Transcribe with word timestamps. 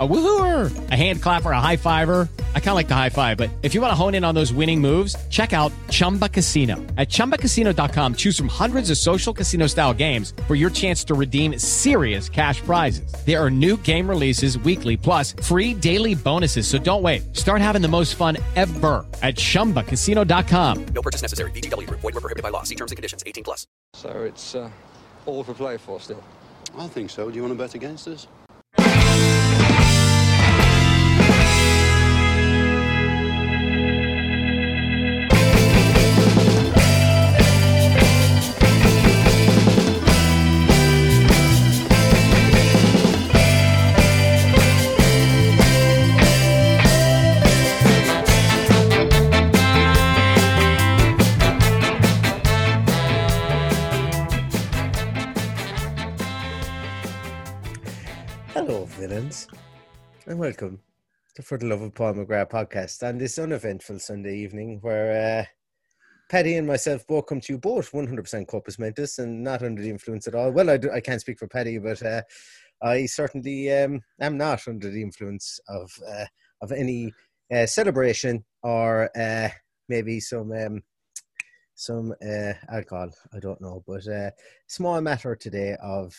A 0.00 0.06
woohooer, 0.06 0.90
a 0.90 0.94
hand 0.94 1.20
clapper, 1.22 1.50
a 1.50 1.60
high 1.60 1.76
fiver. 1.76 2.28
I 2.54 2.60
kind 2.60 2.68
of 2.68 2.74
like 2.74 2.88
the 2.88 2.94
high 2.94 3.08
five, 3.08 3.36
but 3.36 3.50
if 3.62 3.74
you 3.74 3.80
want 3.80 3.90
to 3.90 3.96
hone 3.96 4.14
in 4.14 4.22
on 4.22 4.34
those 4.34 4.52
winning 4.52 4.80
moves, 4.80 5.16
check 5.28 5.52
out 5.52 5.72
Chumba 5.90 6.28
Casino. 6.28 6.76
At 6.96 7.08
ChumbaCasino.com, 7.08 8.14
choose 8.14 8.36
from 8.36 8.48
hundreds 8.48 8.90
of 8.90 8.98
social 8.98 9.32
casino 9.32 9.66
style 9.66 9.92
games 9.92 10.34
for 10.46 10.54
your 10.54 10.70
chance 10.70 11.02
to 11.04 11.14
redeem 11.14 11.58
serious 11.58 12.28
cash 12.28 12.60
prizes. 12.60 13.12
There 13.26 13.42
are 13.42 13.50
new 13.50 13.76
game 13.78 14.08
releases 14.08 14.56
weekly, 14.58 14.96
plus 14.96 15.32
free 15.42 15.74
daily 15.74 16.14
bonuses. 16.14 16.68
So 16.68 16.78
don't 16.78 17.02
wait. 17.02 17.36
Start 17.36 17.60
having 17.60 17.82
the 17.82 17.88
most 17.88 18.14
fun 18.14 18.36
ever 18.54 19.04
at 19.22 19.34
ChumbaCasino.com. 19.34 20.86
No 20.94 21.02
purchase 21.02 21.22
necessary. 21.22 21.50
VGW. 21.50 21.90
Void 21.90 22.02
where 22.02 22.12
prohibited 22.12 22.44
by 22.44 22.50
law. 22.50 22.62
See 22.62 22.76
terms 22.76 22.92
and 22.92 22.96
conditions. 22.96 23.24
18 23.26 23.42
plus. 23.42 23.66
So 23.94 24.10
it's 24.10 24.54
uh, 24.54 24.70
all 25.26 25.42
for 25.42 25.54
play 25.54 25.76
for 25.76 25.98
still. 25.98 26.22
I 26.76 26.86
think 26.86 27.10
so. 27.10 27.30
Do 27.30 27.34
you 27.34 27.42
want 27.42 27.52
to 27.52 27.58
bet 27.58 27.74
against 27.74 28.06
us? 28.06 28.28
Welcome 60.48 60.80
to 61.34 61.42
For 61.42 61.58
the 61.58 61.66
Love 61.66 61.82
of 61.82 61.94
Paul 61.94 62.14
McGrath 62.14 62.48
podcast 62.48 63.06
on 63.06 63.18
this 63.18 63.38
uneventful 63.38 63.98
Sunday 63.98 64.38
evening 64.38 64.78
where 64.80 65.42
uh, 65.42 65.44
Paddy 66.30 66.56
and 66.56 66.66
myself 66.66 67.06
both 67.06 67.26
come 67.26 67.42
to 67.42 67.52
you 67.52 67.58
both 67.58 67.92
100% 67.92 68.46
corpus 68.46 68.78
mentis 68.78 69.18
and 69.18 69.44
not 69.44 69.62
under 69.62 69.82
the 69.82 69.90
influence 69.90 70.26
at 70.26 70.34
all. 70.34 70.50
Well, 70.50 70.70
I, 70.70 70.78
do, 70.78 70.90
I 70.90 71.00
can't 71.00 71.20
speak 71.20 71.38
for 71.38 71.48
Paddy, 71.48 71.76
but 71.76 72.02
uh, 72.02 72.22
I 72.82 73.04
certainly 73.04 73.70
um, 73.74 74.00
am 74.22 74.38
not 74.38 74.66
under 74.66 74.90
the 74.90 75.02
influence 75.02 75.60
of 75.68 75.90
uh, 76.10 76.24
of 76.62 76.72
any 76.72 77.12
uh, 77.52 77.66
celebration 77.66 78.42
or 78.62 79.10
uh, 79.14 79.50
maybe 79.90 80.18
some 80.18 80.50
um, 80.52 80.82
some 81.74 82.14
uh, 82.26 82.54
alcohol. 82.72 83.10
I 83.34 83.38
don't 83.40 83.60
know, 83.60 83.84
but 83.86 84.32
small 84.66 84.98
matter 85.02 85.36
today 85.36 85.76
of 85.82 86.18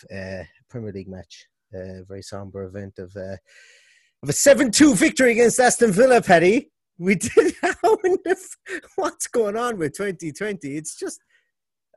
Premier 0.68 0.92
League 0.92 1.08
match. 1.08 1.48
A 1.74 2.04
very 2.06 2.22
somber 2.22 2.62
event 2.62 3.00
of 3.00 3.16
of 4.22 4.28
a 4.28 4.32
seven 4.32 4.70
two 4.70 4.94
victory 4.94 5.32
against 5.32 5.58
Aston 5.60 5.92
Villa. 5.92 6.20
Paddy, 6.22 6.70
we 6.98 7.14
did. 7.14 7.54
How 7.62 7.94
in 8.04 8.16
the 8.24 8.36
what's 8.96 9.26
going 9.26 9.56
on 9.56 9.78
with 9.78 9.96
twenty 9.96 10.32
twenty? 10.32 10.76
It's 10.76 10.96
just. 10.96 11.20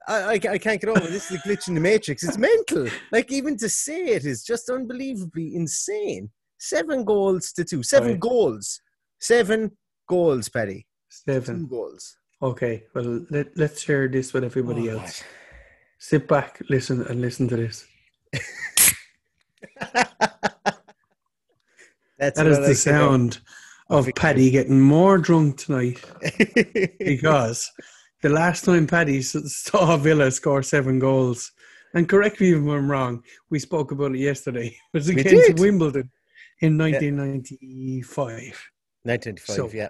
I, 0.05 0.15
I, 0.15 0.31
I 0.33 0.57
can't 0.57 0.81
get 0.81 0.89
over 0.89 0.99
this 0.99 1.31
is 1.31 1.37
a 1.37 1.39
glitch 1.47 1.69
in 1.69 1.75
the 1.75 1.79
matrix. 1.79 2.25
It's 2.25 2.37
mental. 2.37 2.89
Like 3.13 3.31
even 3.31 3.55
to 3.59 3.69
say 3.69 4.07
it 4.07 4.25
is 4.25 4.43
just 4.43 4.69
unbelievably 4.69 5.55
insane. 5.55 6.29
Seven 6.57 7.05
goals 7.05 7.53
to 7.53 7.63
two. 7.63 7.83
Seven 7.83 8.09
Right. 8.11 8.19
goals. 8.19 8.81
Seven 9.21 9.71
goals, 10.09 10.49
Paddy. 10.49 10.85
Two 11.25 11.31
Seven. 11.31 11.67
goals. 11.67 12.17
Okay, 12.41 12.83
well, 12.93 13.25
let, 13.29 13.55
let's 13.55 13.81
share 13.81 14.09
this 14.09 14.33
with 14.33 14.43
everybody 14.43 14.89
Oh, 14.89 14.99
else. 14.99 15.23
Sit 15.99 16.27
back, 16.27 16.61
listen, 16.69 17.03
and 17.07 17.21
listen 17.21 17.47
to 17.47 17.55
this. 17.55 17.85
That's 22.23 22.37
That 22.39 22.47
is 22.47 22.59
the 22.59 22.73
sound 22.75 23.39
of. 23.89 24.09
Paddy 24.15 24.49
getting 24.49 24.79
more 24.79 25.17
drunk 25.17 25.57
tonight 25.57 25.99
because 26.99 27.69
the 28.21 28.29
last 28.29 28.63
time 28.63 28.87
Paddy 28.87 29.21
saw 29.21 29.97
Villa 29.97 30.31
score 30.31 30.63
seven 30.63 30.99
goals, 30.99 31.51
and 31.93 32.07
correct 32.07 32.39
me 32.39 32.51
if 32.53 32.59
I'm 32.59 32.89
wrong, 32.89 33.23
we 33.49 33.59
spoke 33.59 33.91
about 33.91 34.15
it 34.15 34.19
yesterday, 34.19 34.67
It 34.93 34.97
was 34.97 35.09
against. 35.09 35.59
Wimbledon 35.59 36.09
in 36.61 36.77
1995. 36.77 38.69
1995, 39.03 39.55
So- 39.55 39.69
yeah. 39.77 39.89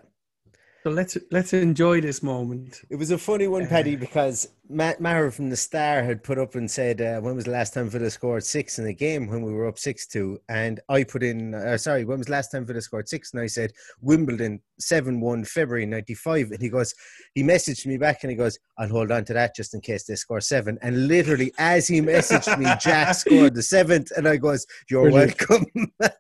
So 0.84 0.90
let's 0.90 1.18
let's 1.32 1.54
enjoy 1.54 2.02
this 2.02 2.22
moment. 2.22 2.82
It 2.90 2.98
was 2.98 3.12
a 3.12 3.18
funny 3.18 3.48
one, 3.48 3.68
Paddy, 3.68 3.96
because 3.96 4.50
Matt 4.68 5.00
Maher 5.00 5.32
from 5.32 5.50
the 5.50 5.56
Star 5.56 6.04
had 6.04 6.22
put 6.24 6.38
up 6.38 6.56
and 6.56 6.70
said, 6.70 7.00
uh, 7.00 7.22
"When 7.22 7.38
was 7.38 7.46
the 7.46 7.52
last 7.52 7.74
time 7.74 7.90
Villa 7.90 8.10
scored 8.10 8.44
six 8.44 8.80
in 8.80 8.88
a 8.88 8.94
game 8.94 9.28
when 9.28 9.44
we 9.44 9.54
were 9.54 9.66
up 9.66 9.80
six 9.80 10.06
two?" 10.06 10.42
And 10.50 10.82
I 10.90 11.06
put 11.06 11.24
in, 11.24 11.54
uh, 11.54 11.78
"Sorry, 11.78 12.04
when 12.04 12.18
was 12.18 12.28
the 12.28 12.34
last 12.34 12.52
time 12.52 12.66
Villa 12.66 12.82
scored 12.82 13.08
six? 13.08 13.32
And 13.32 13.42
I 13.42 13.48
said, 13.48 13.72
"Wimbledon 14.02 14.60
seven 14.78 15.22
one 15.22 15.46
February 15.46 15.86
'95." 15.86 16.52
And 16.52 16.62
he 16.62 16.68
goes, 16.68 16.94
he 17.34 17.44
messaged 17.44 17.86
me 17.86 17.98
back 17.98 18.24
and 18.24 18.32
he 18.32 18.36
goes, 18.36 18.60
"I'll 18.78 18.90
hold 18.90 19.10
on 19.10 19.24
to 19.26 19.34
that 19.36 19.56
just 19.56 19.74
in 19.74 19.80
case 19.80 20.04
they 20.04 20.16
score 20.16 20.42
seven. 20.42 20.78
And 20.82 21.08
literally, 21.08 21.54
as 21.60 21.88
he 21.88 22.02
messaged 22.02 22.60
me, 22.60 22.66
Jack 22.82 23.16
scored 23.16 23.56
the 23.56 23.64
seventh, 23.64 24.12
and 24.18 24.28
I 24.28 24.36
goes, 24.36 24.68
"You're 24.90 25.04
Brilliant. 25.04 25.50
welcome." 25.50 25.94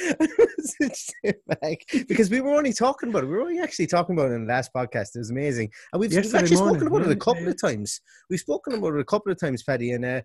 I 0.60 0.84
messaged 0.86 1.10
him 1.22 1.34
back 1.60 2.06
because 2.08 2.30
we 2.30 2.40
were 2.40 2.54
only 2.54 2.72
talking 2.72 3.08
about 3.08 3.24
it. 3.24 3.26
We 3.26 3.32
were 3.32 3.42
only 3.42 3.60
actually 3.60 3.86
talking 3.86 4.14
about 4.14 4.30
it 4.30 4.34
in 4.34 4.46
the 4.46 4.52
last 4.52 4.72
podcast. 4.74 5.14
It 5.14 5.18
was 5.18 5.30
amazing, 5.30 5.70
and 5.92 6.00
we've, 6.00 6.10
we've 6.10 6.18
actually 6.18 6.56
morning, 6.56 6.80
spoken 6.80 6.86
about 6.86 7.02
it 7.02 7.12
a 7.12 7.16
couple 7.16 7.42
yeah. 7.42 7.50
of 7.50 7.60
times. 7.60 8.00
We've 8.28 8.40
spoken 8.40 8.74
about 8.74 8.94
it 8.94 9.00
a 9.00 9.04
couple 9.04 9.32
of 9.32 9.38
times, 9.38 9.62
Paddy. 9.62 9.92
And 9.92 10.04
uh, 10.04 10.20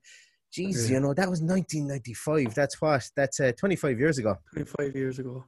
geez, 0.52 0.90
you 0.90 1.00
know 1.00 1.14
that 1.14 1.30
was 1.30 1.42
1995. 1.42 2.54
That's 2.54 2.82
what. 2.82 3.10
That's 3.16 3.40
uh, 3.40 3.52
25 3.58 4.00
years 4.00 4.18
ago. 4.18 4.36
25 4.54 4.96
years 4.96 5.20
ago. 5.20 5.46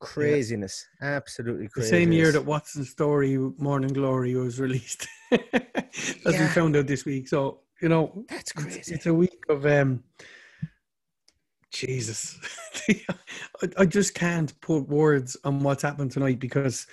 Craziness, 0.00 0.86
absolutely 1.00 1.68
The 1.74 1.82
same 1.82 2.12
year 2.12 2.30
that 2.32 2.44
What's 2.44 2.74
the 2.74 2.84
Story 2.84 3.38
Morning 3.56 3.92
Glory 3.92 4.34
was 4.34 4.60
released. 4.60 5.08
As 5.32 5.40
we 6.26 6.46
found 6.48 6.76
out 6.76 6.86
this 6.86 7.06
week. 7.06 7.26
So, 7.26 7.60
you 7.80 7.88
know, 7.88 8.24
That's 8.28 8.50
it's, 8.50 8.52
crazy. 8.52 8.94
it's 8.94 9.06
a 9.06 9.14
week 9.14 9.44
of 9.48 9.64
um 9.64 10.02
Jesus. 11.74 12.38
I, 13.78 13.84
just 13.86 14.14
can't 14.14 14.58
put 14.60 14.88
words 14.88 15.36
on 15.44 15.60
what's 15.60 15.82
happened 15.82 16.12
tonight 16.12 16.38
because 16.38 16.86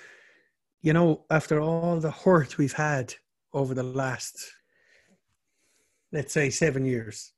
you 0.82 0.92
know, 0.92 1.24
after 1.30 1.60
all 1.60 2.00
the 2.00 2.10
hurt 2.10 2.58
we've 2.58 2.72
had 2.72 3.14
over 3.54 3.72
the 3.72 3.82
last 3.82 4.52
let's 6.12 6.32
say 6.32 6.50
seven 6.50 6.84
years, 6.84 7.32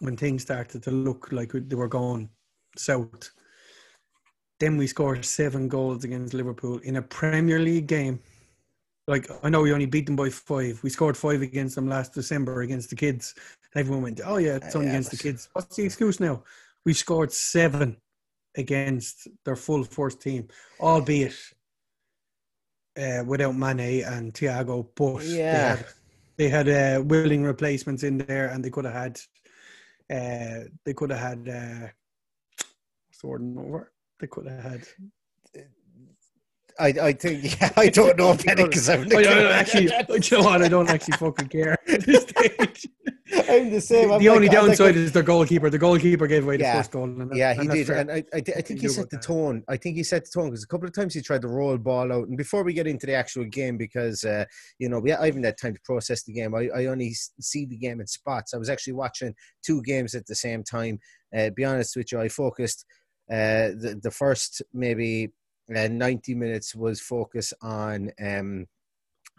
when 0.00 0.16
things 0.16 0.42
started 0.42 0.82
to 0.84 0.90
look 0.90 1.32
like 1.32 1.52
they 1.52 1.74
were 1.74 1.88
going 1.88 2.30
south. 2.76 3.30
Then 4.60 4.76
we 4.76 4.86
scored 4.86 5.24
seven 5.24 5.68
goals 5.68 6.04
against 6.04 6.34
Liverpool 6.34 6.78
in 6.78 6.96
a 6.96 7.02
Premier 7.02 7.58
League 7.58 7.86
game. 7.86 8.20
Like 9.06 9.28
I 9.42 9.48
know 9.48 9.62
we 9.62 9.72
only 9.72 9.86
beat 9.86 10.06
them 10.06 10.16
by 10.16 10.30
five. 10.30 10.80
We 10.82 10.90
scored 10.90 11.16
five 11.16 11.42
against 11.42 11.74
them 11.74 11.88
last 11.88 12.14
December 12.14 12.62
against 12.62 12.90
the 12.90 12.96
kids. 12.96 13.34
Everyone 13.74 14.02
went, 14.02 14.20
"Oh 14.24 14.38
yeah, 14.38 14.56
it's 14.56 14.74
only 14.74 14.86
Yeah, 14.88 14.92
against 14.94 15.10
the 15.10 15.16
kids." 15.18 15.48
What's 15.52 15.76
the 15.76 15.84
excuse 15.84 16.20
now? 16.20 16.42
We 16.84 16.94
scored 16.94 17.32
seven 17.32 17.98
against 18.56 19.28
their 19.44 19.56
full 19.56 19.84
first 19.84 20.20
team, 20.22 20.48
albeit 20.80 21.34
uh, 22.96 23.22
without 23.26 23.54
Mane 23.56 24.02
and 24.04 24.32
Thiago. 24.32 24.88
But 24.94 25.22
they 25.22 25.36
Yeah. 25.38 25.76
had 25.76 25.86
They 26.36 26.48
had 26.48 26.68
uh, 26.68 27.02
willing 27.04 27.42
replacements 27.42 28.04
in 28.04 28.18
there, 28.18 28.48
and 28.48 28.64
they 28.64 28.70
could 28.70 28.84
have 28.84 28.94
had. 28.94 29.20
Uh, 30.10 30.68
they 30.84 30.94
could 30.94 31.10
have 31.10 31.20
had. 31.20 31.48
Uh, 31.48 31.88
what's 33.08 33.20
the 33.20 33.26
word 33.26 33.42
over? 33.58 33.92
They 34.20 34.28
could 34.28 34.46
have 34.46 34.62
had. 34.62 34.88
I, 36.80 36.86
I 37.08 37.12
think 37.12 37.42
yeah, 37.60 37.72
I 37.76 37.88
don't 37.88 38.16
know 38.16 38.36
Penny 38.36 38.64
because 38.68 38.88
I'm 38.88 39.10
I, 39.12 39.24
I, 39.24 39.52
actually, 39.52 39.84
you 40.30 40.36
know 40.38 40.44
what? 40.44 40.62
I 40.62 40.68
don't 40.68 40.88
actually 40.88 41.14
fucking 41.14 41.48
care 41.48 41.76
at 41.88 42.02
this 42.06 42.22
stage. 42.22 42.86
I'm 43.48 43.70
the 43.70 43.80
same. 43.80 44.10
I'm 44.10 44.18
the 44.20 44.28
like- 44.28 44.36
only 44.36 44.48
I'm 44.48 44.54
like- 44.54 44.66
downside 44.78 44.96
is 44.96 45.12
the 45.12 45.22
goalkeeper. 45.22 45.68
The 45.70 45.78
goalkeeper 45.78 46.26
gave 46.26 46.44
away 46.44 46.56
the 46.56 46.62
Yeah. 46.64 46.76
first 46.78 46.90
goal. 46.92 47.04
And 47.04 47.30
that- 47.30 47.36
Yeah, 47.36 47.54
he 47.54 47.66
did, 47.68 47.86
fair. 47.86 47.96
and 47.98 48.10
I, 48.10 48.24
I, 48.32 48.38
I 48.38 48.60
think 48.62 48.80
he 48.80 48.88
set 48.88 49.10
the 49.10 49.18
tone. 49.18 49.64
I 49.68 49.76
think 49.76 49.96
he 49.96 50.02
set 50.02 50.24
the 50.24 50.30
tone 50.30 50.46
because 50.50 50.64
a 50.64 50.66
couple 50.66 50.86
of 50.88 50.94
times 50.94 51.14
he 51.14 51.20
tried 51.20 51.42
to 51.42 51.48
roll 51.48 51.76
ball 51.78 52.12
out. 52.12 52.28
And 52.28 52.36
before 52.36 52.62
we 52.62 52.72
get 52.72 52.86
into 52.86 53.06
the 53.06 53.14
actual 53.14 53.44
game, 53.44 53.76
because 53.76 54.24
uh, 54.24 54.44
you 54.78 54.88
know, 54.88 54.98
we, 54.98 55.12
I 55.12 55.26
haven't 55.26 55.44
had 55.44 55.58
time 55.58 55.74
to 55.74 55.80
process 55.84 56.22
the 56.24 56.32
game. 56.32 56.54
I, 56.54 56.68
I 56.74 56.86
only 56.86 57.12
see 57.14 57.66
the 57.66 57.76
game 57.76 58.00
in 58.00 58.06
spots. 58.06 58.54
I 58.54 58.58
was 58.58 58.70
actually 58.70 58.94
watching 58.94 59.34
two 59.64 59.82
games 59.82 60.14
at 60.14 60.26
the 60.26 60.34
same 60.34 60.62
time. 60.62 60.98
Uh, 61.36 61.50
be 61.50 61.64
honest 61.64 61.96
with 61.96 62.12
you, 62.12 62.20
I 62.20 62.28
focused. 62.28 62.84
Uh, 63.30 63.76
the 63.76 63.98
the 64.02 64.10
first 64.10 64.62
maybe 64.72 65.28
uh, 65.76 65.88
ninety 65.88 66.34
minutes 66.34 66.74
was 66.74 66.98
focus 67.00 67.52
on. 67.60 68.10
Um, 68.24 68.66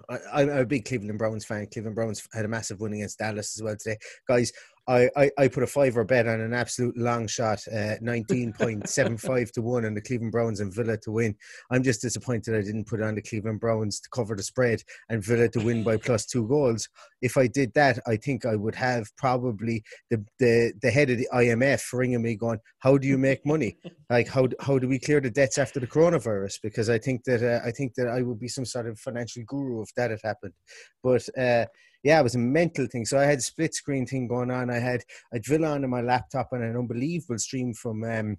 I, 0.09 0.17
I'm 0.33 0.49
a 0.49 0.65
big 0.65 0.85
Cleveland 0.85 1.19
Browns 1.19 1.45
fan. 1.45 1.67
Cleveland 1.71 1.95
Browns 1.95 2.27
had 2.33 2.45
a 2.45 2.47
massive 2.47 2.79
win 2.79 2.93
against 2.93 3.19
Dallas 3.19 3.57
as 3.57 3.63
well 3.63 3.75
today, 3.75 3.97
guys. 4.27 4.51
I, 4.89 5.09
I, 5.15 5.31
I 5.37 5.47
put 5.47 5.61
a 5.61 5.67
fiver 5.67 6.03
bet 6.03 6.27
on 6.27 6.41
an 6.41 6.51
absolute 6.51 6.97
long 6.97 7.27
shot, 7.27 7.59
uh, 7.71 8.01
19.75 8.01 9.51
to 9.51 9.61
1 9.61 9.85
on 9.85 9.93
the 9.93 10.01
Cleveland 10.01 10.31
Browns 10.31 10.61
and 10.61 10.73
Villa 10.73 10.97
to 10.97 11.11
win. 11.11 11.35
I'm 11.69 11.83
just 11.83 12.01
disappointed 12.01 12.55
I 12.55 12.61
didn't 12.61 12.87
put 12.87 13.01
on 13.01 13.13
the 13.13 13.21
Cleveland 13.21 13.59
Browns 13.59 13.99
to 13.99 14.09
cover 14.09 14.35
the 14.35 14.41
spread 14.41 14.81
and 15.09 15.23
Villa 15.23 15.47
to 15.49 15.59
win 15.59 15.83
by 15.83 15.97
plus 15.97 16.25
two 16.25 16.47
goals. 16.47 16.89
If 17.21 17.37
I 17.37 17.45
did 17.45 17.71
that, 17.75 17.99
I 18.07 18.15
think 18.15 18.47
I 18.47 18.55
would 18.55 18.73
have 18.75 19.15
probably 19.15 19.83
the, 20.09 20.25
the, 20.39 20.73
the 20.81 20.89
head 20.89 21.11
of 21.11 21.19
the 21.19 21.29
IMF 21.35 21.93
ringing 21.93 22.23
me 22.23 22.35
going, 22.35 22.59
How 22.79 22.97
do 22.97 23.07
you 23.07 23.19
make 23.19 23.45
money? 23.45 23.77
Like, 24.09 24.27
how, 24.27 24.47
how 24.59 24.79
do 24.79 24.87
we 24.87 24.97
clear 24.97 25.21
the 25.21 25.29
debts 25.29 25.59
after 25.59 25.79
the 25.79 25.85
coronavirus? 25.85 26.61
Because 26.63 26.89
I 26.89 26.97
think 26.97 27.25
that 27.25 27.43
uh, 27.43 27.63
I 27.63 27.69
think 27.69 27.93
that 27.93 28.07
I 28.07 28.23
would 28.23 28.39
be 28.39 28.47
some 28.47 28.65
sort 28.65 28.87
of 28.87 28.97
financial 28.97 29.43
guru 29.45 29.83
if 29.83 29.93
that 29.95 30.09
had 30.09 30.21
happened. 30.23 30.53
But 31.03 31.29
uh, 31.37 31.65
yeah, 32.03 32.19
it 32.19 32.23
was 32.23 32.35
a 32.35 32.39
mental 32.39 32.87
thing. 32.87 33.05
So 33.05 33.19
I 33.19 33.25
had 33.25 33.39
a 33.39 33.41
split 33.41 33.73
screen 33.73 34.05
thing 34.05 34.27
going 34.27 34.51
on. 34.51 34.69
I 34.69 34.79
had 34.79 35.03
a 35.33 35.39
drill 35.39 35.65
on 35.65 35.83
in 35.83 35.89
my 35.89 36.01
laptop 36.01 36.49
and 36.51 36.63
an 36.63 36.77
unbelievable 36.77 37.37
stream 37.37 37.73
from 37.73 38.03
um, 38.03 38.37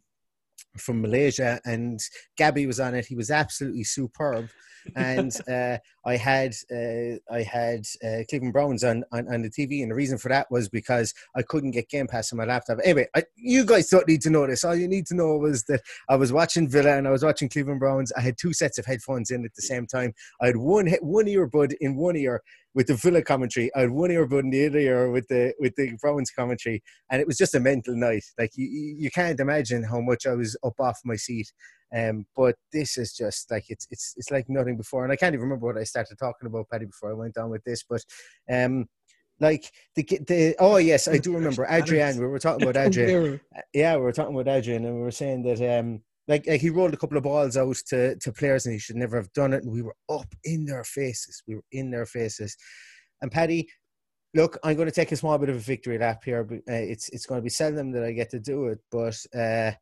from 0.76 1.02
Malaysia, 1.02 1.60
and 1.64 2.00
Gabby 2.36 2.66
was 2.66 2.80
on 2.80 2.94
it. 2.94 3.06
He 3.06 3.16
was 3.16 3.30
absolutely 3.30 3.84
superb. 3.84 4.48
and 4.96 5.32
uh, 5.48 5.78
I 6.04 6.16
had 6.16 6.54
uh, 6.72 7.16
I 7.32 7.42
had 7.42 7.84
uh, 8.04 8.24
Cleveland 8.28 8.52
Browns 8.52 8.84
on, 8.84 9.04
on 9.12 9.32
on 9.32 9.42
the 9.42 9.50
TV, 9.50 9.82
and 9.82 9.90
the 9.90 9.94
reason 9.94 10.18
for 10.18 10.28
that 10.28 10.50
was 10.50 10.68
because 10.68 11.12
I 11.36 11.42
couldn't 11.42 11.72
get 11.72 11.90
Game 11.90 12.06
Pass 12.06 12.32
on 12.32 12.38
my 12.38 12.44
laptop. 12.44 12.78
Anyway, 12.84 13.06
I, 13.14 13.24
you 13.36 13.64
guys 13.64 13.88
don't 13.88 14.08
need 14.08 14.22
to 14.22 14.30
know 14.30 14.46
this. 14.46 14.64
All 14.64 14.74
you 14.74 14.88
need 14.88 15.06
to 15.06 15.14
know 15.14 15.36
was 15.36 15.64
that 15.64 15.82
I 16.08 16.16
was 16.16 16.32
watching 16.32 16.68
Villa 16.68 16.96
and 16.96 17.06
I 17.06 17.10
was 17.10 17.24
watching 17.24 17.48
Cleveland 17.48 17.80
Browns. 17.80 18.12
I 18.16 18.20
had 18.20 18.38
two 18.38 18.52
sets 18.52 18.78
of 18.78 18.86
headphones 18.86 19.30
in 19.30 19.44
at 19.44 19.54
the 19.54 19.62
same 19.62 19.86
time. 19.86 20.14
I 20.40 20.46
had 20.46 20.56
one 20.56 20.88
one 21.00 21.26
earbud 21.26 21.74
in 21.80 21.96
one 21.96 22.16
ear 22.16 22.42
with 22.74 22.86
the 22.86 22.94
Villa 22.94 23.22
commentary. 23.22 23.70
I 23.74 23.80
had 23.80 23.90
one 23.90 24.10
earbud 24.10 24.40
in 24.40 24.50
the 24.50 24.66
other 24.66 24.78
ear 24.78 25.10
with 25.10 25.28
the 25.28 25.54
with 25.58 25.74
the 25.76 25.96
Browns 26.00 26.30
commentary, 26.30 26.82
and 27.10 27.20
it 27.20 27.26
was 27.26 27.36
just 27.36 27.54
a 27.54 27.60
mental 27.60 27.94
night. 27.94 28.24
Like 28.38 28.52
you, 28.56 28.66
you 28.66 28.96
you 28.98 29.10
can't 29.10 29.40
imagine 29.40 29.82
how 29.82 30.00
much 30.00 30.26
I 30.26 30.34
was 30.34 30.56
up 30.64 30.78
off 30.78 30.98
my 31.04 31.16
seat. 31.16 31.52
Um, 31.92 32.24
but 32.36 32.54
this 32.72 32.96
is 32.96 33.12
just 33.12 33.50
like 33.50 33.64
it's 33.68 33.86
it's 33.90 34.14
it's 34.16 34.30
like 34.30 34.48
nothing 34.48 34.76
before, 34.76 35.02
and 35.02 35.12
I 35.12 35.16
can't 35.16 35.34
even 35.34 35.44
remember 35.44 35.66
what 35.66 35.78
I 35.78 35.84
started 35.84 36.18
talking 36.18 36.46
about, 36.46 36.68
Paddy, 36.70 36.86
before 36.86 37.10
I 37.10 37.14
went 37.14 37.36
on 37.36 37.50
with 37.50 37.64
this. 37.64 37.82
But 37.88 38.04
um, 38.50 38.86
like 39.40 39.70
the 39.96 40.04
the 40.26 40.54
oh 40.60 40.76
yes, 40.76 41.08
I 41.08 41.18
do 41.18 41.34
remember 41.34 41.66
Adrian. 41.68 42.18
We 42.18 42.26
were 42.26 42.38
talking 42.38 42.62
about 42.62 42.76
Adrian. 42.86 43.40
Yeah, 43.74 43.96
we 43.96 44.02
were 44.02 44.12
talking 44.12 44.38
about 44.38 44.54
Adrian, 44.54 44.84
and 44.84 44.94
we 44.94 45.00
were 45.00 45.10
saying 45.10 45.42
that 45.42 45.78
um, 45.78 46.02
like, 46.30 46.46
like 46.46 46.60
he 46.60 46.70
rolled 46.70 46.94
a 46.94 46.96
couple 46.96 47.18
of 47.18 47.24
balls 47.24 47.56
out 47.56 47.76
to, 47.88 48.16
to 48.16 48.32
players, 48.32 48.64
and 48.64 48.72
he 48.72 48.78
should 48.78 48.96
never 48.96 49.16
have 49.16 49.32
done 49.32 49.52
it. 49.52 49.64
And 49.64 49.72
we 49.72 49.82
were 49.82 49.96
up 50.08 50.32
in 50.44 50.64
their 50.64 50.84
faces. 50.84 51.42
We 51.46 51.56
were 51.56 51.64
in 51.72 51.90
their 51.90 52.06
faces. 52.06 52.56
And 53.20 53.30
Paddy, 53.30 53.68
look, 54.34 54.56
I'm 54.64 54.76
going 54.76 54.88
to 54.88 54.94
take 54.94 55.12
a 55.12 55.16
small 55.16 55.36
bit 55.38 55.50
of 55.50 55.56
a 55.56 55.58
victory 55.58 55.98
lap 55.98 56.22
here. 56.24 56.44
But 56.44 56.58
uh, 56.68 56.86
it's 56.92 57.08
it's 57.10 57.26
going 57.26 57.40
to 57.40 57.44
be 57.44 57.50
seldom 57.50 57.90
that 57.92 58.04
I 58.04 58.12
get 58.12 58.30
to 58.30 58.40
do 58.40 58.68
it, 58.68 58.78
but. 58.90 59.16
Uh, 59.36 59.72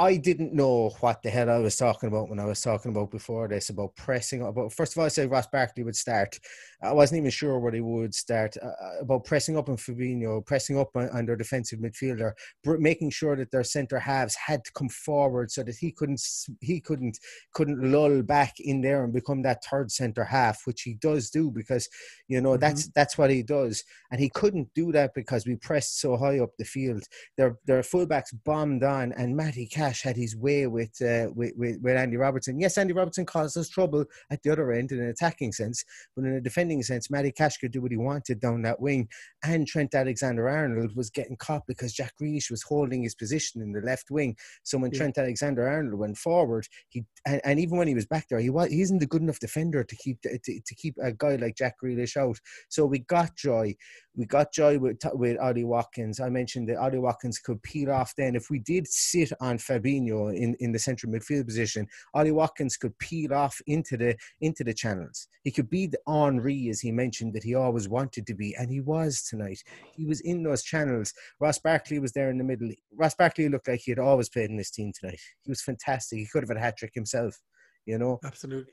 I 0.00 0.16
didn't 0.16 0.54
know 0.54 0.90
what 1.00 1.22
the 1.22 1.30
hell 1.30 1.50
I 1.50 1.58
was 1.58 1.74
talking 1.74 2.06
about 2.08 2.28
when 2.28 2.38
I 2.38 2.44
was 2.44 2.60
talking 2.60 2.92
about 2.92 3.10
before 3.10 3.48
this 3.48 3.70
about 3.70 3.96
pressing. 3.96 4.42
About 4.42 4.72
first 4.72 4.92
of 4.92 5.00
all, 5.00 5.06
I 5.06 5.08
said 5.08 5.28
Ross 5.28 5.48
Barkley 5.48 5.82
would 5.82 5.96
start. 5.96 6.38
I 6.80 6.92
wasn't 6.92 7.18
even 7.18 7.32
sure 7.32 7.58
where 7.58 7.72
he 7.72 7.80
would 7.80 8.14
start. 8.14 8.56
Uh, 8.62 8.70
about 9.00 9.24
pressing 9.24 9.58
up 9.58 9.68
on 9.68 9.76
Fabinho, 9.76 10.46
pressing 10.46 10.78
up 10.78 10.90
on, 10.94 11.08
on 11.10 11.26
their 11.26 11.34
defensive 11.34 11.80
midfielder, 11.80 12.30
br- 12.62 12.78
making 12.78 13.10
sure 13.10 13.34
that 13.34 13.50
their 13.50 13.64
centre 13.64 13.98
halves 13.98 14.36
had 14.36 14.64
to 14.64 14.72
come 14.72 14.88
forward 14.88 15.50
so 15.50 15.64
that 15.64 15.74
he 15.74 15.90
couldn't 15.90 16.22
he 16.60 16.80
couldn't 16.80 17.18
couldn't 17.52 17.82
lull 17.82 18.22
back 18.22 18.60
in 18.60 18.80
there 18.80 19.02
and 19.02 19.12
become 19.12 19.42
that 19.42 19.64
third 19.64 19.90
centre 19.90 20.24
half, 20.24 20.60
which 20.64 20.82
he 20.82 20.94
does 20.94 21.28
do 21.28 21.50
because 21.50 21.88
you 22.28 22.40
know 22.40 22.56
that's 22.56 22.86
that's 22.90 23.18
what 23.18 23.30
he 23.30 23.42
does, 23.42 23.82
and 24.12 24.20
he 24.20 24.28
couldn't 24.28 24.72
do 24.76 24.92
that 24.92 25.12
because 25.12 25.44
we 25.44 25.56
pressed 25.56 26.00
so 26.00 26.16
high 26.16 26.38
up 26.38 26.50
the 26.56 26.64
field. 26.64 27.02
Their 27.36 27.58
their 27.66 27.82
fullbacks 27.82 28.32
bombed 28.44 28.84
on, 28.84 29.12
and 29.14 29.36
Matty 29.36 29.66
Cash 29.66 29.87
had 30.02 30.16
his 30.16 30.36
way 30.36 30.66
with, 30.66 31.00
uh, 31.02 31.30
with, 31.34 31.52
with 31.56 31.80
with 31.82 31.96
Andy 31.96 32.16
Robertson. 32.16 32.58
Yes, 32.58 32.78
Andy 32.78 32.92
Robertson 32.92 33.26
caused 33.26 33.56
us 33.56 33.68
trouble 33.68 34.04
at 34.30 34.42
the 34.42 34.50
other 34.50 34.72
end 34.72 34.92
in 34.92 35.00
an 35.00 35.08
attacking 35.08 35.52
sense, 35.52 35.84
but 36.14 36.24
in 36.24 36.34
a 36.34 36.40
defending 36.40 36.82
sense, 36.82 37.10
Matty 37.10 37.32
Cash 37.32 37.58
could 37.58 37.72
do 37.72 37.82
what 37.82 37.90
he 37.90 37.96
wanted 37.96 38.40
down 38.40 38.62
that 38.62 38.80
wing. 38.80 39.08
And 39.44 39.66
Trent 39.66 39.94
Alexander-Arnold 39.94 40.96
was 40.96 41.10
getting 41.10 41.36
caught 41.36 41.62
because 41.66 41.92
Jack 41.92 42.12
Grealish 42.20 42.50
was 42.50 42.62
holding 42.62 43.02
his 43.02 43.14
position 43.14 43.62
in 43.62 43.72
the 43.72 43.80
left 43.80 44.10
wing. 44.10 44.36
So 44.62 44.78
when 44.78 44.90
Yeah. 44.92 44.98
Trent 44.98 45.18
Alexander-Arnold 45.18 45.98
went 45.98 46.18
forward, 46.18 46.66
he 46.88 47.04
and, 47.26 47.40
and 47.44 47.60
even 47.60 47.78
when 47.78 47.88
he 47.88 47.94
was 47.94 48.06
back 48.06 48.26
there, 48.28 48.38
he 48.40 48.50
was 48.50 48.70
he 48.70 48.80
isn't 48.82 49.02
a 49.02 49.06
good 49.06 49.22
enough 49.22 49.40
defender 49.40 49.84
to 49.84 49.96
keep 49.96 50.20
to, 50.22 50.38
to 50.38 50.74
keep 50.74 50.94
a 51.02 51.12
guy 51.12 51.36
like 51.36 51.56
Jack 51.56 51.76
Grealish 51.82 52.16
out. 52.16 52.38
So 52.68 52.86
we 52.86 53.00
got 53.00 53.36
joy. 53.36 53.74
We 54.18 54.26
got 54.26 54.52
joy 54.52 54.80
with 54.80 54.98
with 55.14 55.38
Ollie 55.38 55.62
Watkins. 55.62 56.18
I 56.18 56.28
mentioned 56.28 56.68
that 56.68 56.78
Ollie 56.78 56.98
Watkins 56.98 57.38
could 57.38 57.62
peel 57.62 57.92
off 57.92 58.12
then. 58.18 58.34
If 58.34 58.50
we 58.50 58.58
did 58.58 58.88
sit 58.88 59.32
on 59.40 59.58
Fabinho 59.58 60.36
in, 60.36 60.56
in 60.58 60.72
the 60.72 60.78
central 60.80 61.12
midfield 61.12 61.46
position, 61.46 61.86
Ollie 62.14 62.32
Watkins 62.32 62.76
could 62.76 62.98
peel 62.98 63.32
off 63.32 63.60
into 63.68 63.96
the 63.96 64.16
into 64.40 64.64
the 64.64 64.74
channels. 64.74 65.28
He 65.44 65.52
could 65.52 65.70
be 65.70 65.86
the 65.86 66.00
Henri, 66.08 66.68
as 66.68 66.80
he 66.80 66.90
mentioned, 66.90 67.32
that 67.34 67.44
he 67.44 67.54
always 67.54 67.88
wanted 67.88 68.26
to 68.26 68.34
be, 68.34 68.56
and 68.56 68.68
he 68.68 68.80
was 68.80 69.22
tonight. 69.22 69.62
He 69.94 70.04
was 70.04 70.20
in 70.22 70.42
those 70.42 70.64
channels. 70.64 71.14
Ross 71.38 71.60
Barkley 71.60 72.00
was 72.00 72.10
there 72.10 72.28
in 72.28 72.38
the 72.38 72.44
middle. 72.44 72.70
Ross 72.92 73.14
Barkley 73.14 73.48
looked 73.48 73.68
like 73.68 73.82
he 73.84 73.92
had 73.92 74.00
always 74.00 74.28
played 74.28 74.50
in 74.50 74.56
this 74.56 74.72
team 74.72 74.90
tonight. 74.98 75.20
He 75.44 75.50
was 75.52 75.62
fantastic. 75.62 76.18
He 76.18 76.26
could 76.26 76.42
have 76.42 76.50
had 76.50 76.56
a 76.56 76.60
hat 76.60 76.76
trick 76.76 76.92
himself, 76.92 77.38
you 77.86 77.96
know. 77.98 78.18
Absolutely. 78.24 78.72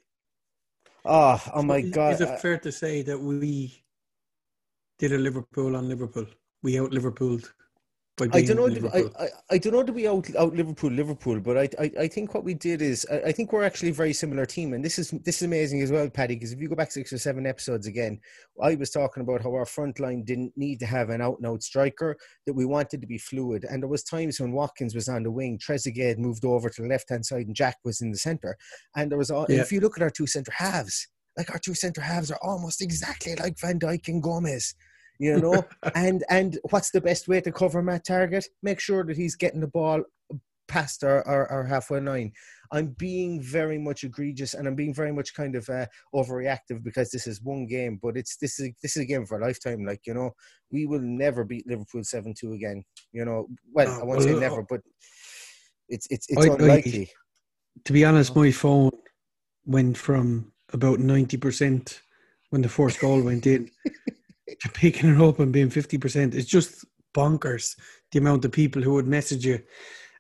Oh, 1.06 1.40
oh 1.54 1.62
my 1.62 1.82
God. 1.82 2.14
Is 2.14 2.22
it 2.22 2.40
fair 2.40 2.58
to 2.58 2.72
say 2.72 3.04
that 3.04 3.20
we 3.20 3.85
did 5.00 5.14
a 5.14 5.18
Liverpool 5.18 5.76
on 5.76 5.90
Liverpool? 5.90 6.26
We 6.64 6.80
out 6.80 6.92
Liverpooled. 6.92 7.48
I 8.22 8.42
don't 8.44 8.82
know. 8.82 8.90
I. 8.94 9.24
I, 9.24 9.28
I 9.52 9.58
don't 9.58 9.74
know. 9.74 9.84
Do 9.84 9.92
we 9.92 10.08
out 10.08 10.34
out 10.38 10.56
Liverpool 10.56 10.90
Liverpool? 10.90 11.38
But 11.42 11.58
I, 11.58 11.70
I 11.78 11.92
I 12.04 12.08
think 12.08 12.34
what 12.34 12.46
we 12.46 12.54
did 12.54 12.82
is 12.82 13.06
I, 13.12 13.16
I 13.28 13.32
think 13.34 13.52
we're 13.52 13.66
actually 13.66 13.90
a 13.90 13.94
very 13.94 14.14
similar 14.14 14.46
team, 14.46 14.74
and 14.74 14.84
this 14.84 14.98
is 14.98 15.12
this 15.26 15.38
is 15.38 15.42
amazing 15.42 15.82
as 15.82 15.92
well, 15.92 16.10
Paddy. 16.10 16.36
Because 16.36 16.54
if 16.54 16.62
you 16.62 16.70
go 16.70 16.76
back 16.76 16.92
six 16.92 17.12
or 17.12 17.18
seven 17.18 17.46
episodes 17.46 17.88
again, 17.88 18.22
I 18.64 18.76
was 18.76 18.90
talking 18.90 19.22
about 19.22 19.42
how 19.42 19.54
our 19.54 19.66
front 19.66 20.00
line 20.00 20.24
didn't 20.24 20.54
need 20.56 20.80
to 20.80 20.86
have 20.86 21.10
an 21.10 21.22
out 21.22 21.40
and 21.40 21.46
out 21.46 21.62
striker; 21.62 22.16
that 22.46 22.54
we 22.54 22.64
wanted 22.64 23.02
to 23.02 23.08
be 23.08 23.18
fluid. 23.18 23.66
And 23.70 23.84
there 23.84 23.90
was 23.90 24.04
times 24.04 24.40
when 24.40 24.54
Watkins 24.54 24.96
was 24.96 25.10
on 25.10 25.24
the 25.24 25.32
wing, 25.32 25.60
Trezeguet 25.60 26.18
moved 26.18 26.46
over 26.46 26.70
to 26.70 26.82
the 26.82 26.88
left 26.88 27.10
hand 27.10 27.26
side, 27.26 27.48
and 27.48 27.56
Jack 27.56 27.80
was 27.84 28.00
in 28.00 28.12
the 28.12 28.18
centre. 28.18 28.56
And 28.96 29.12
there 29.12 29.18
was 29.18 29.30
all. 29.30 29.46
Yeah. 29.50 29.60
If 29.60 29.74
you 29.74 29.82
look 29.82 29.98
at 29.98 30.04
our 30.04 30.10
two 30.10 30.28
centre 30.28 30.54
halves, 30.56 31.06
like 31.38 31.52
our 31.52 31.60
two 31.60 31.74
centre 31.74 32.02
halves 32.02 32.32
are 32.32 32.40
almost 32.42 32.82
exactly 32.82 33.36
like 33.36 33.60
Van 33.60 33.80
Dijk 33.80 34.08
and 34.08 34.24
Gomez 34.24 34.76
you 35.20 35.38
know 35.42 35.64
and 35.96 36.24
and 36.30 36.60
what's 36.70 36.92
the 36.92 37.02
best 37.02 37.28
way 37.28 37.42
to 37.42 37.52
cover 37.52 37.82
Matt 37.82 38.06
Target? 38.06 38.46
Make 38.62 38.80
sure 38.80 39.04
that 39.06 39.18
he's 39.18 39.36
getting 39.36 39.62
the 39.62 39.68
ball 39.68 40.04
past 40.68 41.04
our, 41.04 41.26
our, 41.28 41.48
our 41.52 41.64
halfway 41.64 42.02
line. 42.02 42.32
I'm 42.72 42.96
being 42.98 43.42
very 43.42 43.78
much 43.78 44.04
egregious 44.04 44.56
and 44.56 44.68
I'm 44.68 44.76
being 44.76 44.94
very 44.94 45.12
much 45.12 45.36
kind 45.36 45.56
of 45.56 45.70
uh, 45.70 45.86
overreactive 46.14 46.84
because 46.84 47.12
this 47.12 47.28
is 47.28 47.42
one 47.44 47.68
game, 47.68 48.00
but 48.02 48.18
it's 48.18 48.38
this 48.38 48.60
is 48.60 48.72
this 48.82 48.98
is 48.98 49.04
a 49.04 49.06
game 49.06 49.26
for 49.26 49.40
a 49.40 49.46
lifetime. 49.46 49.86
Like 49.86 50.02
you 50.06 50.14
know, 50.14 50.32
we 50.72 50.86
will 50.86 51.02
never 51.02 51.44
beat 51.44 51.68
Liverpool 51.68 52.04
seven 52.04 52.34
two 52.38 52.54
again. 52.54 52.84
You 53.12 53.26
know, 53.26 53.48
well, 53.72 54.02
I 54.02 54.04
won't 54.04 54.24
say 54.24 54.34
never, 54.34 54.64
but 54.68 54.82
it's 55.88 56.08
it's 56.10 56.26
it's 56.30 56.46
I- 56.46 56.50
I- 56.50 56.56
unlikely. 56.56 57.12
to 57.86 57.94
be 57.94 58.04
honest, 58.04 58.36
my 58.36 58.52
phone 58.52 58.92
went 59.66 59.98
from 59.98 60.52
about 60.74 61.00
ninety 61.00 61.38
percent 61.38 62.02
when 62.50 62.62
the 62.62 62.70
first 62.70 63.00
goal 63.00 63.22
went 63.22 63.48
in 63.48 63.70
to 64.62 64.70
picking 64.70 65.16
it 65.16 65.22
up 65.22 65.40
and 65.40 65.52
being 65.52 65.70
fifty 65.70 65.98
percent. 65.98 66.36
It's 66.36 66.50
just 66.50 66.86
bonkers 67.16 67.76
the 68.12 68.20
amount 68.20 68.46
of 68.46 68.52
people 68.52 68.82
who 68.82 68.94
would 68.94 69.08
message 69.08 69.46
you 69.46 69.60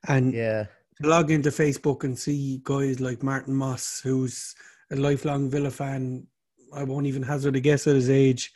and 0.07 0.33
yeah, 0.33 0.65
log 1.01 1.31
into 1.31 1.49
Facebook 1.49 2.03
and 2.03 2.17
see 2.17 2.61
guys 2.63 2.99
like 2.99 3.23
Martin 3.23 3.55
Moss, 3.55 4.01
who's 4.03 4.55
a 4.91 4.95
lifelong 4.95 5.49
Villa 5.49 5.71
fan. 5.71 6.27
I 6.73 6.83
won't 6.83 7.07
even 7.07 7.23
hazard 7.23 7.55
a 7.55 7.59
guess 7.59 7.87
at 7.87 7.95
his 7.95 8.09
age. 8.09 8.53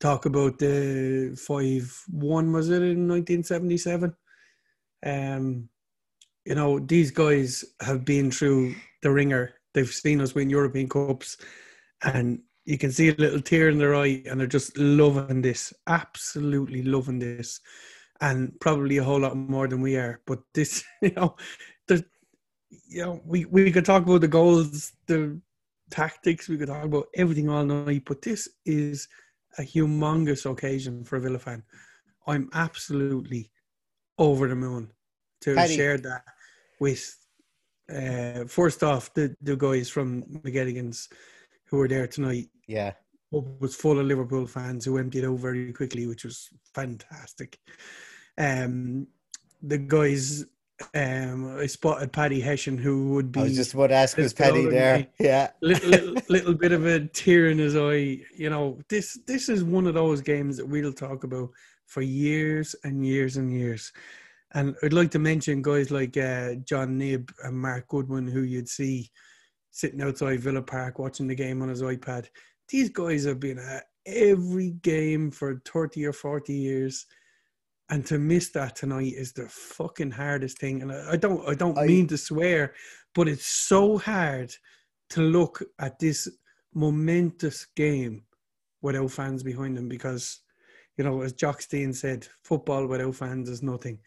Talk 0.00 0.24
about 0.24 0.58
the 0.58 1.36
five 1.38 2.04
one 2.08 2.52
was 2.52 2.70
it 2.70 2.82
in 2.82 3.08
1977? 3.08 4.14
Um, 5.04 5.68
you 6.44 6.54
know 6.54 6.78
these 6.78 7.10
guys 7.10 7.64
have 7.80 8.04
been 8.04 8.30
through 8.30 8.74
the 9.02 9.10
ringer. 9.10 9.54
They've 9.74 9.88
seen 9.88 10.20
us 10.20 10.34
win 10.34 10.50
European 10.50 10.88
Cups, 10.88 11.36
and 12.02 12.40
you 12.64 12.78
can 12.78 12.92
see 12.92 13.08
a 13.08 13.14
little 13.14 13.40
tear 13.40 13.68
in 13.68 13.78
their 13.78 13.94
eye, 13.94 14.22
and 14.26 14.38
they're 14.38 14.46
just 14.46 14.76
loving 14.76 15.42
this, 15.42 15.72
absolutely 15.86 16.82
loving 16.82 17.18
this, 17.18 17.60
and 18.20 18.52
probably 18.60 18.98
a 18.98 19.04
whole 19.04 19.20
lot 19.20 19.36
more 19.36 19.68
than 19.68 19.80
we 19.80 19.96
are. 19.96 20.20
But 20.26 20.40
this, 20.54 20.84
you 21.02 21.12
know, 21.12 21.36
there's, 21.88 22.02
you 22.88 23.02
know, 23.02 23.20
we 23.24 23.44
we 23.46 23.70
could 23.70 23.84
talk 23.84 24.02
about 24.04 24.20
the 24.20 24.28
goals, 24.28 24.92
the 25.06 25.40
tactics, 25.90 26.48
we 26.48 26.56
could 26.56 26.68
talk 26.68 26.84
about 26.84 27.08
everything 27.14 27.48
all 27.48 27.64
night, 27.64 28.02
but 28.06 28.22
this 28.22 28.48
is 28.64 29.08
a 29.58 29.62
humongous 29.62 30.50
occasion 30.50 31.04
for 31.04 31.16
a 31.16 31.20
Villa 31.20 31.38
fan. 31.38 31.62
I'm 32.26 32.48
absolutely 32.54 33.50
over 34.18 34.48
the 34.48 34.54
moon 34.54 34.92
to 35.40 35.54
Paddy. 35.54 35.74
share 35.76 35.98
that 35.98 36.22
with 36.78 37.16
uh, 37.90 38.44
first 38.46 38.82
off 38.82 39.12
the, 39.14 39.34
the 39.42 39.56
guys 39.56 39.88
from 39.88 40.22
McGettigans 40.22 41.08
who 41.66 41.78
were 41.78 41.88
there 41.88 42.06
tonight. 42.06 42.48
Yeah. 42.66 42.92
Was 43.30 43.76
full 43.76 44.00
of 44.00 44.06
Liverpool 44.06 44.46
fans 44.46 44.84
who 44.84 44.98
emptied 44.98 45.24
out 45.24 45.38
very 45.38 45.72
quickly, 45.72 46.06
which 46.06 46.24
was 46.24 46.48
fantastic. 46.74 47.60
Um, 48.36 49.06
the 49.62 49.78
guys, 49.78 50.44
um, 50.94 51.56
I 51.58 51.66
spotted 51.66 52.12
Paddy 52.12 52.40
Hession, 52.40 52.76
who 52.76 53.10
would 53.10 53.30
be 53.30 53.40
I 53.40 53.44
was 53.44 53.56
just 53.56 53.74
about 53.74 53.88
to 53.88 53.94
ask 53.94 54.16
was 54.16 54.32
Paddy 54.32 54.66
there. 54.66 55.06
Yeah. 55.20 55.50
little, 55.60 55.90
little, 55.90 56.14
little 56.28 56.54
bit 56.54 56.72
of 56.72 56.86
a 56.86 57.06
tear 57.06 57.50
in 57.50 57.58
his 57.58 57.76
eye. 57.76 58.24
You 58.36 58.50
know, 58.50 58.80
this 58.88 59.18
this 59.26 59.48
is 59.48 59.62
one 59.62 59.86
of 59.86 59.94
those 59.94 60.20
games 60.20 60.56
that 60.56 60.66
we'll 60.66 60.92
talk 60.92 61.22
about 61.22 61.50
for 61.86 62.02
years 62.02 62.74
and 62.82 63.06
years 63.06 63.36
and 63.36 63.52
years. 63.52 63.92
And 64.52 64.74
I'd 64.82 64.92
like 64.92 65.10
to 65.12 65.18
mention 65.18 65.62
guys 65.62 65.90
like 65.90 66.16
uh, 66.16 66.54
John 66.64 66.98
Nibb 66.98 67.30
and 67.44 67.56
Mark 67.56 67.86
Goodwin, 67.88 68.26
who 68.26 68.42
you'd 68.42 68.68
see 68.68 69.10
sitting 69.70 70.02
outside 70.02 70.40
Villa 70.40 70.62
Park 70.62 70.98
watching 70.98 71.28
the 71.28 71.34
game 71.34 71.62
on 71.62 71.68
his 71.68 71.82
iPad. 71.82 72.26
These 72.68 72.90
guys 72.90 73.24
have 73.24 73.38
been 73.38 73.58
at 73.58 73.84
every 74.06 74.70
game 74.82 75.30
for 75.30 75.62
30 75.64 76.06
or 76.06 76.12
40 76.12 76.52
years. 76.52 77.06
And 77.90 78.04
to 78.06 78.18
miss 78.18 78.50
that 78.50 78.76
tonight 78.76 79.12
is 79.16 79.32
the 79.32 79.48
fucking 79.48 80.12
hardest 80.12 80.58
thing. 80.58 80.82
And 80.82 80.92
I, 80.92 81.12
I 81.12 81.16
don't 81.16 81.48
I 81.48 81.54
don't 81.54 81.78
I- 81.78 81.86
mean 81.86 82.06
to 82.08 82.18
swear, 82.18 82.74
but 83.14 83.28
it's 83.28 83.46
so 83.46 83.98
hard 83.98 84.52
to 85.10 85.20
look 85.22 85.62
at 85.80 85.98
this 85.98 86.28
momentous 86.72 87.66
game 87.76 88.22
without 88.82 89.10
fans 89.10 89.42
behind 89.42 89.76
them 89.76 89.88
because, 89.88 90.40
you 90.96 91.04
know, 91.04 91.20
as 91.22 91.32
Jock 91.32 91.60
Stein 91.62 91.92
said, 91.92 92.26
football 92.44 92.86
without 92.86 93.16
fans 93.16 93.48
is 93.48 93.62
nothing. 93.62 93.98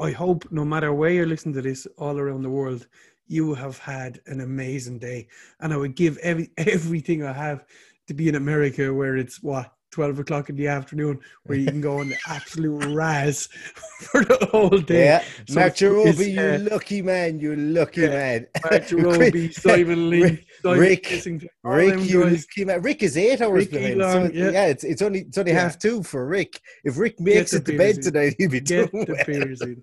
I 0.00 0.10
hope 0.10 0.50
no 0.50 0.64
matter 0.64 0.92
where 0.92 1.10
you're 1.10 1.26
listening 1.26 1.54
to 1.54 1.62
this 1.62 1.86
all 1.96 2.18
around 2.18 2.42
the 2.42 2.50
world, 2.50 2.86
you 3.26 3.54
have 3.54 3.78
had 3.78 4.20
an 4.26 4.40
amazing 4.40 4.98
day. 4.98 5.28
And 5.60 5.72
I 5.72 5.76
would 5.76 5.94
give 5.94 6.18
every 6.18 6.50
everything 6.58 7.22
I 7.22 7.32
have 7.32 7.64
to 8.08 8.14
be 8.14 8.28
in 8.28 8.34
America 8.34 8.92
where 8.92 9.16
it's 9.16 9.42
what 9.42 9.72
12 9.94 10.18
o'clock 10.18 10.50
in 10.50 10.56
the 10.56 10.66
afternoon 10.66 11.20
where 11.44 11.56
you 11.56 11.66
can 11.66 11.80
go 11.80 12.00
on 12.00 12.12
absolute 12.28 12.84
raz 12.86 13.46
for 14.00 14.24
the 14.24 14.48
whole 14.50 14.70
day. 14.70 15.04
Yeah. 15.04 15.24
So 15.46 15.60
Mark 15.60 15.68
it's, 15.72 15.80
Jarobi, 15.80 16.34
you 16.34 16.40
uh, 16.40 16.68
lucky 16.68 17.00
man. 17.00 17.38
You 17.38 17.54
lucky 17.54 18.00
yeah. 18.00 18.08
man. 18.08 18.46
Mark 18.64 18.82
Jarobi, 18.88 19.54
Simon 19.54 20.10
Lee, 20.10 20.44
Rick, 20.64 21.06
Simon 21.06 21.48
Rick, 21.62 21.94
Rick, 21.94 22.10
you 22.10 22.24
lucky 22.24 22.64
man. 22.64 22.82
Rick 22.82 23.04
is 23.04 23.16
eight 23.16 23.40
hours 23.40 23.68
behind. 23.68 24.02
so, 24.02 24.30
yeah. 24.34 24.50
yeah. 24.50 24.66
it's 24.66 24.82
it's 24.82 25.00
only 25.00 25.20
it's 25.20 25.38
only 25.38 25.52
Yeah. 25.52 25.60
half 25.60 25.78
two 25.78 26.02
for 26.02 26.26
Rick. 26.26 26.60
If 26.82 26.98
Rick 26.98 27.20
makes 27.20 27.52
it 27.52 27.64
to 27.66 27.78
bed 27.78 27.98
in. 27.98 28.02
tonight, 28.02 28.34
he'll 28.36 28.50
be 28.50 28.60
Get 28.60 28.90
doing 28.90 29.04
the 29.04 29.76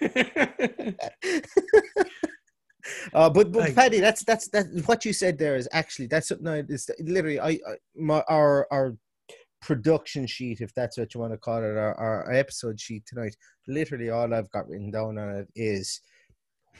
well. 0.00 0.12
Uh, 3.14 3.30
but 3.30 3.52
but 3.52 3.60
Like- 3.60 3.74
Paddy, 3.74 4.00
that's 4.00 4.24
that's 4.24 4.48
that. 4.48 4.66
What 4.86 5.04
you 5.04 5.12
said 5.12 5.38
there 5.38 5.56
is 5.56 5.68
actually 5.72 6.06
that's 6.06 6.28
something 6.28 6.48
I 6.48 6.62
is 6.68 6.90
literally 7.00 7.38
I, 7.38 7.50
I 7.50 7.76
my 7.94 8.24
our 8.28 8.66
our 8.70 8.96
production 9.62 10.26
sheet, 10.26 10.60
if 10.60 10.74
that's 10.74 10.98
what 10.98 11.14
you 11.14 11.20
want 11.20 11.32
to 11.32 11.38
call 11.38 11.58
it, 11.58 11.76
our, 11.76 11.94
our 11.94 12.32
episode 12.32 12.80
sheet 12.80 13.04
tonight. 13.06 13.36
Literally, 13.68 14.10
all 14.10 14.34
I've 14.34 14.50
got 14.50 14.68
written 14.68 14.90
down 14.90 15.18
on 15.18 15.36
it 15.36 15.48
is 15.54 16.00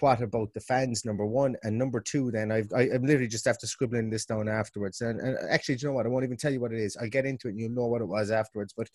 what 0.01 0.21
about 0.21 0.53
the 0.53 0.61
fans? 0.61 1.05
Number 1.05 1.25
one 1.25 1.55
and 1.63 1.79
number 1.79 2.01
two. 2.01 2.31
Then 2.31 2.51
I've 2.51 2.69
I, 2.75 2.89
I'm 2.95 3.03
literally 3.03 3.29
just 3.29 3.47
after 3.47 3.67
scribbling 3.67 4.11
this 4.11 4.27
down 4.27 4.49
afterwards. 4.49 5.01
And, 5.01 5.21
and 5.21 5.39
actually, 5.49 5.77
do 5.77 5.83
you 5.83 5.89
know 5.89 5.95
what? 5.95 6.07
I 6.07 6.09
won't 6.09 6.25
even 6.25 6.37
tell 6.37 6.53
you 6.53 6.61
what 6.61 6.73
it 6.73 6.81
is. 6.81 6.97
I'll 6.97 7.09
get 7.09 7.27
into 7.27 7.47
it, 7.47 7.53
and 7.53 7.61
you'll 7.61 7.71
know 7.71 7.87
what 7.87 8.03
it 8.03 8.09
was 8.09 8.31
afterwards. 8.31 8.75
But 8.77 8.89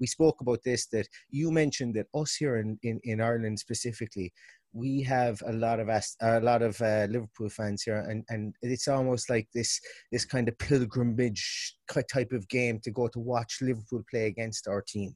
we 0.00 0.06
spoke 0.06 0.40
about 0.40 0.60
this 0.64 0.86
that 0.86 1.06
you 1.30 1.50
mentioned 1.50 1.94
that 1.94 2.06
us 2.14 2.34
here 2.36 2.56
in 2.56 2.78
in, 2.82 3.00
in 3.04 3.20
Ireland 3.20 3.58
specifically 3.58 4.32
we 4.74 5.00
have 5.02 5.40
a 5.46 5.52
lot 5.52 5.78
of 5.78 5.88
Ast- 5.88 6.16
a 6.20 6.40
lot 6.40 6.60
of 6.60 6.80
uh, 6.82 7.06
Liverpool 7.08 7.48
fans 7.48 7.84
here, 7.84 8.00
and, 8.08 8.24
and 8.28 8.54
it's 8.60 8.88
almost 8.88 9.30
like 9.30 9.48
this 9.54 9.80
this 10.10 10.24
kind 10.24 10.48
of 10.48 10.58
pilgrimage 10.58 11.76
type 12.12 12.32
of 12.32 12.48
game 12.48 12.80
to 12.80 12.90
go 12.90 13.06
to 13.06 13.20
watch 13.20 13.58
Liverpool 13.62 14.04
play 14.10 14.26
against 14.26 14.66
our 14.66 14.82
team, 14.82 15.14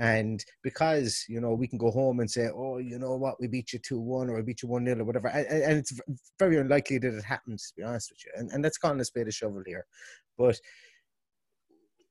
and 0.00 0.44
because 0.64 1.24
you 1.28 1.40
know 1.40 1.54
we 1.54 1.68
can 1.68 1.78
go 1.78 1.90
home 1.92 2.18
and 2.18 2.30
say, 2.30 2.48
oh, 2.54 2.78
you 2.78 2.98
know 2.98 3.14
what, 3.14 3.40
we 3.40 3.46
beat 3.46 3.72
you 3.72 3.78
two 3.78 4.00
one 4.00 4.28
or 4.28 4.36
we 4.36 4.42
beat 4.42 4.62
you 4.62 4.68
one 4.68 4.84
0 4.84 5.00
or 5.00 5.04
whatever, 5.04 5.28
and, 5.28 5.46
and 5.46 5.78
it's 5.78 5.98
very 6.38 6.58
unlikely 6.58 6.98
that 6.98 7.14
it 7.14 7.24
happens. 7.24 7.68
To 7.68 7.76
be 7.76 7.84
honest 7.84 8.10
with 8.10 8.24
you, 8.24 8.32
and, 8.34 8.50
and 8.50 8.64
that's 8.64 8.78
calling 8.78 9.00
a 9.00 9.04
spade 9.04 9.28
a 9.28 9.32
shovel 9.32 9.62
here, 9.64 9.86
but 10.36 10.58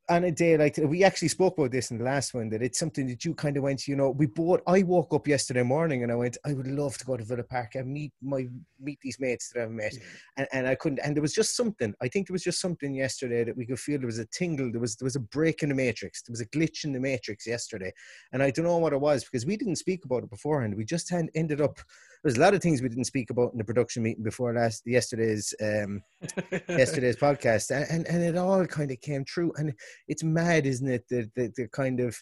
on 0.08 0.26
a 0.26 0.32
day 0.32 0.56
like 0.56 0.78
we 0.84 1.04
actually 1.04 1.28
spoke 1.28 1.58
about 1.58 1.72
this 1.72 1.90
in 1.90 1.98
the 1.98 2.04
last 2.04 2.36
one 2.36 2.48
that 2.48 2.62
it's 2.62 2.78
something 2.78 3.08
that 3.08 3.26
you 3.26 3.34
kind 3.34 3.58
of 3.58 3.64
went 3.64 3.88
you 3.88 3.96
know 3.96 4.12
we 4.12 4.28
bought 4.28 4.62
i 4.68 4.84
woke 4.84 5.12
up 5.14 5.28
yesterday 5.28 5.64
morning 5.64 6.04
and 6.04 6.12
i 6.12 6.16
went 6.16 6.38
i 6.46 6.54
would 6.54 6.68
love 6.68 6.96
to 6.96 7.06
go 7.06 7.18
to 7.18 7.24
villa 7.24 7.44
park 7.44 7.74
and 7.74 7.92
meet 7.92 8.12
my 8.22 8.48
meet 8.80 9.00
these 9.02 9.20
mates 9.20 9.52
that 9.52 9.64
i've 9.64 9.72
met. 9.72 9.94
And, 10.38 10.48
and 10.54 10.68
i 10.68 10.76
couldn't 10.76 11.00
and 11.00 11.16
there 11.16 11.24
was 11.24 11.34
just 11.34 11.56
something 11.56 11.94
i 12.02 12.08
think 12.08 12.28
there 12.28 12.34
was 12.34 12.44
just 12.44 12.62
something 12.62 12.94
yesterday 12.94 13.44
that 13.44 13.58
we 13.58 13.66
could 13.66 13.80
feel 13.80 13.98
there 13.98 14.06
was 14.06 14.20
a 14.20 14.28
tingle 14.28 14.72
there 14.72 14.82
was 14.82 14.96
there 14.96 15.06
was 15.06 15.16
a 15.16 15.22
break 15.22 15.64
in 15.64 15.70
the 15.70 15.76
matrix 15.76 16.22
there 16.22 16.34
was 16.34 16.42
a 16.42 16.48
glitch 16.48 16.84
in 16.84 16.94
the 16.94 17.00
matrix 17.00 17.48
yesterday. 17.48 17.92
And 18.32 18.44
i 18.44 18.52
don't 18.52 18.66
know 18.66 18.78
what 18.78 18.94
it 18.94 19.02
was 19.02 19.24
because 19.24 19.46
we 19.46 19.58
didn't 19.58 19.78
speak 19.78 20.06
about 20.06 20.24
it 20.24 20.30
beforehand 20.30 20.76
we 20.76 20.86
just 20.86 21.10
had, 21.10 21.30
ended 21.34 21.62
up 21.62 21.80
there's 22.26 22.38
a 22.38 22.42
lot 22.42 22.56
of 22.56 22.62
things 22.62 22.82
we 22.82 22.90
didn't 22.90 23.06
speak 23.06 23.30
about 23.30 23.52
in 23.52 23.60
the 23.60 23.64
production 23.64 24.02
meeting 24.02 24.24
before 24.24 24.52
last 24.52 24.82
yesterday's 24.88 25.54
um 25.62 26.02
yesterday's 26.70 27.16
podcast 27.16 27.70
and, 27.70 27.86
and 27.90 28.08
and 28.08 28.24
it 28.24 28.36
all 28.36 28.66
kind 28.66 28.90
of 28.90 29.00
came 29.00 29.24
true 29.24 29.54
and 29.58 29.72
it's 30.08 30.24
mad 30.24 30.66
isn't 30.66 30.90
it 30.90 31.06
that 31.08 31.30
the, 31.36 31.54
the 31.56 31.68
kind 31.68 32.00
of 32.00 32.18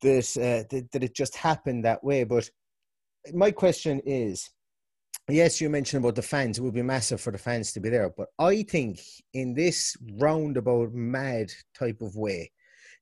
this 0.00 0.36
uh, 0.36 0.62
that 0.70 0.88
that 0.92 1.02
it 1.02 1.14
just 1.14 1.34
happened 1.36 1.84
that 1.84 2.02
way 2.04 2.22
but 2.22 2.48
my 3.34 3.50
question 3.50 4.00
is 4.06 4.48
yes 5.28 5.60
you 5.60 5.68
mentioned 5.68 6.04
about 6.04 6.14
the 6.14 6.22
fans 6.22 6.56
it 6.56 6.62
would 6.62 6.72
be 6.72 6.80
massive 6.80 7.20
for 7.20 7.32
the 7.32 7.38
fans 7.38 7.72
to 7.72 7.80
be 7.80 7.90
there 7.90 8.12
but 8.16 8.28
i 8.38 8.62
think 8.62 9.00
in 9.34 9.54
this 9.54 9.96
roundabout 10.20 10.94
mad 10.94 11.50
type 11.76 12.00
of 12.00 12.14
way 12.14 12.48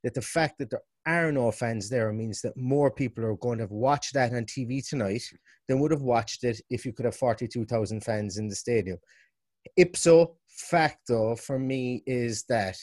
that 0.03 0.15
the 0.15 0.23
fact 0.23 0.59
that 0.59 0.71
there 0.71 0.81
are 1.09 1.33
no 1.33 1.51
fans 1.51 1.89
there 1.89 2.13
means 2.13 2.41
that 2.43 2.57
more 2.57 2.91
people 2.91 3.25
are 3.25 3.37
going 3.37 3.59
to 3.59 3.65
have 3.65 3.71
watched 3.71 4.13
that 4.15 4.33
on 4.33 4.45
tv 4.45 4.87
tonight 4.87 5.23
than 5.67 5.81
would 5.81 5.91
have 5.91 6.03
watched 6.03 6.45
it 6.45 6.61
if 6.71 6.85
you 6.85 6.93
could 6.93 7.05
have 7.05 7.17
42,000 7.17 8.01
fans 8.03 8.37
in 8.39 8.49
the 8.49 8.55
stadium 8.55 8.99
ipso 9.77 10.37
facto 10.47 11.35
for 11.37 11.59
me 11.59 12.03
is 12.07 12.45
that 12.49 12.77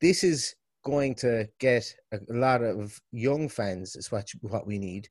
this 0.00 0.24
is 0.24 0.54
going 0.84 1.14
to 1.14 1.48
get 1.60 1.94
a 2.12 2.18
lot 2.30 2.62
of 2.62 3.00
young 3.12 3.48
fans 3.48 3.96
is 3.96 4.12
what 4.12 4.28
what 4.42 4.66
we 4.66 4.78
need 4.78 5.08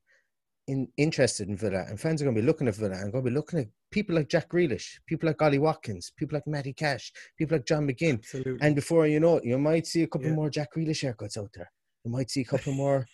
in 0.66 0.88
interested 0.96 1.48
in 1.48 1.56
Villa 1.56 1.84
and 1.88 2.00
fans 2.00 2.22
are 2.22 2.24
going 2.24 2.34
to 2.34 2.40
be 2.40 2.46
looking 2.46 2.68
at 2.68 2.76
Villa 2.76 2.94
and 2.94 3.12
going 3.12 3.24
to 3.24 3.30
be 3.30 3.34
looking 3.34 3.58
at 3.58 3.66
people 3.90 4.14
like 4.14 4.28
Jack 4.28 4.48
Grealish, 4.48 4.98
people 5.06 5.26
like 5.28 5.40
Ollie 5.42 5.58
Watkins, 5.58 6.12
people 6.16 6.36
like 6.36 6.46
Matty 6.46 6.72
Cash, 6.72 7.12
people 7.36 7.56
like 7.56 7.66
John 7.66 7.86
McGinn, 7.86 8.18
Absolutely. 8.18 8.58
and 8.62 8.74
before 8.74 9.06
you 9.06 9.20
know 9.20 9.36
it, 9.36 9.44
you 9.44 9.58
might 9.58 9.86
see 9.86 10.02
a 10.04 10.06
couple 10.06 10.28
Yeah. 10.28 10.34
more 10.34 10.48
Jack 10.50 10.70
Grealish 10.74 11.04
haircuts 11.04 11.36
out 11.36 11.50
there. 11.54 11.70
You 12.04 12.10
might 12.10 12.30
see 12.30 12.42
a 12.42 12.44
couple 12.44 12.72
more. 12.84 13.06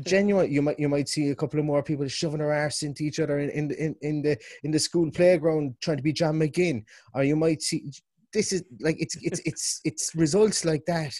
genuine, 0.00 0.50
you 0.50 0.62
might 0.62 0.78
you 0.78 0.88
might 0.88 1.08
see 1.08 1.28
a 1.28 1.34
couple 1.34 1.60
of 1.60 1.66
more 1.66 1.82
people 1.82 2.08
shoving 2.08 2.38
their 2.38 2.52
arse 2.52 2.82
into 2.82 3.02
each 3.02 3.20
other 3.20 3.38
in, 3.38 3.50
in 3.50 3.68
the 3.68 3.84
in, 3.84 3.96
in 4.00 4.22
the 4.22 4.38
in 4.64 4.70
the 4.70 4.78
school 4.78 5.10
playground 5.10 5.74
trying 5.82 5.98
to 5.98 6.02
be 6.02 6.12
John 6.12 6.38
McGinn, 6.38 6.84
or 7.14 7.22
you 7.22 7.36
might 7.36 7.60
see 7.60 7.90
this 8.32 8.52
is 8.52 8.64
like 8.80 8.96
it's 8.98 9.16
it's 9.20 9.40
it's 9.44 9.80
it's 9.84 10.14
results 10.14 10.64
like 10.64 10.84
that, 10.86 11.12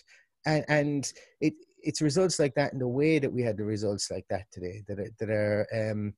and 0.47 0.65
and 0.69 1.13
it 1.41 1.55
it's 1.83 2.01
results 2.01 2.39
like 2.39 2.55
that 2.55 2.73
in 2.73 2.79
the 2.79 2.89
way 2.89 3.19
that 3.19 3.33
we 3.33 3.43
had 3.43 3.57
the 3.57 3.65
results 3.65 4.11
like 4.11 4.25
that 4.31 4.47
today 4.51 4.83
that 4.89 4.99
are, 4.99 5.11
that 5.21 5.31
are 5.31 5.67
um 5.73 6.13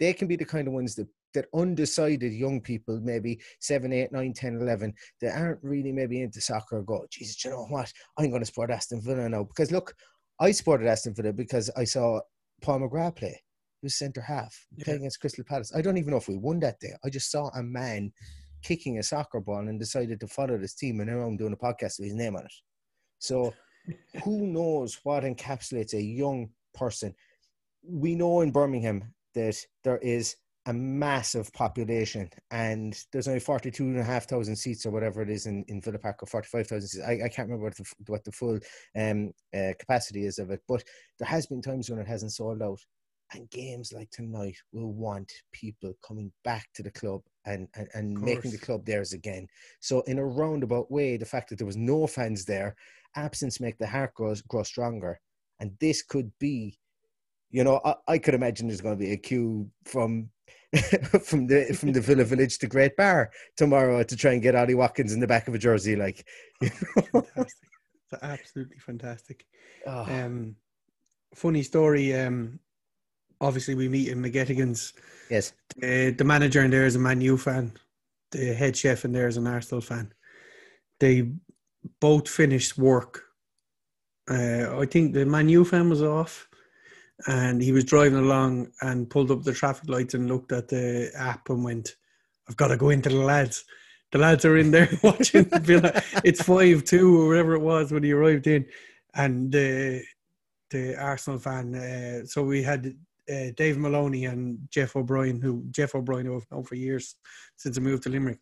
they 0.00 0.12
can 0.12 0.28
be 0.28 0.36
the 0.36 0.44
kind 0.44 0.68
of 0.68 0.74
ones 0.74 0.94
that 0.94 1.08
that 1.34 1.46
undecided 1.54 2.32
young 2.32 2.60
people 2.60 2.98
maybe 3.02 3.38
7 3.60 3.92
8 3.92 4.12
9 4.12 4.32
10 4.32 4.60
11 4.60 4.94
that 5.20 5.38
aren't 5.38 5.62
really 5.62 5.92
maybe 5.92 6.22
into 6.22 6.40
soccer 6.40 6.82
go 6.82 7.06
jesus 7.10 7.44
you 7.44 7.50
know 7.50 7.66
what? 7.68 7.92
I'm 8.18 8.30
going 8.30 8.40
to 8.42 8.46
support 8.46 8.70
aston 8.70 9.00
villa 9.00 9.28
now. 9.28 9.44
Because 9.44 9.70
look 9.70 9.94
i 10.40 10.50
supported 10.50 10.86
aston 10.86 11.14
villa 11.14 11.32
because 11.32 11.70
i 11.76 11.84
saw 11.84 12.20
paul 12.62 12.80
mcgrath 12.80 13.16
play 13.16 13.40
he 13.80 13.86
was 13.86 13.96
centre 13.96 14.20
half 14.20 14.66
playing 14.80 15.00
against 15.00 15.20
crystal 15.20 15.44
palace 15.44 15.72
i 15.74 15.80
don't 15.80 15.98
even 15.98 16.10
know 16.10 16.16
if 16.16 16.28
we 16.28 16.36
won 16.36 16.58
that 16.58 16.78
day 16.80 16.92
i 17.04 17.10
just 17.10 17.30
saw 17.30 17.48
a 17.54 17.62
man 17.62 18.12
kicking 18.62 18.98
a 18.98 19.02
soccer 19.02 19.40
ball 19.40 19.68
and 19.68 19.78
decided 19.78 20.20
to 20.20 20.26
follow 20.26 20.58
this 20.58 20.74
team, 20.74 21.00
and 21.00 21.10
now 21.10 21.20
I'm 21.20 21.36
doing 21.36 21.52
a 21.52 21.56
podcast 21.56 21.98
with 21.98 22.08
his 22.08 22.14
name 22.14 22.36
on 22.36 22.44
it. 22.44 22.52
So, 23.18 23.54
who 24.24 24.46
knows 24.46 24.98
what 25.02 25.24
encapsulates 25.24 25.94
a 25.94 26.02
young 26.02 26.50
person? 26.74 27.14
We 27.82 28.14
know 28.14 28.40
in 28.40 28.50
Birmingham 28.50 29.14
that 29.34 29.56
there 29.84 29.98
is 29.98 30.36
a 30.68 30.72
massive 30.72 31.50
population 31.54 32.28
and 32.50 33.02
there's 33.10 33.26
only 33.26 33.40
42 33.40 33.82
and 33.82 33.98
a 33.98 34.04
half 34.04 34.28
thousand 34.28 34.54
seats 34.54 34.84
or 34.84 34.90
whatever 34.90 35.22
it 35.22 35.30
is 35.30 35.46
in, 35.46 35.64
in 35.68 35.80
Villa 35.80 35.98
Park 35.98 36.22
or 36.22 36.26
45,000 36.26 36.86
seats. 36.86 37.04
I, 37.04 37.12
I 37.12 37.28
can't 37.28 37.48
remember 37.48 37.64
what 37.64 37.76
the, 37.76 37.84
what 38.06 38.24
the 38.24 38.32
full 38.32 38.58
um, 38.94 39.32
uh, 39.56 39.72
capacity 39.78 40.26
is 40.26 40.38
of 40.38 40.50
it, 40.50 40.60
but 40.68 40.84
there 41.18 41.26
has 41.26 41.46
been 41.46 41.62
times 41.62 41.88
when 41.88 41.98
it 41.98 42.06
hasn't 42.06 42.32
sold 42.32 42.62
out. 42.62 42.78
And 43.34 43.50
games 43.50 43.92
like 43.92 44.10
tonight 44.10 44.56
will 44.72 44.92
want 44.92 45.30
people 45.52 45.92
coming 46.06 46.32
back 46.44 46.66
to 46.74 46.82
the 46.82 46.90
club 46.90 47.20
and, 47.44 47.68
and, 47.74 47.88
and 47.92 48.18
making 48.18 48.50
the 48.50 48.58
club 48.58 48.86
theirs 48.86 49.12
again. 49.12 49.46
So 49.80 50.00
in 50.02 50.18
a 50.18 50.24
roundabout 50.24 50.90
way, 50.90 51.16
the 51.18 51.26
fact 51.26 51.50
that 51.50 51.58
there 51.58 51.66
was 51.66 51.76
no 51.76 52.06
fans 52.06 52.46
there, 52.46 52.74
absence 53.16 53.60
make 53.60 53.76
the 53.78 53.86
heart 53.86 54.14
grow, 54.14 54.34
grow 54.48 54.62
stronger. 54.62 55.20
And 55.60 55.72
this 55.78 56.02
could 56.02 56.30
be, 56.38 56.78
you 57.50 57.64
know, 57.64 57.80
I, 57.84 57.94
I 58.06 58.18
could 58.18 58.34
imagine 58.34 58.68
there's 58.68 58.80
going 58.80 58.96
to 58.98 59.04
be 59.04 59.12
a 59.12 59.16
queue 59.16 59.70
from 59.84 60.30
from 61.24 61.46
the 61.46 61.74
from 61.78 61.92
the 61.92 62.00
Villa 62.00 62.24
Village 62.24 62.58
to 62.58 62.66
Great 62.66 62.96
Barr 62.96 63.30
tomorrow 63.56 64.02
to 64.02 64.16
try 64.16 64.32
and 64.32 64.42
get 64.42 64.54
Ollie 64.54 64.74
Watkins 64.74 65.14
in 65.14 65.20
the 65.20 65.26
back 65.26 65.48
of 65.48 65.54
a 65.54 65.58
jersey. 65.58 65.96
Like, 65.96 66.26
you 66.60 66.70
know? 66.96 67.22
fantastic. 67.22 67.68
It's 68.10 68.22
absolutely 68.22 68.78
fantastic. 68.78 69.46
Oh. 69.86 70.02
Um, 70.02 70.56
funny 71.34 71.62
story. 71.62 72.14
Um, 72.14 72.58
obviously, 73.40 73.74
we 73.74 73.88
meet 73.88 74.08
in 74.08 74.22
McGettigan's. 74.22 74.92
Yes. 75.30 75.52
The, 75.76 76.10
the 76.10 76.24
manager 76.24 76.62
in 76.62 76.70
there 76.70 76.86
is 76.86 76.96
a 76.96 77.00
Man 77.00 77.20
U 77.22 77.38
fan. 77.38 77.72
The 78.32 78.52
head 78.52 78.76
chef 78.76 79.06
in 79.06 79.12
there 79.12 79.28
is 79.28 79.38
an 79.38 79.46
Arsenal 79.46 79.80
fan. 79.80 80.12
They 81.00 81.30
both 82.00 82.28
finished 82.28 82.76
work. 82.76 83.24
Uh, 84.30 84.78
I 84.78 84.84
think 84.84 85.14
the 85.14 85.24
Man 85.24 85.48
U 85.48 85.64
fan 85.64 85.88
was 85.88 86.02
off 86.02 86.48
and 87.26 87.60
he 87.60 87.72
was 87.72 87.84
driving 87.84 88.18
along 88.18 88.70
and 88.80 89.10
pulled 89.10 89.30
up 89.30 89.42
the 89.42 89.52
traffic 89.52 89.88
lights 89.88 90.14
and 90.14 90.28
looked 90.28 90.52
at 90.52 90.68
the 90.68 91.10
app 91.16 91.50
and 91.50 91.64
went, 91.64 91.96
"I've 92.48 92.56
got 92.56 92.68
to 92.68 92.76
go 92.76 92.90
into 92.90 93.08
the 93.08 93.16
lads." 93.16 93.64
The 94.10 94.18
lads 94.18 94.44
are 94.44 94.56
in 94.56 94.70
there 94.70 94.88
watching. 95.02 95.48
It's 95.52 96.42
five 96.42 96.84
two 96.84 97.20
or 97.20 97.28
whatever 97.28 97.54
it 97.54 97.60
was 97.60 97.92
when 97.92 98.02
he 98.04 98.12
arrived 98.12 98.46
in, 98.46 98.66
and 99.14 99.52
the 99.52 100.02
the 100.70 100.96
Arsenal 100.96 101.38
fan. 101.38 101.74
Uh, 101.74 102.24
so 102.24 102.42
we 102.44 102.62
had 102.62 102.94
uh, 103.28 103.50
Dave 103.56 103.78
Maloney 103.78 104.26
and 104.26 104.58
Jeff 104.70 104.96
O'Brien, 104.96 105.40
who 105.40 105.64
Jeff 105.70 105.94
O'Brien 105.94 106.26
who 106.26 106.36
I've 106.36 106.50
known 106.50 106.64
for 106.64 106.76
years 106.76 107.16
since 107.56 107.76
I 107.76 107.80
moved 107.80 108.04
to 108.04 108.10
Limerick, 108.10 108.38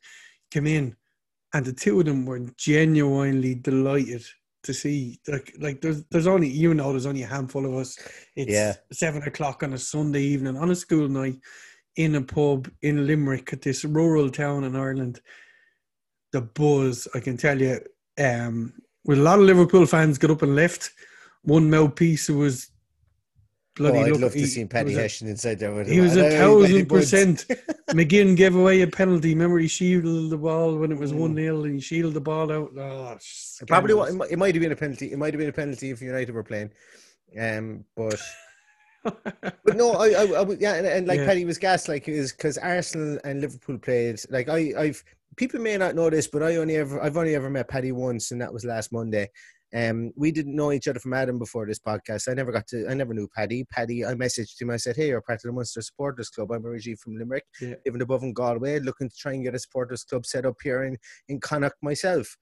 came 0.50 0.66
in, 0.66 0.96
and 1.54 1.64
the 1.64 1.72
two 1.72 1.98
of 1.98 2.06
them 2.06 2.26
were 2.26 2.40
genuinely 2.56 3.54
delighted 3.54 4.24
to 4.66 4.74
see 4.74 5.18
like 5.28 5.54
like 5.58 5.80
there's 5.80 6.04
there's 6.10 6.26
only 6.26 6.48
you 6.48 6.74
know 6.74 6.90
there's 6.90 7.06
only 7.06 7.22
a 7.22 7.26
handful 7.26 7.64
of 7.64 7.74
us. 7.74 7.98
It's 8.34 8.52
yeah. 8.52 8.74
seven 8.92 9.22
o'clock 9.22 9.62
on 9.62 9.72
a 9.72 9.78
Sunday 9.78 10.22
evening 10.22 10.56
on 10.56 10.70
a 10.70 10.76
school 10.76 11.08
night 11.08 11.36
in 11.96 12.16
a 12.16 12.22
pub 12.22 12.68
in 12.82 13.06
Limerick 13.06 13.52
at 13.52 13.62
this 13.62 13.84
rural 13.84 14.30
town 14.30 14.64
in 14.64 14.76
Ireland. 14.76 15.20
The 16.32 16.42
buzz, 16.42 17.08
I 17.14 17.20
can 17.20 17.36
tell 17.36 17.60
you, 17.60 17.80
um, 18.18 18.74
with 19.04 19.18
a 19.18 19.22
lot 19.22 19.38
of 19.38 19.46
Liverpool 19.46 19.86
fans 19.86 20.18
got 20.18 20.30
up 20.30 20.42
and 20.42 20.54
left. 20.54 20.90
One 21.42 21.70
mouthpiece 21.70 22.26
who 22.26 22.38
was 22.38 22.70
bloody. 23.76 23.98
Oh, 23.98 24.02
I'd 24.02 24.12
look, 24.12 24.20
love 24.22 24.32
to 24.32 24.46
see 24.46 24.64
Paddy 24.64 24.94
Hession 24.94 25.28
inside 25.28 25.58
there 25.58 25.72
with 25.72 25.86
him. 25.86 25.92
He 25.92 26.00
was 26.00 26.16
a 26.16 26.30
thousand 26.30 26.86
percent. 26.86 27.46
McGinn 27.90 28.36
gave 28.36 28.56
away 28.56 28.82
a 28.82 28.86
penalty. 28.86 29.34
Remember, 29.34 29.58
he 29.58 29.68
shielded 29.68 30.30
the 30.30 30.36
ball 30.36 30.76
when 30.76 30.90
it 30.90 30.98
was 30.98 31.12
mm. 31.12 31.18
one 31.18 31.34
0 31.34 31.64
and 31.64 31.74
he 31.74 31.80
shielded 31.80 32.14
the 32.14 32.20
ball 32.20 32.50
out. 32.50 32.72
Oh, 32.76 33.16
probably 33.66 33.94
what, 33.94 34.30
it 34.30 34.38
might 34.38 34.54
have 34.54 34.62
been 34.62 34.72
a 34.72 34.76
penalty. 34.76 35.12
It 35.12 35.18
might 35.18 35.32
have 35.32 35.38
been 35.38 35.48
a 35.48 35.52
penalty 35.52 35.90
if 35.90 36.02
United 36.02 36.34
were 36.34 36.42
playing, 36.42 36.70
um, 37.40 37.84
but. 37.96 38.20
but 39.04 39.76
no, 39.76 39.92
I, 39.92 40.08
I, 40.08 40.24
I 40.24 40.56
yeah, 40.58 40.74
and, 40.74 40.86
and 40.86 41.06
like 41.06 41.20
yeah. 41.20 41.26
Paddy 41.26 41.44
was 41.44 41.58
gas, 41.58 41.86
like 41.86 42.08
is 42.08 42.32
because 42.32 42.58
Arsenal 42.58 43.20
and 43.22 43.40
Liverpool 43.40 43.78
played. 43.78 44.18
Like 44.30 44.48
I, 44.48 44.72
I've 44.76 45.04
people 45.36 45.60
may 45.60 45.76
not 45.76 45.94
know 45.94 46.10
this, 46.10 46.26
but 46.26 46.42
I 46.42 46.56
only 46.56 46.76
ever, 46.76 47.00
I've 47.00 47.16
only 47.16 47.34
ever 47.34 47.48
met 47.48 47.68
Paddy 47.68 47.92
once, 47.92 48.32
and 48.32 48.40
that 48.40 48.52
was 48.52 48.64
last 48.64 48.92
Monday. 48.92 49.30
Um, 49.74 50.12
we 50.16 50.30
didn't 50.30 50.54
know 50.54 50.72
each 50.72 50.86
other 50.86 51.00
from 51.00 51.12
Adam 51.12 51.38
before 51.38 51.66
this 51.66 51.80
podcast. 51.80 52.28
I 52.28 52.34
never 52.34 52.52
got 52.52 52.66
to, 52.68 52.86
I 52.88 52.94
never 52.94 53.12
knew 53.12 53.28
Paddy. 53.34 53.64
Paddy, 53.64 54.04
I 54.06 54.14
messaged 54.14 54.60
him. 54.60 54.70
I 54.70 54.76
said, 54.76 54.96
"Hey, 54.96 55.08
you're 55.08 55.20
part 55.20 55.38
of 55.38 55.42
the 55.48 55.52
Munster 55.52 55.82
Supporters 55.82 56.30
Club. 56.30 56.52
I'm 56.52 56.64
originally 56.64 56.96
from 56.96 57.16
Limerick, 57.16 57.44
yeah. 57.60 57.74
living 57.84 58.02
above 58.02 58.22
in 58.22 58.32
Galway, 58.32 58.78
looking 58.78 59.08
to 59.08 59.16
try 59.16 59.32
and 59.32 59.44
get 59.44 59.54
a 59.54 59.58
supporters 59.58 60.04
club 60.04 60.24
set 60.24 60.46
up 60.46 60.56
here 60.62 60.84
in 60.84 60.96
in 61.28 61.40
Connacht 61.40 61.82
myself." 61.82 62.36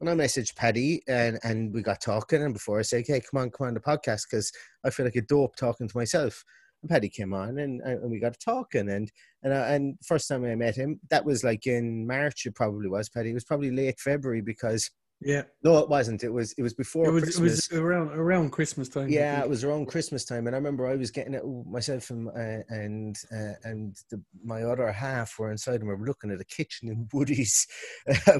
And 0.00 0.10
I 0.10 0.14
messaged 0.14 0.54
Paddy, 0.56 1.02
and 1.08 1.38
and 1.42 1.72
we 1.72 1.82
got 1.82 2.02
talking. 2.02 2.42
And 2.42 2.52
before 2.52 2.78
I 2.78 2.82
said, 2.82 3.04
"Hey, 3.06 3.20
come 3.20 3.40
on, 3.40 3.50
come 3.50 3.68
on 3.68 3.74
the 3.74 3.80
podcast," 3.80 4.24
because 4.30 4.52
I 4.84 4.90
feel 4.90 5.06
like 5.06 5.16
a 5.16 5.22
dope 5.22 5.56
talking 5.56 5.88
to 5.88 5.96
myself. 5.96 6.44
And 6.82 6.90
Paddy 6.90 7.08
came 7.08 7.32
on, 7.32 7.58
and, 7.58 7.80
and 7.80 8.10
we 8.10 8.20
got 8.20 8.38
talking. 8.38 8.90
And 8.90 9.10
and 9.42 9.52
uh, 9.54 9.64
and 9.68 9.96
first 10.04 10.28
time 10.28 10.44
I 10.44 10.54
met 10.56 10.76
him, 10.76 11.00
that 11.08 11.24
was 11.24 11.42
like 11.42 11.66
in 11.66 12.06
March. 12.06 12.44
It 12.44 12.54
probably 12.54 12.88
was 12.88 13.08
Paddy. 13.08 13.30
It 13.30 13.34
was 13.34 13.44
probably 13.44 13.70
late 13.70 13.98
February 13.98 14.42
because 14.42 14.90
yeah. 15.22 15.42
No, 15.62 15.78
it 15.78 15.88
wasn't. 15.88 16.24
It 16.24 16.32
was 16.32 16.52
it 16.58 16.62
was 16.62 16.74
before 16.74 17.06
it 17.06 17.10
was, 17.10 17.24
Christmas. 17.24 17.70
It 17.70 17.74
was 17.74 17.80
around 17.80 18.08
around 18.10 18.50
Christmas 18.50 18.88
time. 18.90 19.08
Yeah, 19.08 19.40
it 19.40 19.48
was 19.48 19.64
around 19.64 19.86
Christmas 19.86 20.26
time, 20.26 20.46
and 20.46 20.54
I 20.54 20.58
remember 20.58 20.86
I 20.86 20.94
was 20.96 21.10
getting 21.10 21.32
it 21.32 21.42
myself 21.66 22.10
and 22.10 22.28
uh, 22.28 22.62
and 22.68 23.16
uh, 23.32 23.54
and 23.64 23.96
the, 24.10 24.22
my 24.44 24.62
other 24.62 24.92
half 24.92 25.38
were 25.38 25.50
inside, 25.50 25.80
and 25.80 25.88
we 25.88 25.94
were 25.94 26.06
looking 26.06 26.30
at 26.30 26.40
a 26.40 26.44
kitchen 26.44 26.88
in 26.88 27.08
Woody's. 27.14 27.66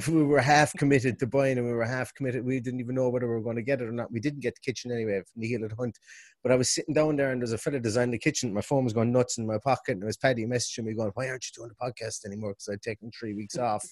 we 0.09 0.23
were 0.23 0.41
half 0.41 0.75
committed 0.75 1.19
to 1.21 1.27
buying, 1.27 1.57
and 1.57 1.67
we 1.67 1.73
were 1.73 1.85
half 1.85 2.15
committed. 2.15 2.45
We 2.45 2.61
didn't 2.61 2.81
even 2.81 2.95
know 2.95 3.09
whether 3.09 3.27
we 3.27 3.35
were 3.35 3.43
going 3.43 3.57
to 3.57 3.63
get 3.63 3.81
it 3.81 3.89
or 3.89 3.93
not. 3.93 4.13
We 4.13 4.21
didn't 4.21 4.41
get 4.41 4.55
the 4.55 4.71
kitchen 4.71 4.93
anyway. 4.93 5.23
From 5.33 5.43
Neil 5.43 5.65
at 5.65 5.73
Hunt, 5.79 5.99
but 6.43 6.53
I 6.53 6.57
was 6.57 6.69
sitting 6.69 6.95
down 6.95 7.17
there, 7.17 7.33
and 7.33 7.41
there's 7.41 7.53
a 7.53 7.59
fella 7.59 7.81
designing 7.81 8.13
the 8.13 8.19
kitchen. 8.19 8.53
My 8.53 8.61
phone 8.61 8.85
was 8.85 8.93
going 8.93 9.13
nuts 9.13 9.39
in 9.39 9.47
my 9.47 9.59
pocket, 9.59 9.93
and 9.93 10.03
it 10.03 10.07
was 10.07 10.19
Paddy 10.19 10.45
messaging 10.45 10.85
me 10.85 10.93
going, 10.93 11.13
"Why 11.15 11.31
aren't 11.31 11.47
you 11.47 11.53
doing 11.55 11.71
the 11.71 11.87
podcast 11.87 12.27
anymore?" 12.27 12.51
Because 12.51 12.69
I'd 12.71 12.83
taken 12.83 13.11
three 13.19 13.33
weeks 13.33 13.57
off, 13.57 13.85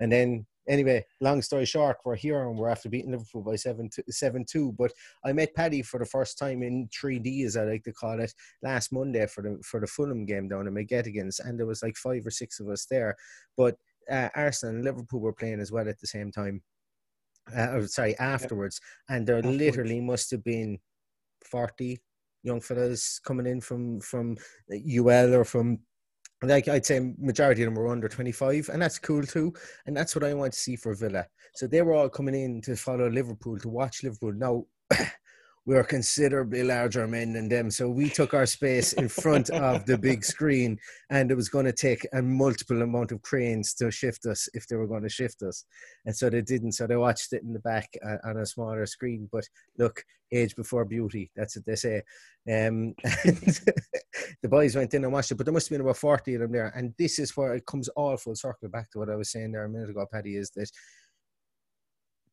and 0.00 0.10
then 0.10 0.46
anyway, 0.68 1.04
long 1.20 1.42
story 1.42 1.64
short, 1.64 1.98
we're 2.04 2.16
here 2.16 2.48
and 2.48 2.58
we're 2.58 2.68
after 2.68 2.88
beating 2.88 3.12
Liverpool 3.12 3.42
by 3.42 3.56
7 3.56 3.90
7 4.08 4.44
2. 4.48 4.74
But 4.78 4.92
I 5.24 5.32
met 5.32 5.54
Paddy 5.54 5.82
for 5.82 5.98
the 5.98 6.06
first 6.06 6.38
time 6.38 6.62
in 6.62 6.88
3D, 6.88 7.46
as 7.46 7.56
I 7.56 7.64
like 7.64 7.84
to 7.84 7.92
call 7.92 8.20
it, 8.20 8.32
last 8.62 8.92
Monday 8.92 9.26
for 9.26 9.42
the 9.42 9.62
for 9.64 9.80
the 9.80 9.86
Fulham 9.86 10.24
game 10.24 10.48
down 10.48 10.66
in 10.66 10.74
McGettigan's. 10.74 11.40
And 11.40 11.58
there 11.58 11.66
was 11.66 11.82
like 11.82 11.96
five 11.96 12.26
or 12.26 12.30
six 12.30 12.60
of 12.60 12.68
us 12.68 12.86
there. 12.90 13.16
But 13.56 13.76
uh, 14.10 14.28
Arsenal 14.34 14.76
and 14.76 14.84
Liverpool 14.84 15.20
were 15.20 15.32
playing 15.32 15.60
as 15.60 15.72
well 15.72 15.88
at 15.88 16.00
the 16.00 16.06
same 16.06 16.30
time. 16.30 16.62
Uh, 17.54 17.82
sorry, 17.82 18.16
afterwards. 18.18 18.80
And 19.08 19.26
there 19.26 19.38
afterwards. 19.38 19.58
literally 19.58 20.00
must 20.00 20.30
have 20.30 20.44
been 20.44 20.78
40 21.44 22.00
young 22.44 22.60
fellas 22.60 23.20
coming 23.20 23.46
in 23.46 23.60
from 23.60 24.00
from 24.00 24.36
UL 24.70 25.34
or 25.34 25.44
from 25.44 25.78
like 26.42 26.68
I'd 26.68 26.86
say 26.86 27.14
majority 27.18 27.62
of 27.62 27.66
them 27.66 27.82
were 27.82 27.88
under 27.88 28.08
25 28.08 28.70
and 28.72 28.82
that's 28.82 28.98
cool 28.98 29.22
too 29.22 29.52
and 29.86 29.96
that's 29.96 30.14
what 30.14 30.24
I 30.24 30.34
want 30.34 30.52
to 30.52 30.58
see 30.58 30.76
for 30.76 30.94
Villa. 30.94 31.26
So 31.54 31.66
they 31.66 31.82
were 31.82 31.94
all 31.94 32.08
coming 32.08 32.34
in 32.34 32.60
to 32.62 32.76
follow 32.76 33.08
Liverpool 33.08 33.58
to 33.58 33.68
watch 33.68 34.02
Liverpool. 34.02 34.32
Now 34.32 34.64
we 35.64 35.76
are 35.76 35.84
considerably 35.84 36.64
larger 36.64 37.06
men 37.06 37.32
than 37.32 37.48
them. 37.48 37.70
So 37.70 37.88
we 37.88 38.08
took 38.08 38.34
our 38.34 38.46
space 38.46 38.94
in 38.94 39.08
front 39.08 39.48
of 39.50 39.86
the 39.86 39.96
big 39.96 40.24
screen, 40.34 40.78
and 41.10 41.30
it 41.30 41.36
was 41.36 41.48
going 41.48 41.66
to 41.66 41.72
take 41.72 42.06
a 42.12 42.20
multiple 42.20 42.82
amount 42.82 43.12
of 43.12 43.22
cranes 43.22 43.72
to 43.74 43.90
shift 43.90 44.26
us 44.26 44.48
if 44.54 44.66
they 44.66 44.76
were 44.76 44.88
going 44.88 45.04
to 45.04 45.08
shift 45.08 45.42
us. 45.42 45.64
And 46.04 46.16
so 46.16 46.28
they 46.28 46.42
didn't. 46.42 46.72
So 46.72 46.86
they 46.86 46.96
watched 46.96 47.32
it 47.32 47.42
in 47.42 47.52
the 47.52 47.60
back 47.60 47.88
uh, 48.04 48.16
on 48.24 48.38
a 48.38 48.46
smaller 48.46 48.86
screen. 48.86 49.28
But 49.30 49.48
look, 49.78 50.02
age 50.32 50.56
before 50.56 50.84
beauty. 50.84 51.30
That's 51.36 51.56
what 51.56 51.66
they 51.66 51.76
say. 51.76 52.02
Um, 52.50 52.94
the 53.04 54.48
boys 54.48 54.74
went 54.74 54.94
in 54.94 55.04
and 55.04 55.12
watched 55.12 55.30
it, 55.30 55.36
but 55.36 55.46
there 55.46 55.52
must 55.52 55.68
have 55.68 55.78
been 55.78 55.86
about 55.86 55.96
40 55.96 56.34
of 56.34 56.40
them 56.40 56.52
there. 56.52 56.72
And 56.74 56.92
this 56.98 57.18
is 57.18 57.36
where 57.36 57.54
it 57.54 57.66
comes 57.66 57.88
all 57.90 58.16
full 58.16 58.34
circle 58.34 58.68
back 58.68 58.90
to 58.90 58.98
what 58.98 59.10
I 59.10 59.16
was 59.16 59.30
saying 59.30 59.52
there 59.52 59.64
a 59.64 59.68
minute 59.68 59.90
ago, 59.90 60.06
Paddy, 60.10 60.36
is 60.36 60.50
that 60.56 60.70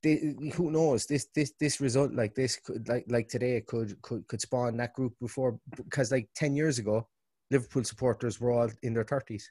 they, 0.01 0.35
who 0.53 0.71
knows 0.71 1.05
this 1.05 1.27
this 1.35 1.53
this 1.59 1.81
result 1.81 2.13
like 2.13 2.33
this 2.35 2.55
could 2.57 2.87
like 2.87 3.05
like 3.09 3.27
today 3.27 3.61
could 3.67 4.01
could 4.01 4.27
could 4.27 4.41
spawn 4.41 4.77
that 4.77 4.93
group 4.93 5.13
before 5.19 5.59
because 5.75 6.11
like 6.11 6.29
10 6.35 6.55
years 6.55 6.79
ago 6.79 7.07
liverpool 7.51 7.83
supporters 7.83 8.39
were 8.39 8.51
all 8.51 8.69
in 8.83 8.93
their 8.93 9.03
30s 9.03 9.43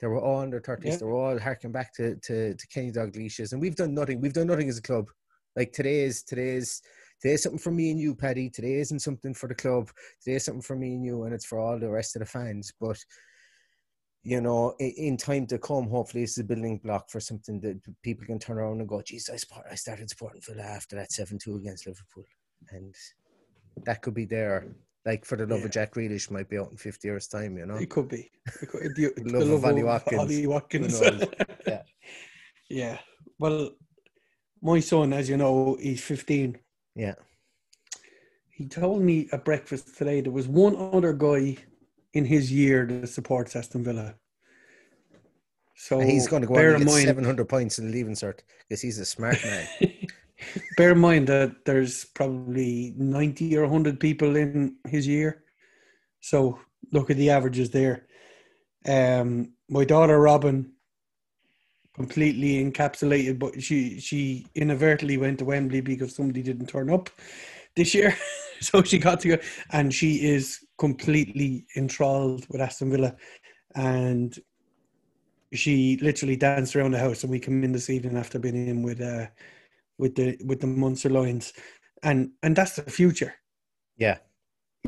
they 0.00 0.06
were 0.06 0.20
all 0.20 0.42
in 0.42 0.50
their 0.50 0.60
30s 0.60 0.84
yeah. 0.84 0.96
they 0.96 1.04
were 1.04 1.14
all 1.14 1.38
harking 1.38 1.72
back 1.72 1.92
to, 1.94 2.16
to 2.16 2.54
to 2.54 2.66
kenny 2.68 2.92
dalglish. 2.92 3.52
And 3.52 3.60
we've 3.60 3.76
done 3.76 3.94
nothing 3.94 4.20
we've 4.20 4.32
done 4.32 4.46
nothing 4.46 4.68
as 4.68 4.78
a 4.78 4.82
club. 4.82 5.08
Like 5.56 5.72
today 5.72 6.00
is 6.00 6.22
today 6.22 6.56
is 6.56 6.82
today 7.20 7.34
is 7.34 7.42
something 7.42 7.58
for 7.58 7.72
me 7.72 7.90
and 7.90 8.00
you 8.00 8.14
paddy. 8.14 8.48
Today 8.48 8.74
isn't 8.74 9.00
something 9.00 9.34
for 9.34 9.48
the 9.48 9.54
club. 9.54 9.90
Today 10.22 10.36
is 10.36 10.44
something 10.44 10.62
for 10.62 10.76
me 10.76 10.94
and 10.94 11.04
you 11.04 11.24
and 11.24 11.34
it's 11.34 11.46
for 11.46 11.58
all 11.58 11.78
the 11.78 11.90
rest 11.90 12.14
of 12.16 12.20
the 12.20 12.26
fans. 12.26 12.72
But 12.80 12.98
you 14.28 14.40
know, 14.42 14.74
in 14.78 15.16
time 15.16 15.46
to 15.46 15.58
come, 15.58 15.88
hopefully 15.88 16.24
it's 16.24 16.36
a 16.38 16.44
building 16.44 16.76
block 16.84 17.08
for 17.08 17.18
something 17.18 17.58
that 17.60 17.80
people 18.02 18.26
can 18.26 18.38
turn 18.38 18.58
around 18.58 18.80
and 18.80 18.88
go, 18.88 19.00
geez, 19.00 19.30
I, 19.32 19.36
support, 19.36 19.64
I 19.70 19.74
started 19.74 20.10
supporting 20.10 20.42
Villa 20.46 20.64
after 20.64 20.96
that 20.96 21.10
7 21.12 21.38
2 21.38 21.56
against 21.56 21.86
Liverpool. 21.86 22.24
And 22.70 22.94
that 23.86 24.02
could 24.02 24.12
be 24.14 24.26
there 24.26 24.66
Like 25.06 25.24
for 25.24 25.36
the 25.36 25.46
love 25.46 25.60
Yeah. 25.60 25.64
of 25.66 25.70
Jack 25.70 25.94
Grealish 25.94 26.30
might 26.30 26.48
be 26.50 26.58
out 26.58 26.70
in 26.70 26.76
fifty 26.76 27.08
years' 27.08 27.28
time, 27.28 27.56
you 27.56 27.64
know. 27.64 27.76
It 27.76 27.88
could 27.88 28.08
be. 28.08 28.30
It 28.60 28.68
could, 28.68 28.94
the, 28.96 29.12
the 29.16 29.38
Love 29.38 29.50
of 29.50 29.64
Ollie 29.64 29.82
Watkins. 29.84 30.20
Ollie 30.20 30.46
Watkins. 30.46 31.00
Yeah. 31.66 31.82
yeah. 32.68 32.98
Well, 33.38 33.70
my 34.60 34.80
son, 34.80 35.12
as 35.14 35.30
you 35.30 35.38
know, 35.38 35.78
he's 35.80 36.02
15. 36.04 36.58
Yeah. 36.94 37.14
He 38.50 38.66
told 38.66 39.00
me 39.02 39.28
at 39.32 39.44
breakfast 39.44 39.96
today 39.96 40.20
there 40.20 40.32
was 40.32 40.48
one 40.48 40.74
other 40.76 41.12
guy 41.14 41.56
in 42.14 42.24
his 42.24 42.50
year 42.52 42.86
that 42.86 43.08
supports 43.08 43.54
Aston 43.56 43.84
Villa. 43.84 44.14
So 45.74 46.00
And 46.00 46.10
he's 46.10 46.26
going 46.26 46.42
to 46.42 46.48
go 46.48 46.54
bear 46.54 46.70
on 46.70 46.76
and 46.76 46.84
get 46.84 46.92
mind, 46.92 47.04
seven 47.04 47.24
hundred 47.24 47.48
points 47.48 47.78
in 47.78 47.86
the 47.86 47.92
leaving 47.92 48.14
cert 48.14 48.40
because 48.68 48.82
he's 48.82 48.98
a 48.98 49.04
smart 49.04 49.38
man. 49.44 49.68
bear 50.76 50.92
in 50.92 50.98
mind 50.98 51.28
that 51.28 51.64
there's 51.64 52.04
probably 52.04 52.94
90 52.96 53.56
or 53.56 53.62
100 53.62 54.00
people 54.00 54.36
in 54.36 54.76
his 54.86 55.06
year. 55.06 55.44
So 56.20 56.58
look 56.92 57.10
at 57.10 57.16
the 57.16 57.30
averages 57.30 57.70
there. 57.70 58.06
Um, 58.86 59.52
my 59.68 59.84
daughter 59.84 60.18
Robin 60.20 60.72
completely 61.94 62.64
encapsulated, 62.64 63.38
but 63.38 63.60
she 63.62 63.98
she 64.00 64.46
inadvertently 64.54 65.16
went 65.16 65.38
to 65.40 65.44
Wembley 65.44 65.80
because 65.80 66.14
somebody 66.14 66.42
didn't 66.42 66.66
turn 66.66 66.90
up 66.90 67.10
this 67.74 67.92
year, 67.94 68.16
so 68.60 68.82
she 68.82 68.98
got 68.98 69.20
to 69.20 69.28
go, 69.28 69.38
and 69.72 69.92
she 69.92 70.24
is 70.24 70.60
completely 70.78 71.66
enthralled 71.76 72.46
with 72.48 72.60
Aston 72.60 72.90
Villa, 72.90 73.16
and 73.74 74.38
she 75.52 75.98
literally 76.02 76.36
danced 76.36 76.76
around 76.76 76.92
the 76.92 76.98
house. 76.98 77.22
And 77.22 77.30
we 77.30 77.40
come 77.40 77.64
in 77.64 77.72
this 77.72 77.90
evening 77.90 78.16
after 78.16 78.38
being 78.38 78.68
in 78.68 78.82
with 78.82 79.00
uh 79.00 79.26
with 79.98 80.14
the 80.14 80.36
with 80.44 80.60
the 80.60 80.66
Munster 80.66 81.10
Lions, 81.10 81.52
and 82.02 82.30
and 82.42 82.54
that's 82.56 82.76
the 82.76 82.90
future. 82.90 83.34
yeah. 83.96 84.18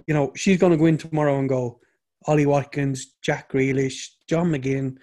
You 0.06 0.14
know, 0.14 0.32
she's 0.36 0.58
going 0.58 0.72
to 0.72 0.78
go 0.78 0.86
in 0.86 0.98
tomorrow 0.98 1.38
and 1.38 1.48
go. 1.48 1.80
Ollie 2.26 2.46
Watkins, 2.46 3.16
Jack 3.22 3.50
Grealish, 3.50 4.08
John 4.28 4.50
McGinn, 4.52 4.98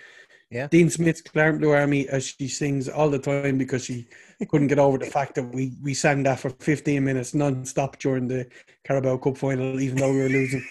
Yeah. 0.50 0.68
Dean 0.68 0.90
Smith's 0.90 1.22
Claret 1.22 1.52
and 1.56 1.60
Blue 1.62 1.72
Army, 1.72 2.08
as 2.08 2.28
she 2.40 2.48
sings 2.48 2.88
all 2.88 3.10
the 3.10 3.20
time 3.20 3.58
because 3.58 3.84
she 3.86 4.08
couldn't 4.50 4.68
get 4.68 4.80
over 4.80 4.98
the 4.98 5.06
fact 5.06 5.36
that 5.36 5.44
we, 5.44 5.74
we 5.84 5.94
sang 5.94 6.24
that 6.24 6.40
for 6.40 6.50
15 6.52 7.04
minutes 7.04 7.34
non-stop 7.34 8.00
during 8.00 8.28
the 8.30 8.48
Carabao 8.86 9.18
Cup 9.18 9.38
final, 9.38 9.80
even 9.82 9.98
though 9.98 10.12
we 10.14 10.20
were 10.20 10.30
losing. 10.30 10.66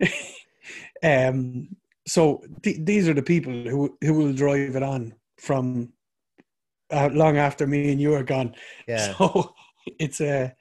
um, 1.02 1.68
so 2.06 2.42
th- 2.62 2.78
these 2.80 3.08
are 3.08 3.14
the 3.14 3.22
people 3.22 3.52
who 3.52 3.96
who 4.02 4.14
will 4.14 4.32
drive 4.32 4.76
it 4.76 4.82
on 4.82 5.14
from 5.38 5.92
uh, 6.90 7.08
long 7.12 7.36
after 7.36 7.66
me 7.66 7.92
and 7.92 8.00
you 8.00 8.14
are 8.14 8.24
gone. 8.24 8.54
Yeah. 8.88 9.14
So 9.18 9.54
it's 9.98 10.20
a, 10.20 10.54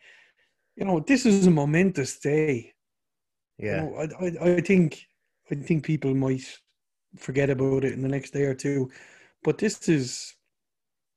you 0.76 0.86
know, 0.86 1.00
this 1.00 1.26
is 1.26 1.48
a 1.48 1.52
momentous 1.52 2.20
day. 2.20 2.74
You 3.58 3.68
Yeah. 3.70 3.82
know, 3.82 3.96
I, 3.96 4.26
I, 4.26 4.54
I 4.58 4.62
think 4.62 5.06
I 5.52 5.56
think 5.56 5.86
people 5.86 6.14
might 6.14 6.46
forget 7.18 7.50
about 7.50 7.84
it 7.84 7.94
in 7.94 8.02
the 8.02 8.08
next 8.10 8.32
day 8.32 8.44
or 8.44 8.56
two, 8.56 8.90
but 9.44 9.58
this 9.58 9.88
is 9.90 10.34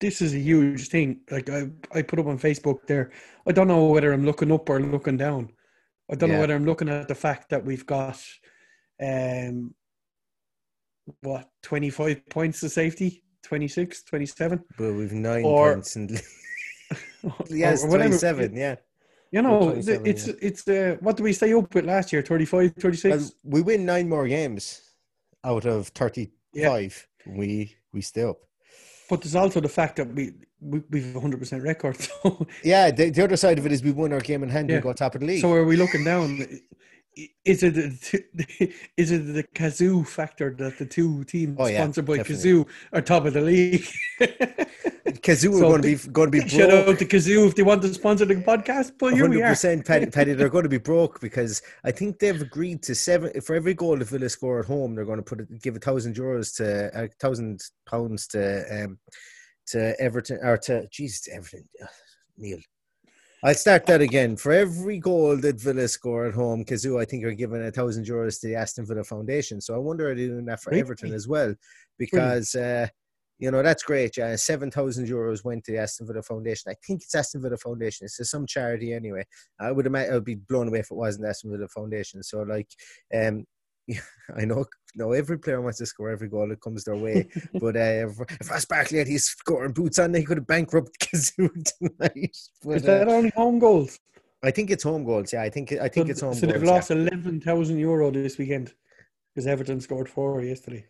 this 0.00 0.20
is 0.20 0.34
a 0.34 0.38
huge 0.38 0.88
thing. 0.88 1.20
Like 1.30 1.48
I 1.50 1.68
I 1.92 2.02
put 2.02 2.18
up 2.18 2.26
on 2.26 2.38
Facebook 2.38 2.86
there. 2.86 3.10
I 3.48 3.52
don't 3.52 3.68
know 3.68 3.86
whether 3.86 4.12
I'm 4.12 4.24
looking 4.26 4.52
up 4.52 4.68
or 4.68 4.80
looking 4.80 5.16
down. 5.16 5.50
I 6.10 6.14
don't 6.14 6.28
Yeah. 6.30 6.36
know 6.36 6.40
whether 6.42 6.54
I'm 6.54 6.66
looking 6.66 6.88
at 6.88 7.08
the 7.08 7.14
fact 7.14 7.48
that 7.50 7.64
we've 7.64 7.86
got 7.86 8.22
um 9.02 9.74
what 11.22 11.48
25 11.62 12.26
points 12.30 12.60
to 12.60 12.68
safety 12.68 13.22
26 13.44 14.02
27 14.04 14.64
But 14.76 14.92
we've 14.94 15.12
nine 15.12 15.44
Or- 15.44 15.74
points 15.74 15.96
and 15.96 16.10
yes, 17.50 17.84
or 17.84 17.88
twenty-seven. 17.88 18.54
Yeah. 18.56 18.76
you 19.32 19.42
know 19.42 19.70
it's 19.70 19.88
yeah. 19.88 20.32
it's 20.40 20.68
uh, 20.68 20.96
what 21.00 21.16
do 21.16 21.22
we 21.24 21.32
stay 21.32 21.52
up 21.52 21.74
with 21.74 21.84
last 21.84 22.12
year 22.12 22.22
35 22.22 22.74
36 22.78 23.16
Well, 23.16 23.30
we 23.44 23.62
win 23.62 23.84
nine 23.84 24.08
more 24.08 24.26
games 24.28 24.82
out 25.46 25.64
of 25.64 25.88
thirty-five. 25.88 27.06
We 27.26 27.76
we 27.92 28.00
stay 28.02 28.22
up. 28.24 28.38
But 29.08 29.22
there's 29.22 29.34
also 29.36 29.60
the 29.60 29.68
fact 29.68 29.96
that 29.96 30.08
we, 30.12 30.32
we 30.60 30.82
we've 30.90 31.14
a 31.16 31.20
hundred 31.20 31.38
percent 31.38 31.62
record. 31.62 31.96
So, 32.22 32.46
Yeah. 32.64 32.90
The, 32.90 33.10
the 33.10 33.22
other 33.24 33.36
side 33.36 33.58
of 33.58 33.66
it 33.66 33.72
is 33.72 33.82
we 33.82 33.92
won 33.92 34.12
our 34.12 34.20
game 34.20 34.42
in 34.42 34.48
hand 34.48 34.68
Yeah. 34.68 34.76
and 34.76 34.82
go 34.82 34.92
top 34.92 35.14
of 35.14 35.20
the 35.20 35.26
league. 35.26 35.40
so 35.40 35.52
are 35.52 35.64
we 35.64 35.76
looking 35.76 36.04
down? 36.04 36.28
Is 37.44 37.62
it 37.62 37.74
the, 37.74 38.74
is 38.98 39.10
it 39.10 39.18
the 39.32 39.42
Cazoo 39.54 40.06
factor 40.06 40.54
that 40.58 40.76
the 40.78 40.84
two 40.84 41.24
teams 41.24 41.56
Oh, 41.58 41.66
yeah, 41.66 41.78
sponsored 41.78 42.04
by 42.04 42.18
definitely. 42.18 42.52
Cazoo 42.64 42.66
are 42.92 43.00
top 43.00 43.24
of 43.24 43.32
the 43.32 43.40
league? 43.40 43.86
Cazoo 45.22 45.56
are 45.56 45.60
going 45.60 45.82
to 45.82 45.88
be 45.88 46.12
going 46.12 46.30
to 46.30 46.42
be 46.42 46.48
Shout 46.48 46.68
broke. 46.68 46.88
out 46.88 46.98
to 46.98 47.04
Cazoo 47.06 47.48
if 47.48 47.54
they 47.54 47.62
want 47.62 47.80
to 47.82 47.94
sponsor 47.94 48.26
the 48.26 48.34
podcast. 48.34 48.92
But 48.98 49.14
here 49.14 49.28
we 49.28 49.40
are. 49.42 49.50
percent, 49.50 49.86
Paddy. 49.86 50.06
Paddy, 50.06 50.34
they're 50.34 50.50
going 50.50 50.64
to 50.64 50.68
be 50.68 50.78
broke 50.92 51.20
because 51.20 51.62
I 51.84 51.90
think 51.90 52.18
they've 52.18 52.40
agreed 52.40 52.82
to 52.82 52.94
seven 52.94 53.40
for 53.40 53.54
every 53.56 53.74
goal 53.74 53.96
that 53.96 54.08
Villa 54.08 54.28
score 54.28 54.60
at 54.60 54.66
home. 54.66 54.94
They're 54.94 55.04
going 55.06 55.18
to 55.18 55.22
put 55.22 55.40
it, 55.40 55.62
give 55.62 55.76
a 55.76 55.78
thousand 55.78 56.16
euros 56.16 56.54
to 56.56 56.90
a 57.04 57.08
thousand 57.20 57.62
pounds 57.88 58.26
to 58.28 58.84
um 58.84 58.98
to 59.68 59.98
Everton 60.00 60.38
or 60.42 60.58
to 60.58 60.86
Jesus 60.92 61.28
Everton. 61.32 61.66
Neil, 62.36 62.58
I'll 63.46 63.54
start 63.54 63.86
that 63.86 64.00
again. 64.00 64.34
For 64.36 64.50
every 64.50 64.98
goal 64.98 65.36
that 65.36 65.60
Villa 65.60 65.86
score 65.86 66.26
at 66.26 66.34
home, 66.34 66.64
Cazoo, 66.64 67.00
I 67.00 67.04
think 67.04 67.24
are 67.24 67.32
giving 67.32 67.62
a 67.62 67.70
thousand 67.70 68.04
euros 68.04 68.40
to 68.40 68.48
the 68.48 68.56
Aston 68.56 68.84
Villa 68.84 69.04
Foundation. 69.04 69.60
So 69.60 69.72
I 69.72 69.78
wonder 69.78 70.10
are 70.10 70.16
they 70.16 70.26
doing 70.26 70.46
that 70.46 70.60
for 70.60 70.70
Really? 70.70 70.80
Everton 70.80 71.14
as 71.14 71.28
well 71.28 71.54
because. 71.96 72.54
Uh, 72.56 72.88
you 73.38 73.50
know 73.50 73.62
that's 73.62 73.82
great. 73.82 74.16
Yeah, 74.16 74.34
seven 74.36 74.70
thousand 74.70 75.08
euros 75.08 75.44
went 75.44 75.62
to 75.64 75.72
the 75.72 75.76
Aston 75.78 76.06
Villa 76.06 76.22
Foundation. 76.22 76.72
I 76.72 76.74
think 76.86 77.02
it's 77.02 77.14
Aston 77.14 77.42
Villa 77.42 77.58
Foundation. 77.58 78.06
It's 78.06 78.30
some 78.30 78.46
charity 78.46 78.94
anyway. 78.94 79.26
I 79.60 79.72
would 79.72 79.84
imagine 79.84 80.14
I'd 80.14 80.24
be 80.24 80.36
blown 80.36 80.68
away 80.68 80.78
if 80.78 80.90
it 80.90 80.96
wasn't 80.96 81.26
Aston 81.26 81.50
Villa 81.50 81.68
Foundation. 81.68 82.22
So 82.22 82.40
like, 82.44 82.70
um, 83.14 83.44
I 84.36 84.44
know, 84.44 84.64
no, 84.94 85.12
every 85.12 85.38
player 85.38 85.60
wants 85.60 85.78
to 85.78 85.86
score 85.86 86.10
every 86.10 86.28
goal 86.28 86.48
that 86.48 86.60
comes 86.60 86.84
their 86.84 86.96
way. 86.96 87.28
but 87.54 87.76
uh, 87.76 88.08
if, 88.08 88.20
if 88.40 88.50
Ross 88.50 88.64
Barkley 88.64 88.98
had 88.98 89.08
his 89.08 89.26
scoring 89.26 89.72
boots 89.72 89.98
on, 89.98 90.14
he 90.14 90.24
could 90.24 90.38
have 90.38 90.46
bankrupt 90.46 90.98
Cazoo 91.00 91.50
tonight. 91.78 92.36
But, 92.64 92.76
Is 92.76 92.82
that 92.82 93.08
uh, 93.08 93.12
only 93.12 93.30
home 93.36 93.58
goals? 93.58 93.98
I 94.42 94.50
think 94.50 94.70
it's 94.70 94.84
home 94.84 95.04
goals. 95.04 95.32
Yeah, 95.32 95.42
I 95.42 95.50
think 95.50 95.72
I 95.72 95.88
think 95.88 96.06
so, 96.06 96.10
it's 96.10 96.20
home 96.20 96.34
so 96.34 96.42
goals. 96.42 96.52
they've 96.52 96.64
yeah. 96.64 96.70
lost 96.70 96.90
eleven 96.90 97.40
thousand 97.40 97.78
euro 97.78 98.10
this 98.10 98.38
weekend 98.38 98.72
because 99.34 99.46
Everton 99.46 99.80
scored 99.80 100.08
four 100.08 100.40
yesterday. 100.42 100.84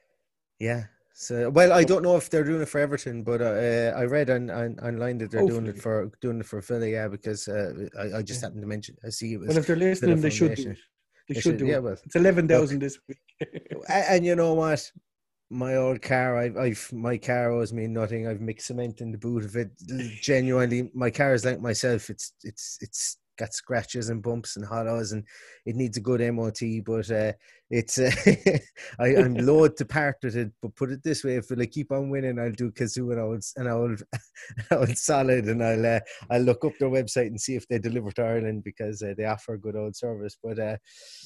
Yeah. 0.59 0.85
So 1.15 1.49
well, 1.49 1.73
I 1.73 1.83
don't 1.83 2.03
know 2.03 2.17
if 2.17 2.29
they're 2.29 2.45
doing 2.45 2.61
it 2.61 2.69
for 2.69 2.79
Everton, 2.79 3.23
but 3.23 3.41
uh, 3.41 3.95
I 3.97 4.05
read 4.05 4.29
on, 4.29 4.51
on 4.51 4.79
online 4.81 5.17
that 5.19 5.31
they're 5.31 5.47
doing 5.47 5.67
it 5.67 5.81
for 5.81 6.11
doing 6.21 6.41
it 6.41 6.47
for 6.47 6.61
Villa. 6.61 6.87
Yeah, 6.87 7.09
because 7.09 7.49
uh, 7.49 7.89
I, 7.99 8.19
I 8.19 8.23
just 8.23 8.43
happened 8.43 8.61
to 8.61 8.67
mention. 8.67 8.97
I 9.03 9.09
see 9.09 9.33
it 9.33 9.41
was. 9.41 9.49
Well, 9.49 9.57
if 9.57 9.67
they're 9.67 9.77
listening, 9.77 10.21
they 10.21 10.29
should 10.29 10.55
do 10.57 10.71
it. 10.71 10.79
They, 11.29 11.35
should, 11.35 11.43
should, 11.43 11.57
do 11.59 11.67
yeah, 11.67 11.77
it. 11.77 11.83
well, 11.83 11.97
it's 12.05 12.17
eleven 12.17 12.47
thousand 12.47 12.81
this 12.81 12.99
week. 13.09 13.19
And 13.89 14.25
you 14.25 14.37
know 14.37 14.55
what? 14.55 14.91
My 15.51 15.77
old 15.77 16.03
car, 16.03 16.39
I've, 16.39 16.57
I've 16.57 16.91
my 16.93 17.19
car 17.19 17.51
owes 17.51 17.73
me 17.73 17.87
nothing. 17.87 18.27
I've 18.27 18.41
mixed 18.41 18.69
cement 18.69 19.01
in 19.01 19.13
the 19.13 19.19
boot 19.19 19.45
of 19.45 19.55
it. 19.57 19.71
Genuinely, 20.21 20.91
my 20.95 21.11
car 21.11 21.35
is 21.35 21.45
like 21.45 21.61
myself. 21.61 22.11
It's 22.11 22.33
it's 22.43 22.79
it's 22.81 23.19
got 23.37 23.55
scratches 23.55 24.09
and 24.09 24.23
bumps 24.23 24.57
and 24.57 24.65
hollows, 24.65 25.13
and 25.13 25.25
it 25.65 25.77
needs 25.77 25.97
a 25.97 26.01
good 26.01 26.21
MOT. 26.35 26.61
But 26.85 27.11
uh, 27.11 27.33
it's 27.71 27.99
uh, 27.99 28.11
I, 28.99 29.17
I'm 29.17 29.35
loath 29.47 29.77
to 29.77 29.85
part 29.85 30.17
with 30.23 30.37
it. 30.37 30.53
But 30.63 30.75
put 30.77 30.91
it 30.91 31.03
this 31.03 31.25
way: 31.25 31.37
if 31.37 31.47
I 31.51 31.67
keep 31.67 31.93
on 31.93 32.11
winning, 32.11 32.39
I'll 32.39 32.53
do 32.53 32.71
Cazoo 32.71 33.13
and 33.13 33.21
I'll 33.21 33.39
and 33.57 33.69
I'll 33.69 34.79
I'll 34.79 34.87
solid, 34.95 35.47
and 35.47 35.63
I'll 35.63 35.87
uh, 35.87 36.01
I'll 36.31 36.43
look 36.43 36.65
up 36.65 36.73
their 36.79 36.91
website 36.91 37.29
and 37.29 37.41
see 37.41 37.55
if 37.57 37.67
they 37.69 37.79
deliver 37.79 38.11
to 38.13 38.23
Ireland 38.23 38.65
because 38.65 39.03
uh, 39.03 39.15
they 39.17 39.25
offer 39.25 39.55
a 39.55 39.59
good 39.61 39.77
old 39.77 39.97
service. 39.97 40.37
But 40.43 40.59
uh, 40.59 40.77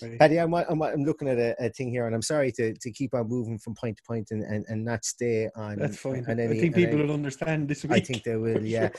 Right. 0.02 0.18
Paddy, 0.18 0.38
I'm, 0.38 0.54
I'm, 0.54 0.82
I'm 0.82 1.04
looking 1.04 1.28
at 1.28 1.38
a, 1.38 1.54
a 1.62 1.68
thing 1.70 1.90
here, 1.90 2.06
and 2.06 2.14
I'm 2.14 2.22
sorry 2.22 2.52
to, 2.52 2.74
to 2.74 2.90
keep 2.92 3.14
on 3.14 3.28
moving 3.28 3.58
from 3.58 3.74
point 3.74 3.98
to 3.98 4.02
point 4.02 4.28
and, 4.30 4.42
and, 4.42 4.64
and 4.68 4.84
not 4.84 5.04
stay 5.04 5.48
on. 5.56 5.78
That's 5.78 5.98
fine. 5.98 6.24
on 6.28 6.40
I 6.40 6.48
think 6.48 6.74
people 6.74 7.00
any- 7.00 7.02
will 7.02 7.12
understand 7.12 7.68
this 7.68 7.82
week. 7.84 7.92
I 7.92 8.00
think 8.00 8.22
they 8.24 8.36
will. 8.36 8.64
Yeah. 8.70 8.90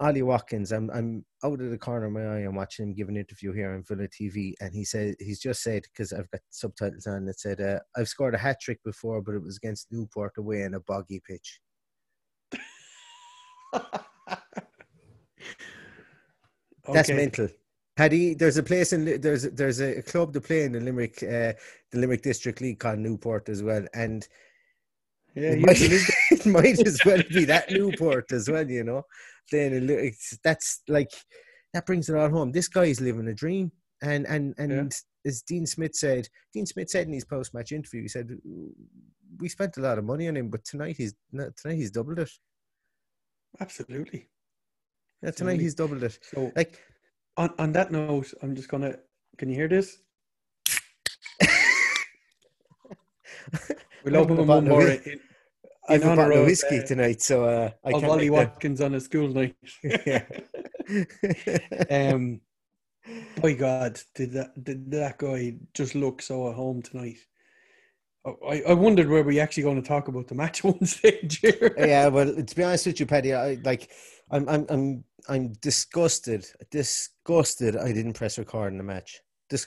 Ollie 0.00 0.22
Watkins, 0.22 0.70
I'm 0.72 0.90
I'm 0.90 1.24
out 1.44 1.60
of 1.60 1.70
the 1.70 1.78
corner 1.78 2.06
of 2.06 2.12
my 2.12 2.24
eye. 2.24 2.40
I'm 2.46 2.54
watching 2.54 2.86
him 2.86 2.94
give 2.94 3.08
an 3.08 3.16
interview 3.16 3.52
here 3.52 3.72
on 3.74 3.82
Villa 3.82 4.06
TV, 4.08 4.52
and 4.60 4.72
he 4.72 4.84
said 4.84 5.16
he's 5.18 5.40
just 5.40 5.62
said 5.62 5.82
because 5.82 6.12
I've 6.12 6.30
got 6.30 6.40
subtitles 6.50 7.06
on 7.06 7.24
that 7.26 7.40
said 7.40 7.60
uh, 7.60 7.80
I've 7.96 8.08
scored 8.08 8.34
a 8.34 8.38
hat 8.38 8.60
trick 8.60 8.78
before, 8.84 9.20
but 9.22 9.34
it 9.34 9.42
was 9.42 9.56
against 9.56 9.88
Newport 9.90 10.38
away 10.38 10.62
in 10.62 10.74
a 10.74 10.80
boggy 10.80 11.20
pitch. 11.26 11.60
That's 16.92 17.10
Okay. 17.10 17.14
mental. 17.14 17.48
Paddy, 17.96 18.34
there's 18.34 18.56
a 18.56 18.62
place 18.62 18.92
in 18.92 19.20
there's 19.20 19.42
there's 19.42 19.80
a 19.80 20.00
club 20.02 20.32
to 20.34 20.40
play 20.40 20.62
in 20.62 20.72
the 20.72 20.80
Limerick 20.80 21.20
uh, 21.24 21.52
the 21.90 21.98
Limerick 21.98 22.22
District 22.22 22.60
League 22.60 22.78
called 22.78 23.00
Newport 23.00 23.48
as 23.48 23.62
well, 23.64 23.84
and 23.94 24.26
Yeah, 25.34 25.54
it 25.54 26.08
might, 26.48 26.62
believe 26.62 26.78
it 26.80 26.86
might 26.86 26.86
as 26.86 27.00
well 27.04 27.22
be 27.28 27.44
that 27.46 27.70
Newport 27.70 28.32
as 28.32 28.48
well, 28.48 28.68
you 28.68 28.84
know. 28.84 29.02
Then 29.50 29.88
it's, 29.90 30.38
that's 30.44 30.82
like 30.88 31.10
that 31.74 31.86
brings 31.86 32.08
it 32.08 32.16
all 32.16 32.28
home. 32.30 32.52
This 32.52 32.68
guy's 32.68 33.00
living 33.00 33.28
a 33.28 33.34
dream, 33.34 33.72
and 34.02 34.26
and 34.26 34.54
and 34.58 34.92
as 35.26 35.42
Dean 35.42 35.66
Smith 35.66 35.94
said, 35.94 36.28
Dean 36.52 36.66
Smith 36.66 36.90
said 36.90 37.06
in 37.06 37.12
his 37.12 37.24
post 37.24 37.54
match 37.54 37.72
interview, 37.72 38.02
he 38.02 38.08
said 38.08 38.30
we 39.38 39.48
spent 39.48 39.76
a 39.76 39.80
lot 39.80 39.98
of 39.98 40.04
money 40.04 40.28
on 40.28 40.36
him, 40.36 40.48
but 40.50 40.64
tonight 40.64 40.96
he's 40.96 41.14
tonight 41.32 41.76
he's 41.76 41.90
doubled 41.90 42.18
it. 42.18 42.30
absolutely. 43.60 44.28
Yeah, 45.22 45.32
tonight 45.32 45.58
Absolutely. 45.58 45.64
he's 45.64 45.74
doubled 45.74 46.02
it. 46.04 46.18
So, 46.22 46.52
Like 46.54 46.80
on 47.36 47.52
on 47.58 47.72
that 47.72 47.90
note, 47.90 48.32
I'm 48.42 48.54
just 48.54 48.68
gonna 48.68 48.96
Can 49.36 49.48
you 49.48 49.54
hear 49.56 49.68
this? 49.68 49.98
We'll 54.04 54.16
open 54.16 54.46
one 54.46 54.68
more 54.68 54.88
in, 54.88 55.20
I 55.88 55.92
have 55.94 56.02
in 56.02 56.08
a 56.10 56.16
bottle 56.16 56.38
of 56.40 56.46
whiskey 56.46 56.78
uh, 56.78 56.86
tonight, 56.86 57.22
so 57.22 57.44
uh, 57.44 57.70
I 57.84 57.92
can't 57.92 58.04
Ollie 58.04 58.30
Watkins 58.30 58.80
on 58.80 58.94
a 58.94 59.00
school 59.00 59.28
night. 59.28 59.56
the- 59.82 60.44
Um, 61.90 62.40
my 63.42 63.52
God, 63.54 64.00
did 64.14 64.32
that 64.32 64.62
did 64.62 64.90
that 64.90 65.18
guy 65.18 65.56
just 65.74 65.94
look 65.94 66.20
so 66.22 66.48
at 66.50 66.54
home 66.54 66.82
tonight? 66.82 67.16
I, 68.26 68.62
I 68.68 68.72
wondered 68.74 69.08
where 69.08 69.22
we 69.22 69.40
actually 69.40 69.62
going 69.62 69.80
to 69.80 69.88
talk 69.88 70.08
about 70.08 70.28
the 70.28 70.34
match 70.34 70.62
one 70.64 70.84
stage 70.84 71.38
here. 71.40 71.74
yeah, 71.78 72.08
well, 72.08 72.34
to 72.34 72.56
be 72.56 72.64
honest 72.64 72.86
with 72.86 73.00
you, 73.00 73.06
Paddy, 73.06 73.32
I 73.32 73.58
like, 73.64 73.90
I'm, 74.30 74.46
I'm, 74.48 74.66
I'm, 74.68 75.04
I'm 75.28 75.52
disgusted, 75.62 76.44
disgusted. 76.70 77.76
I 77.76 77.92
didn't 77.92 78.14
press 78.14 78.38
record 78.38 78.72
in 78.72 78.78
the 78.78 78.84
match. 78.84 79.20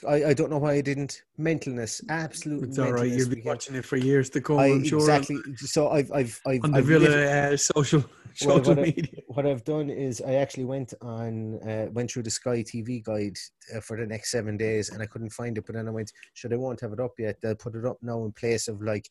I, 0.06 0.26
I 0.26 0.34
don't 0.34 0.50
know 0.50 0.58
why 0.58 0.74
I 0.74 0.80
didn't. 0.80 1.22
Mentalness, 1.38 2.02
absolute. 2.08 2.64
It's 2.64 2.78
all 2.78 2.92
right. 2.92 3.10
You'll 3.10 3.28
be 3.28 3.42
watching 3.44 3.74
it 3.74 3.84
for 3.84 3.96
years 3.96 4.30
to 4.30 4.40
come. 4.40 4.58
I 4.58 4.66
I'm 4.66 4.84
sure. 4.84 5.00
exactly. 5.00 5.38
So 5.56 5.90
I've, 5.90 6.10
I've, 6.12 6.40
I've, 6.46 6.64
on 6.64 6.72
the 6.72 6.78
I've 6.78 6.86
Villa 6.86 7.52
uh, 7.52 7.56
social 7.56 8.04
social 8.34 8.74
what, 8.74 8.78
I, 8.78 8.82
media. 8.82 9.20
what 9.26 9.46
I've 9.46 9.64
done 9.64 9.90
is 9.90 10.20
I 10.20 10.34
actually 10.34 10.66
went 10.66 10.94
on, 11.02 11.58
uh, 11.68 11.88
went 11.92 12.12
through 12.12 12.22
the 12.22 12.30
Sky 12.30 12.62
TV 12.62 13.02
guide 13.02 13.36
uh, 13.74 13.80
for 13.80 13.96
the 13.96 14.06
next 14.06 14.30
seven 14.30 14.56
days, 14.56 14.90
and 14.90 15.02
I 15.02 15.06
couldn't 15.06 15.30
find 15.30 15.58
it. 15.58 15.66
But 15.66 15.74
then 15.74 15.88
I 15.88 15.90
went, 15.90 16.12
"Should 16.34 16.52
I 16.52 16.56
won't 16.56 16.80
have 16.80 16.92
it 16.92 17.00
up 17.00 17.14
yet? 17.18 17.36
They'll 17.42 17.56
put 17.56 17.74
it 17.74 17.84
up 17.84 17.98
now 18.02 18.24
in 18.24 18.32
place 18.32 18.68
of 18.68 18.80
like 18.82 19.08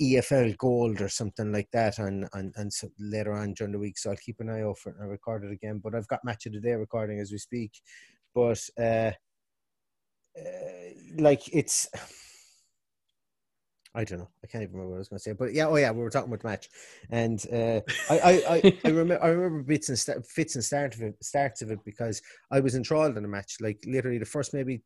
EFL 0.00 0.56
Gold 0.56 1.02
or 1.02 1.08
something 1.08 1.52
like 1.52 1.68
that, 1.72 1.98
and 1.98 2.26
and 2.32 2.54
and 2.56 2.72
so 2.72 2.88
later 2.98 3.34
on 3.34 3.52
during 3.52 3.72
the 3.72 3.78
week. 3.78 3.98
So 3.98 4.10
I'll 4.10 4.16
keep 4.16 4.40
an 4.40 4.48
eye 4.48 4.62
out 4.62 4.78
for 4.78 4.90
it 4.90 4.96
and 4.96 5.04
I'll 5.04 5.10
record 5.10 5.44
it 5.44 5.52
again. 5.52 5.80
But 5.82 5.94
I've 5.94 6.08
got 6.08 6.24
Match 6.24 6.46
of 6.46 6.52
the 6.54 6.60
Day 6.60 6.72
recording 6.72 7.20
as 7.20 7.30
we 7.30 7.38
speak. 7.38 7.72
But 8.34 8.60
uh, 8.80 9.12
like 11.16 11.42
it's. 11.54 11.88
I 13.94 14.04
don't 14.04 14.20
know. 14.20 14.28
I 14.42 14.46
can't 14.46 14.62
even 14.62 14.72
remember 14.72 14.92
what 14.92 14.96
I 14.96 14.98
was 15.00 15.08
going 15.08 15.18
to 15.18 15.22
say. 15.22 15.32
But 15.32 15.52
yeah, 15.52 15.66
oh 15.66 15.76
yeah, 15.76 15.90
we 15.90 16.00
were 16.00 16.08
talking 16.08 16.32
about 16.32 16.40
the 16.40 16.48
match, 16.48 16.70
and 17.10 17.44
uh, 17.52 17.80
I, 18.08 18.18
I, 18.18 18.32
I, 18.54 18.78
I 18.86 18.88
remember, 18.88 19.22
I 19.22 19.28
remember 19.28 19.62
bits 19.62 19.90
and 19.90 19.98
st- 19.98 20.24
fits 20.26 20.54
and 20.54 20.64
start 20.64 20.94
of 20.94 21.02
it, 21.02 21.14
starts 21.22 21.60
of 21.60 21.70
it 21.70 21.80
because 21.84 22.22
I 22.50 22.60
was 22.60 22.74
enthralled 22.74 23.18
in 23.18 23.22
the 23.22 23.28
match. 23.28 23.56
Like 23.60 23.84
literally, 23.86 24.16
the 24.16 24.24
first 24.24 24.54
maybe 24.54 24.82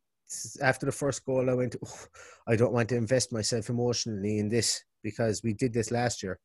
after 0.61 0.85
the 0.85 0.91
first 0.91 1.23
goal, 1.23 1.49
I 1.49 1.53
went, 1.53 1.77
"Oh, 1.85 2.05
I 2.49 2.57
don't 2.57 2.73
want 2.73 2.89
to 2.89 2.97
invest 2.97 3.31
myself 3.31 3.69
emotionally 3.69 4.39
in 4.39 4.49
this 4.49 4.83
because 5.03 5.41
we 5.41 5.53
did 5.53 5.71
this 5.73 5.89
last 5.89 6.21
year, 6.21 6.37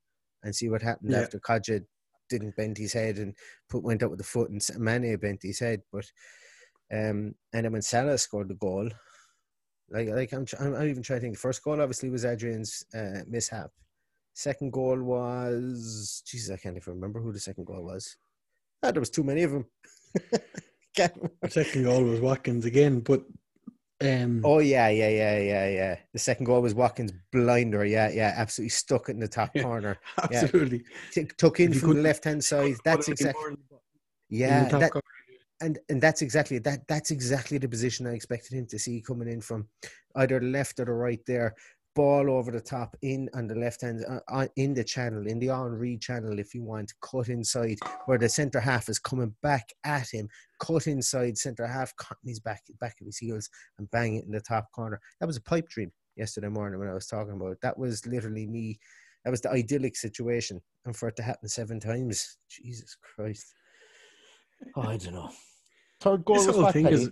and 0.45 0.55
see 0.55 0.69
what 0.69 0.83
happened 0.83 1.11
Yeah. 1.11 1.23
after 1.23 1.41
Kodja 1.41 1.85
didn't 2.31 2.55
bend 2.55 2.79
his 2.79 2.93
head 2.93 3.19
and 3.19 3.35
put 3.69 3.83
went 3.83 4.05
out 4.05 4.11
with 4.11 4.19
the 4.21 4.25
foot, 4.25 4.51
and 4.51 4.63
Mane 4.79 5.17
bent 5.17 5.43
his 5.43 5.59
head. 5.59 5.83
But 5.93 6.05
um, 6.93 7.35
and 7.53 7.65
then 7.65 7.73
when 7.73 7.83
Salah 7.83 8.19
scored 8.19 8.49
the 8.49 8.55
goal, 8.55 8.89
like, 9.91 10.09
like 10.09 10.33
I'm, 10.33 10.47
I'm, 10.61 10.75
I'm 10.75 10.89
even 10.89 11.03
trying 11.03 11.19
to 11.19 11.23
think. 11.23 11.35
The 11.35 11.41
first 11.41 11.63
goal 11.63 11.81
obviously 11.81 12.11
was 12.11 12.25
Adrian's 12.25 12.85
uh, 12.95 13.21
mishap. 13.29 13.71
Second 14.35 14.73
goal 14.73 15.03
was, 15.03 16.23
Jesus, 16.27 16.53
I 16.53 16.57
can't 16.57 16.77
even 16.77 16.95
remember 16.95 17.21
who 17.21 17.33
the 17.33 17.41
second 17.41 17.67
goal 17.67 17.85
was. 17.85 18.17
Ah, 18.83 18.91
there 18.91 19.01
was 19.01 19.11
too 19.11 19.23
many 19.23 19.43
of 19.43 19.53
them. 19.53 19.67
Can't 20.97 21.15
remember. 21.15 21.35
The 21.43 21.51
second 21.51 21.85
goal 21.85 22.03
was 22.05 22.21
Watkins 22.21 22.65
again, 22.65 23.01
but 23.01 23.23
um, 24.03 24.41
oh 24.45 24.59
yeah, 24.59 24.89
yeah, 24.89 25.09
yeah, 25.09 25.39
yeah, 25.39 25.69
yeah. 25.69 25.97
The 26.13 26.19
second 26.19 26.47
goal 26.47 26.61
was 26.61 26.75
Watkins' 26.75 27.13
blinder. 27.31 27.85
Yeah, 27.85 28.11
yeah, 28.11 28.35
absolutely 28.37 28.71
stuck 28.71 29.09
it 29.09 29.13
in 29.13 29.21
the 29.21 29.29
top 29.29 29.51
Yeah. 29.55 29.63
corner. 29.63 29.99
yeah. 30.31 30.43
absolutely. 30.43 30.83
T- 31.13 31.29
Took 31.39 31.61
in 31.61 31.73
from 31.73 31.95
the 31.95 32.03
left 32.03 32.25
hand 32.25 32.43
side. 32.43 32.75
That's 32.85 33.07
Put 33.07 33.21
it 33.21 33.25
in 33.25 33.29
exactly 33.29 33.57
yeah. 34.29 34.69
That. 34.69 34.93
And 35.63 35.79
and 35.89 36.03
that's 36.03 36.23
exactly 36.23 36.59
that 36.59 36.87
that's 36.89 37.11
exactly 37.11 37.59
the 37.59 37.69
position 37.69 38.07
I 38.07 38.15
expected 38.15 38.53
him 38.53 38.67
to 38.67 38.79
see 38.79 39.01
coming 39.01 39.29
in 39.29 39.41
from 39.41 39.69
either 40.17 40.41
the 40.41 40.47
left 40.47 40.81
or 40.81 40.85
the 40.85 40.93
right 40.93 41.21
there. 41.27 41.55
Ball 41.95 42.31
over 42.31 42.51
the 42.51 42.61
top 42.61 42.97
in 43.03 43.29
on 43.35 43.47
the 43.47 43.55
left 43.55 43.83
hand 43.83 44.03
uh, 44.09 44.21
uh, 44.29 44.47
in 44.57 44.73
the 44.73 44.83
channel 44.83 45.27
in 45.27 45.39
the 45.39 45.51
read 45.51 46.01
channel 46.01 46.39
if 46.39 46.55
you 46.55 46.63
want 46.63 46.91
cut 47.03 47.29
inside 47.29 47.77
where 48.07 48.17
the 48.17 48.31
center 48.31 48.61
half 48.61 48.89
is 48.89 48.99
coming 48.99 49.35
back 49.43 49.69
at 49.85 50.09
him. 50.09 50.27
Cut 50.59 50.87
inside 50.87 51.37
center 51.37 51.67
half 51.67 51.95
cutting 51.97 52.29
his 52.29 52.41
back 52.41 52.63
back 52.81 52.97
of 53.01 53.07
his 53.07 53.19
heels 53.19 53.51
and 53.79 53.91
bang 53.91 54.17
it 54.17 54.25
in 54.25 54.33
the 54.33 54.41
top 54.41 54.73
corner. 54.73 54.99
That 55.21 55.27
was 55.27 55.37
a 55.37 55.43
pipe 55.43 55.69
dream 55.69 55.93
yesterday 56.17 56.49
morning 56.49 56.81
when 56.81 56.89
I 56.89 56.95
was 56.95 57.07
talking 57.07 57.35
about 57.35 57.53
it. 57.53 57.61
That 57.61 57.79
was 57.79 58.07
literally 58.07 58.47
me 58.47 58.79
that 59.25 59.31
was 59.31 59.43
the 59.43 59.51
idyllic 59.51 59.95
situation 59.95 60.63
and 60.87 60.97
for 60.97 61.09
it 61.09 61.17
to 61.17 61.23
happen 61.23 61.49
seven 61.49 61.79
times. 61.79 62.39
Jesus 62.49 62.97
Christ. 63.15 63.55
Oh, 64.77 64.83
I 64.83 64.97
don't 64.97 65.13
know 65.13 65.31
third 66.03 66.25
goal 66.25 66.37
This 66.37 66.47
was 66.47 66.57
what, 66.57 66.73
thing 66.73 66.87
is 66.87 67.11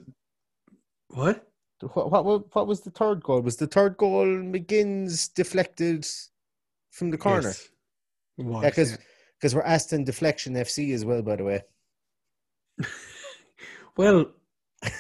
what? 1.09 1.47
What, 1.81 2.25
what 2.25 2.55
what 2.55 2.67
was 2.67 2.81
the 2.81 2.91
third 2.91 3.23
goal? 3.23 3.41
Was 3.41 3.57
the 3.57 3.67
third 3.67 3.97
goal 3.97 4.27
McGinn's 4.27 5.29
deflected 5.29 6.07
from 6.91 7.11
the 7.11 7.19
corner? 7.19 7.49
Yes. 7.49 7.69
Was, 8.37 8.63
yeah, 8.63 8.71
because 8.71 8.99
yeah. 9.43 9.51
we're 9.55 9.63
Aston 9.63 10.05
Deflection 10.05 10.55
FC 10.55 10.95
as 10.95 11.05
well, 11.05 11.23
by 11.23 11.37
the 11.37 11.45
way. 11.45 11.63
Well, 13.97 14.31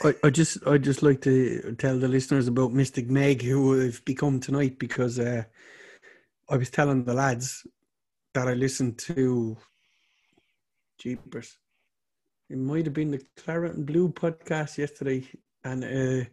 I, 0.04 0.14
I 0.24 0.30
just 0.30 0.66
I 0.66 0.76
just 0.76 1.02
like 1.02 1.22
to 1.22 1.74
tell 1.78 1.98
the 1.98 2.08
listeners 2.08 2.48
about 2.48 2.72
Mystic 2.72 3.08
Meg, 3.08 3.40
who 3.40 3.82
I've 3.86 4.04
become 4.04 4.40
tonight, 4.40 4.78
because 4.78 5.18
uh, 5.18 5.44
I 6.50 6.56
was 6.56 6.68
telling 6.68 7.04
the 7.04 7.14
lads 7.14 7.66
that 8.34 8.46
I 8.46 8.52
listened 8.52 8.98
to 8.98 9.56
Jeepers. 10.98 11.56
It 12.50 12.58
might 12.58 12.84
have 12.84 12.94
been 12.94 13.12
the 13.12 13.22
Claret 13.36 13.76
and 13.76 13.86
Blue 13.86 14.08
podcast 14.08 14.76
yesterday, 14.76 15.24
and 15.62 15.84
uh, 15.84 16.28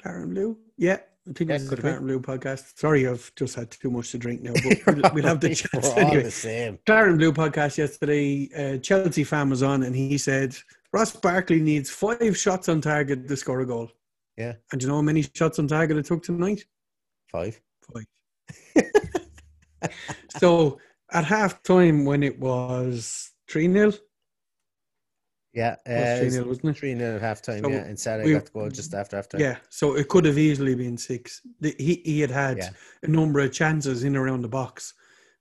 Claret 0.00 0.22
and 0.22 0.34
Blue, 0.34 0.56
yeah. 0.78 0.98
I 1.28 1.32
think 1.32 1.50
Yeah, 1.50 1.56
it 1.56 1.60
was 1.60 1.70
the 1.70 1.76
Claret 1.76 1.98
and 1.98 2.06
Blue 2.06 2.20
podcast. 2.20 2.78
Sorry, 2.78 3.06
I've 3.06 3.30
just 3.36 3.54
had 3.54 3.70
too 3.70 3.90
much 3.90 4.12
to 4.12 4.18
drink 4.18 4.40
now, 4.40 4.54
but 4.54 4.86
we'll, 4.96 5.12
we'll 5.12 5.24
have 5.24 5.40
the 5.40 5.54
chance 5.54 5.86
we're 5.86 5.92
all 5.92 5.98
anyway. 5.98 6.22
the 6.22 6.30
same. 6.30 6.78
Claret 6.86 7.10
and 7.10 7.18
Blue 7.18 7.32
podcast 7.32 7.76
yesterday, 7.76 8.48
uh, 8.56 8.78
Chelsea 8.78 9.24
fan 9.24 9.50
was 9.50 9.62
on 9.62 9.82
and 9.82 9.94
he 9.94 10.16
said 10.16 10.56
Ross 10.90 11.14
Barkley 11.14 11.60
needs 11.60 11.90
five 11.90 12.34
shots 12.38 12.70
on 12.70 12.80
target 12.80 13.28
to 13.28 13.36
score 13.36 13.60
a 13.60 13.66
goal. 13.66 13.90
Yeah. 14.38 14.54
And 14.72 14.80
do 14.80 14.86
you 14.86 14.88
know 14.88 14.96
how 14.96 15.02
many 15.02 15.26
shots 15.34 15.58
on 15.58 15.68
target 15.68 15.98
it 15.98 16.06
took 16.06 16.22
tonight? 16.22 16.64
Five. 17.30 17.60
Five. 17.92 18.06
so 20.38 20.78
at 21.12 21.24
half 21.24 21.62
time 21.62 22.06
when 22.06 22.22
it 22.22 22.38
was 22.40 23.32
3 23.50 23.70
0, 23.70 23.92
Yeah, 25.56 25.76
it 25.86 26.20
was 26.20 26.20
3 26.20 26.26
uh, 26.26 26.30
0, 26.30 26.48
wasn't 26.48 26.66
it? 26.66 26.78
three 26.78 26.94
nil 26.94 27.16
at 27.16 27.22
half 27.22 27.40
time. 27.40 27.64
So 27.64 27.70
yeah, 27.70 27.86
and 27.86 28.24
we- 28.24 28.34
got 28.34 28.44
the 28.44 28.50
goal 28.50 28.68
just 28.68 28.92
after 28.92 29.16
half 29.16 29.28
time. 29.30 29.40
Yeah, 29.40 29.56
so 29.70 29.96
it 29.96 30.08
could 30.08 30.26
have 30.26 30.36
easily 30.36 30.74
been 30.74 30.98
six. 30.98 31.40
The, 31.60 31.74
he, 31.78 32.02
he 32.04 32.20
had 32.20 32.30
had 32.30 32.58
Yeah. 32.58 32.70
a 33.02 33.08
number 33.08 33.40
of 33.40 33.52
chances 33.52 34.04
in 34.04 34.16
around 34.16 34.42
the 34.42 34.48
box. 34.48 34.92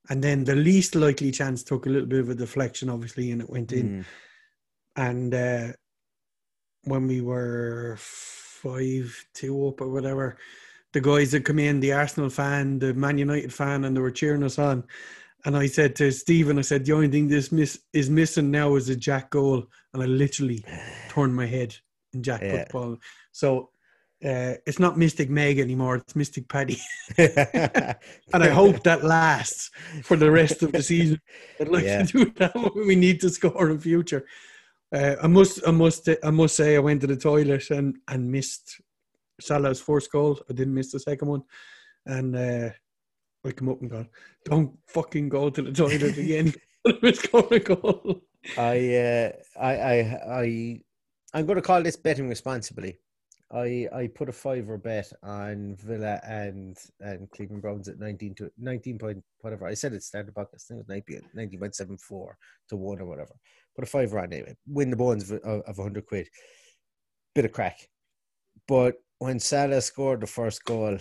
And 0.10 0.24
then 0.24 0.46
the 0.46 0.56
least 0.56 0.96
likely 0.96 1.32
chance 1.32 1.64
took 1.64 1.86
a 1.86 1.90
little 1.90 2.08
bit 2.08 2.22
of 2.22 2.30
a 2.30 2.36
deflection, 2.36 2.90
obviously, 2.90 3.32
and 3.32 3.42
it 3.42 3.50
went 3.50 3.74
in. 3.74 3.90
Mm. 3.90 4.06
and 4.96 5.34
uh, 5.34 5.74
when 6.84 7.08
we 7.08 7.20
were 7.20 7.98
five 8.00 9.26
two 9.34 9.68
up 9.68 9.82
or 9.82 9.90
whatever, 9.90 10.38
the 10.94 11.02
guys 11.02 11.32
that 11.32 11.44
come 11.44 11.60
in, 11.60 11.82
the 11.82 11.92
Arsenal 11.92 12.30
fan, 12.30 12.80
the 12.80 12.94
Man 12.94 13.18
United 13.18 13.52
fan, 13.54 13.84
and 13.84 13.98
they 13.98 14.02
were 14.02 14.12
cheering 14.12 14.44
us 14.44 14.58
on. 14.60 14.86
And 15.46 15.56
I 15.56 15.68
said 15.68 15.96
to 15.98 16.12
Stephen, 16.12 16.58
I 16.58 16.62
said, 16.62 16.86
the 16.86 16.94
only 16.94 17.08
thing 17.08 17.28
this 17.28 17.52
miss 17.52 17.80
is 17.94 18.10
missing 18.10 18.50
now 18.50 18.76
is 18.76 18.90
a 18.90 18.96
Jack 18.96 19.30
goal, 19.30 19.68
and 19.94 20.02
I 20.02 20.08
literally 20.08 20.66
turned 21.10 21.36
my 21.36 21.46
head 21.46 21.76
in 22.14 22.24
Jack 22.24 22.42
Yeah. 22.42 22.52
put 22.52 22.68
the 22.68 22.74
ball. 22.74 22.98
So 23.32 23.70
uh, 24.26 24.56
it's 24.66 24.80
not 24.80 24.98
Mystic 24.98 25.30
Meg 25.30 25.60
anymore; 25.60 25.98
it's 25.98 26.16
Mystic 26.16 26.48
Paddy, 26.48 26.80
and 27.18 27.30
and 28.34 28.44
I 28.44 28.50
hope 28.50 28.82
that 28.84 29.04
lasts 29.04 29.70
for 30.04 30.18
the 30.18 30.32
rest 30.32 30.64
of 30.64 30.72
the 30.72 30.82
season. 30.82 31.22
I'd 31.60 31.68
like 31.68 31.84
Yeah. 31.84 32.04
to 32.04 32.26
do 32.26 32.32
that 32.38 32.56
when 32.56 32.88
we 32.88 32.96
need 32.96 33.20
to 33.22 33.30
score 33.30 33.70
in 33.70 33.80
future. 33.80 34.26
Uh, 34.92 35.16
I 35.22 35.28
must, 35.28 35.68
I 35.68 35.72
must, 35.72 36.10
I 36.24 36.30
must 36.32 36.56
say, 36.56 36.76
I 36.76 36.80
went 36.80 37.02
to 37.02 37.08
the 37.08 37.18
toilet 37.18 37.70
and 37.70 37.98
and 38.08 38.32
missed 38.32 38.82
Salah's 39.40 39.82
first 39.82 40.12
goal. 40.12 40.40
I 40.50 40.54
didn't 40.54 40.74
miss 40.74 40.92
the 40.92 41.00
second 41.00 41.28
one, 41.28 41.44
and 42.06 42.36
uh, 42.36 42.70
I 43.46 43.52
come 43.52 43.70
up 43.70 43.82
and 43.82 43.90
go, 43.90 44.06
"Don't 44.46 44.78
fucking 44.88 45.30
go 45.30 45.50
to 45.50 45.62
the 45.62 45.72
toilet 45.72 46.18
again." 46.18 46.54
it's 46.86 47.28
going 47.28 47.50
to 47.50 47.60
goal. 47.60 48.22
I, 48.58 48.96
uh, 48.96 49.32
I, 49.60 49.76
I, 49.76 50.20
I, 50.30 50.82
I'm 51.34 51.46
going 51.46 51.56
to 51.56 51.62
call 51.62 51.82
this 51.82 51.96
betting 51.96 52.30
responsibly. 52.30 53.00
I, 53.52 53.88
I 53.94 54.10
put 54.14 54.30
a 54.30 54.34
fiver 54.34 54.78
bet 54.78 55.12
on 55.22 55.76
Villa 55.80 56.20
and 56.28 56.78
and 57.00 57.30
Cleveland 57.32 57.62
Browns 57.62 57.88
at 57.88 58.00
19 58.00 58.36
to 58.36 58.52
19 58.58 58.98
point 58.98 59.24
whatever. 59.42 59.68
I 59.68 59.76
said 59.76 59.94
it 59.94 60.04
started 60.04 60.34
the 60.34 60.40
podcast. 60.40 60.72
I 60.72 60.82
think 60.82 61.06
it 61.10 61.24
was 61.34 61.36
19 61.36 61.60
19.74 61.60 62.28
to 62.70 62.76
one 62.76 63.00
or 63.00 63.06
whatever. 63.06 63.36
Put 63.76 63.84
a 63.84 63.88
fiver 63.88 64.20
on 64.20 64.34
it. 64.34 64.58
Win 64.68 64.90
the 64.90 64.96
bones 64.96 65.30
of, 65.30 65.40
of 65.42 65.78
100 65.78 66.06
quid. 66.06 66.28
Bit 67.36 67.46
of 67.46 67.52
crack. 67.52 67.78
But 68.68 68.96
when 69.20 69.40
Salah 69.40 69.82
scored 69.82 70.22
the 70.22 70.28
first 70.28 70.64
goal, 70.66 70.98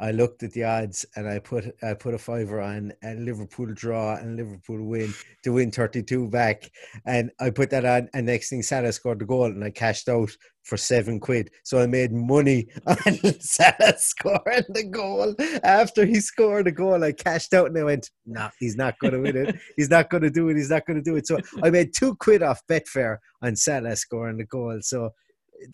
I 0.00 0.12
looked 0.12 0.42
at 0.42 0.52
the 0.52 0.64
odds 0.64 1.04
and 1.14 1.28
I 1.28 1.38
put 1.38 1.66
I 1.82 1.92
put 1.92 2.14
a 2.14 2.18
fiver 2.18 2.60
on 2.60 2.92
and 3.02 3.26
Liverpool 3.26 3.66
draw 3.74 4.16
and 4.16 4.34
Liverpool 4.34 4.82
win 4.82 5.12
to 5.42 5.52
win 5.52 5.70
32 5.70 6.28
back. 6.28 6.70
And 7.04 7.30
I 7.38 7.50
put 7.50 7.68
that 7.70 7.84
on 7.84 8.08
and 8.14 8.26
next 8.26 8.48
thing 8.48 8.62
Salah 8.62 8.92
scored 8.92 9.18
the 9.18 9.26
goal 9.26 9.44
and 9.44 9.62
I 9.62 9.70
cashed 9.70 10.08
out 10.08 10.30
for 10.62 10.78
seven 10.78 11.20
quid. 11.20 11.50
So 11.64 11.80
I 11.80 11.86
made 11.86 12.12
money 12.12 12.68
on 12.86 13.40
Salah 13.40 13.98
scoring 13.98 14.64
the 14.70 14.88
goal. 14.90 15.34
After 15.62 16.06
he 16.06 16.20
scored 16.20 16.66
the 16.66 16.72
goal, 16.72 17.04
I 17.04 17.12
cashed 17.12 17.52
out 17.52 17.66
and 17.66 17.78
I 17.78 17.84
went, 17.84 18.10
no, 18.24 18.40
nah, 18.40 18.50
he's 18.58 18.76
not 18.76 18.98
gonna 19.00 19.20
win 19.20 19.36
it. 19.36 19.56
He's 19.76 19.90
not 19.90 20.08
gonna 20.08 20.30
do 20.30 20.48
it, 20.48 20.56
he's 20.56 20.70
not 20.70 20.86
gonna 20.86 21.02
do 21.02 21.16
it. 21.16 21.26
So 21.26 21.38
I 21.62 21.68
made 21.68 21.92
two 21.94 22.14
quid 22.16 22.42
off 22.42 22.66
Betfair 22.66 23.18
on 23.42 23.54
Salah 23.54 23.96
scoring 23.96 24.38
the 24.38 24.46
goal. 24.46 24.78
So 24.80 25.10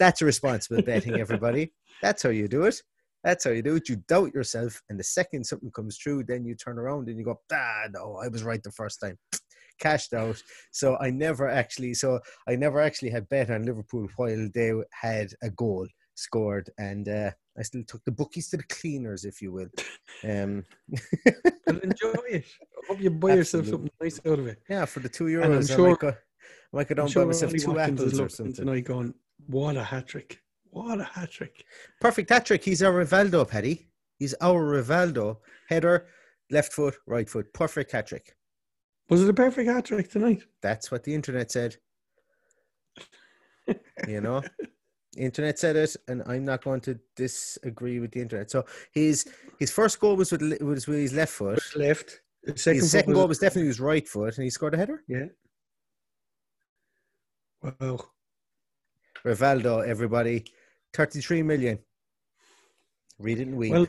that's 0.00 0.20
responsible 0.20 0.82
betting, 0.82 1.20
everybody. 1.20 1.72
That's 2.02 2.24
how 2.24 2.30
you 2.30 2.48
do 2.48 2.64
it. 2.64 2.82
That's 3.26 3.42
how 3.42 3.50
you 3.50 3.60
do 3.60 3.74
it. 3.74 3.88
You 3.88 3.96
doubt 4.06 4.32
yourself, 4.34 4.80
and 4.88 5.00
the 5.00 5.04
second 5.04 5.44
something 5.44 5.72
comes 5.72 5.98
true, 5.98 6.22
then 6.22 6.44
you 6.44 6.54
turn 6.54 6.78
around 6.78 7.08
and 7.08 7.18
you 7.18 7.24
go, 7.24 7.40
"Ah, 7.52 7.88
no, 7.92 8.20
I 8.22 8.28
was 8.28 8.44
right 8.44 8.62
the 8.62 8.70
first 8.70 9.00
time." 9.00 9.18
Cashed 9.80 10.14
out. 10.14 10.40
So 10.70 10.96
I 10.98 11.10
never 11.10 11.48
actually, 11.48 11.94
so 11.94 12.20
I 12.48 12.54
never 12.54 12.80
actually 12.80 13.10
had 13.10 13.28
bet 13.28 13.50
on 13.50 13.64
Liverpool 13.64 14.06
while 14.14 14.48
they 14.54 14.72
had 14.92 15.32
a 15.42 15.50
goal 15.50 15.88
scored, 16.14 16.70
and 16.78 17.08
uh, 17.08 17.32
I 17.58 17.62
still 17.62 17.82
took 17.88 18.04
the 18.04 18.12
bookies 18.12 18.48
to 18.50 18.58
the 18.58 18.62
cleaners, 18.62 19.24
if 19.24 19.42
you 19.42 19.50
will. 19.50 19.70
Um, 20.22 20.64
well, 21.66 21.80
enjoy 21.82 22.14
it. 22.30 22.44
I 22.62 22.86
hope 22.86 23.00
you 23.00 23.10
buy 23.10 23.34
yourself 23.34 23.66
something 23.66 23.90
nice 24.00 24.20
out 24.24 24.38
of 24.38 24.46
it. 24.46 24.62
Yeah, 24.70 24.84
for 24.84 25.00
the 25.00 25.08
two 25.08 25.24
euros. 25.24 25.56
I'm 25.56 25.66
sure, 25.66 25.86
I 25.86 25.90
might 25.90 25.98
go, 25.98 26.08
I 26.08 26.76
might 26.76 26.88
go 26.88 26.94
down 26.94 27.08
sure 27.08 27.24
buy 27.24 27.26
myself 27.26 27.52
two 27.52 27.76
apples 27.76 28.20
or 28.20 28.28
something. 28.28 28.54
Tonight 28.54 28.84
going, 28.84 29.14
what 29.48 29.76
a 29.76 29.82
hat 29.82 30.06
trick. 30.06 30.38
What 30.76 31.00
a 31.00 31.04
hat 31.04 31.30
trick. 31.30 31.64
Perfect 32.02 32.28
hat 32.28 32.44
trick. 32.44 32.62
He's 32.62 32.82
our 32.82 32.92
Rivaldo, 32.92 33.48
Paddy. 33.48 33.88
He's 34.18 34.34
our 34.42 34.62
Rivaldo. 34.62 35.38
Header, 35.70 36.06
left 36.50 36.74
foot, 36.74 36.96
right 37.06 37.26
foot. 37.26 37.50
Perfect 37.54 37.92
hat 37.92 38.08
trick. 38.08 38.36
Was 39.08 39.22
it 39.22 39.30
a 39.30 39.32
perfect 39.32 39.70
hat 39.70 39.86
trick 39.86 40.10
tonight? 40.10 40.42
That's 40.60 40.90
what 40.90 41.02
the 41.02 41.14
internet 41.14 41.50
said. 41.50 41.76
you 44.06 44.20
know? 44.20 44.42
internet 45.16 45.58
said 45.58 45.76
it, 45.76 45.96
and 46.08 46.22
I'm 46.26 46.44
not 46.44 46.62
going 46.62 46.82
to 46.82 47.00
disagree 47.16 47.98
with 47.98 48.10
the 48.10 48.20
internet. 48.20 48.50
So 48.50 48.66
his 48.92 49.26
his 49.58 49.70
first 49.70 49.98
goal 49.98 50.14
was 50.14 50.30
with 50.30 50.42
was 50.60 50.86
with 50.86 50.98
his 50.98 51.14
left 51.14 51.32
foot. 51.32 51.58
Left. 51.74 52.20
His 52.44 52.62
second, 52.62 52.82
his 52.82 52.90
second 52.90 53.14
goal 53.14 53.28
was 53.28 53.38
definitely 53.38 53.68
his 53.68 53.80
right 53.80 54.06
foot, 54.06 54.36
and 54.36 54.44
he 54.44 54.50
scored 54.50 54.74
a 54.74 54.76
header. 54.76 55.02
Yeah. 55.08 55.28
Wow. 57.62 58.10
Rivaldo, 59.24 59.82
everybody. 59.88 60.44
33 60.96 61.42
million. 61.42 61.78
Read 63.18 63.38
it 63.38 63.48
and 63.48 63.56
week. 63.56 63.72
Well, 63.72 63.86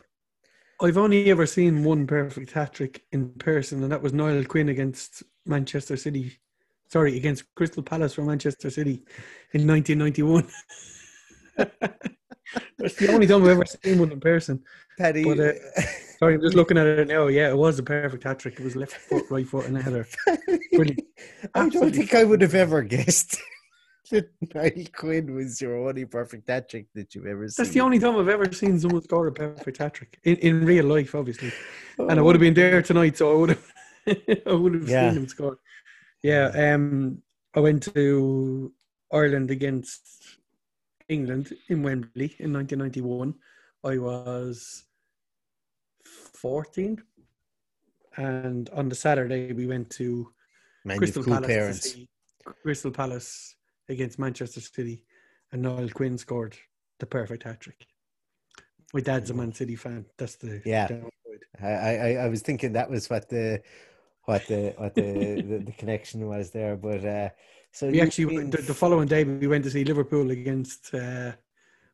I've 0.81 0.97
only 0.97 1.31
ever 1.31 1.45
seen 1.45 1.83
one 1.83 2.05
perfect 2.05 2.51
hat 2.51 2.73
trick 2.73 3.03
in 3.11 3.29
person, 3.29 3.81
and 3.81 3.91
that 3.91 4.01
was 4.01 4.13
Niall 4.13 4.43
Quinn 4.43 4.69
against 4.69 5.23
Manchester 5.45 5.97
City. 5.97 6.37
Sorry, 6.89 7.17
against 7.17 7.43
Crystal 7.55 7.81
Palace 7.81 8.13
for 8.13 8.21
Manchester 8.21 8.69
City 8.69 9.03
in 9.53 9.67
1991. 9.67 10.47
That's 12.77 12.95
the 12.95 13.11
only 13.11 13.27
time 13.27 13.43
I've 13.43 13.49
ever 13.49 13.65
seen 13.65 13.99
one 13.99 14.11
in 14.11 14.19
person. 14.19 14.63
Paddy. 14.97 15.23
But, 15.23 15.39
uh, 15.39 15.81
sorry, 16.19 16.35
I'm 16.35 16.41
just 16.41 16.55
looking 16.55 16.77
at 16.77 16.85
it 16.85 17.07
now. 17.07 17.27
Yeah, 17.27 17.49
it 17.49 17.57
was 17.57 17.79
a 17.79 17.83
perfect 17.83 18.23
hat 18.23 18.39
trick. 18.39 18.59
It 18.59 18.63
was 18.63 18.75
left 18.75 18.93
foot, 18.93 19.25
right 19.29 19.47
foot, 19.47 19.65
and 19.65 19.77
a 19.77 19.81
header. 19.81 20.07
Brilliant. 20.71 21.01
I 21.55 21.69
don't 21.69 21.93
think 21.93 22.13
I 22.13 22.23
would 22.23 22.41
have 22.41 22.55
ever 22.55 22.83
guessed. 22.83 23.37
Niall 24.53 24.85
Quinn 24.93 25.35
was 25.35 25.61
your 25.61 25.87
only 25.87 26.05
perfect 26.05 26.47
hat 26.47 26.69
trick 26.69 26.87
that 26.95 27.13
you've 27.13 27.25
ever 27.25 27.47
seen. 27.47 27.63
That's 27.63 27.73
the 27.73 27.81
only 27.81 27.99
time 27.99 28.17
I've 28.17 28.29
ever 28.29 28.51
seen 28.51 28.79
someone 28.79 29.03
score 29.03 29.27
a 29.27 29.31
perfect 29.31 29.77
hat 29.77 29.93
trick 29.93 30.19
in, 30.23 30.35
in 30.37 30.65
real 30.65 30.85
life, 30.85 31.15
obviously. 31.15 31.51
Oh. 31.99 32.07
And 32.07 32.19
I 32.19 32.23
would 32.23 32.35
have 32.35 32.41
been 32.41 32.53
there 32.53 32.81
tonight, 32.81 33.17
so 33.17 33.31
I 33.31 33.35
would 33.35 33.49
have, 33.49 33.73
I 34.47 34.53
would 34.53 34.73
have 34.75 34.89
yeah. 34.89 35.09
seen 35.09 35.21
him 35.21 35.27
score. 35.27 35.57
Yeah, 36.23 36.73
um, 36.73 37.21
I 37.55 37.59
went 37.59 37.83
to 37.93 38.73
Ireland 39.11 39.51
against 39.51 40.37
England 41.09 41.53
in 41.69 41.83
Wembley 41.83 42.35
in 42.39 42.53
1991. 42.53 43.33
I 43.83 43.97
was 43.97 44.85
14, 46.03 47.01
and 48.17 48.69
on 48.71 48.89
the 48.89 48.95
Saturday 48.95 49.53
we 49.53 49.67
went 49.67 49.89
to 49.91 50.31
Man, 50.85 50.97
Crystal 50.97 51.23
Palace. 51.23 51.97
Crystal 52.63 52.91
Palace 52.91 53.56
against 53.89 54.19
Manchester 54.19 54.61
City, 54.61 55.03
and 55.51 55.61
Niall 55.61 55.89
Quinn 55.89 56.17
scored 56.17 56.57
the 56.99 57.05
perfect 57.05 57.43
hat 57.43 57.59
trick. 57.59 57.87
My 58.93 59.01
dad's 59.01 59.29
a 59.29 59.33
Man 59.33 59.53
City 59.53 59.75
fan. 59.75 60.05
That's 60.17 60.35
the 60.35 60.61
yeah. 60.65 60.87
I, 61.61 61.67
I 61.67 62.09
I 62.23 62.27
was 62.27 62.41
thinking 62.41 62.73
that 62.73 62.89
was 62.89 63.09
what 63.09 63.29
the 63.29 63.61
what 64.25 64.45
the 64.47 64.73
what 64.77 64.95
the 64.95 65.41
the, 65.41 65.63
the, 65.65 65.71
connection 65.73 66.27
was 66.27 66.51
there, 66.51 66.75
but 66.75 67.03
uh, 67.03 67.29
so 67.71 67.89
we 67.89 68.01
actually 68.01 68.37
been... 68.37 68.49
the, 68.49 68.61
the, 68.61 68.73
following 68.73 69.07
day 69.07 69.23
we 69.23 69.47
went 69.47 69.63
to 69.63 69.71
see 69.71 69.83
Liverpool 69.83 70.31
against. 70.31 70.93
Uh, 70.93 71.31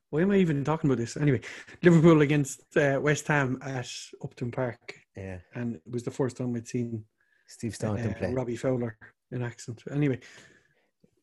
why 0.09 0.21
am 0.21 0.31
I 0.31 0.37
even 0.37 0.63
talking 0.63 0.89
about 0.89 0.99
this? 0.99 1.17
Anyway, 1.17 1.41
Liverpool 1.81 2.21
against 2.21 2.77
uh, 2.77 2.99
West 3.01 3.27
Ham 3.27 3.59
at 3.63 3.89
Upton 4.23 4.51
Park. 4.51 4.95
Yeah, 5.17 5.37
and 5.55 5.75
it 5.75 5.81
was 5.89 6.03
the 6.03 6.11
first 6.11 6.37
time 6.37 6.55
I'd 6.55 6.67
seen 6.67 7.05
Steve 7.47 7.75
Staunton 7.75 8.11
uh, 8.11 8.17
play 8.17 8.33
Robbie 8.33 8.55
Fowler 8.55 8.97
in 9.31 9.41
accent. 9.41 9.83
Anyway, 9.91 10.19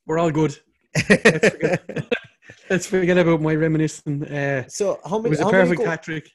we're 0.07 0.19
all 0.19 0.31
good. 0.31 0.57
Let's 1.09 1.49
forget, 1.49 2.07
let's 2.71 2.87
forget 2.87 3.19
about 3.19 3.41
my 3.41 3.55
reminiscing. 3.55 4.25
Uh, 4.25 4.69
so 4.69 5.01
how 5.05 5.19
many? 5.19 5.29
It 5.29 5.31
was 5.31 5.41
a 5.41 5.51
perfect 5.51 5.83
hat 5.83 6.03
trick. 6.03 6.31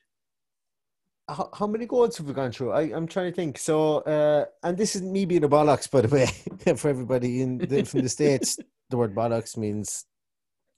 How, 1.28 1.50
how, 1.58 1.66
many 1.66 1.88
goals 1.88 2.18
have 2.18 2.28
we 2.28 2.34
gone 2.34 2.52
through? 2.52 2.72
I, 2.72 2.84
am 2.96 3.08
trying 3.08 3.32
to 3.32 3.36
think. 3.36 3.58
So, 3.58 3.98
uh, 4.02 4.46
and 4.62 4.78
this 4.78 4.96
is 4.96 5.02
me 5.02 5.26
being 5.26 5.44
a 5.44 5.50
bollocks, 5.50 5.90
by 5.90 6.02
the 6.02 6.08
way, 6.08 6.28
for 6.76 6.88
everybody 6.88 7.42
in 7.42 7.58
the, 7.58 7.84
from 7.84 8.02
the 8.02 8.10
states. 8.10 8.60
the 8.92 8.98
word 8.98 9.16
bollocks 9.16 9.58
means 9.58 10.06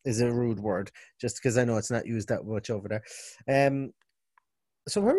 is 0.06 0.21
a 0.21 0.32
rude 0.32 0.60
word, 0.60 0.89
just 1.19 1.36
because 1.36 1.58
I 1.58 1.65
know 1.65 1.76
it's 1.76 1.91
not 1.91 2.08
used 2.08 2.30
that 2.30 2.45
much 2.45 2.69
over 2.69 2.88
there. 2.88 3.67
Um, 3.67 3.91
so 4.88 5.02
where, 5.02 5.15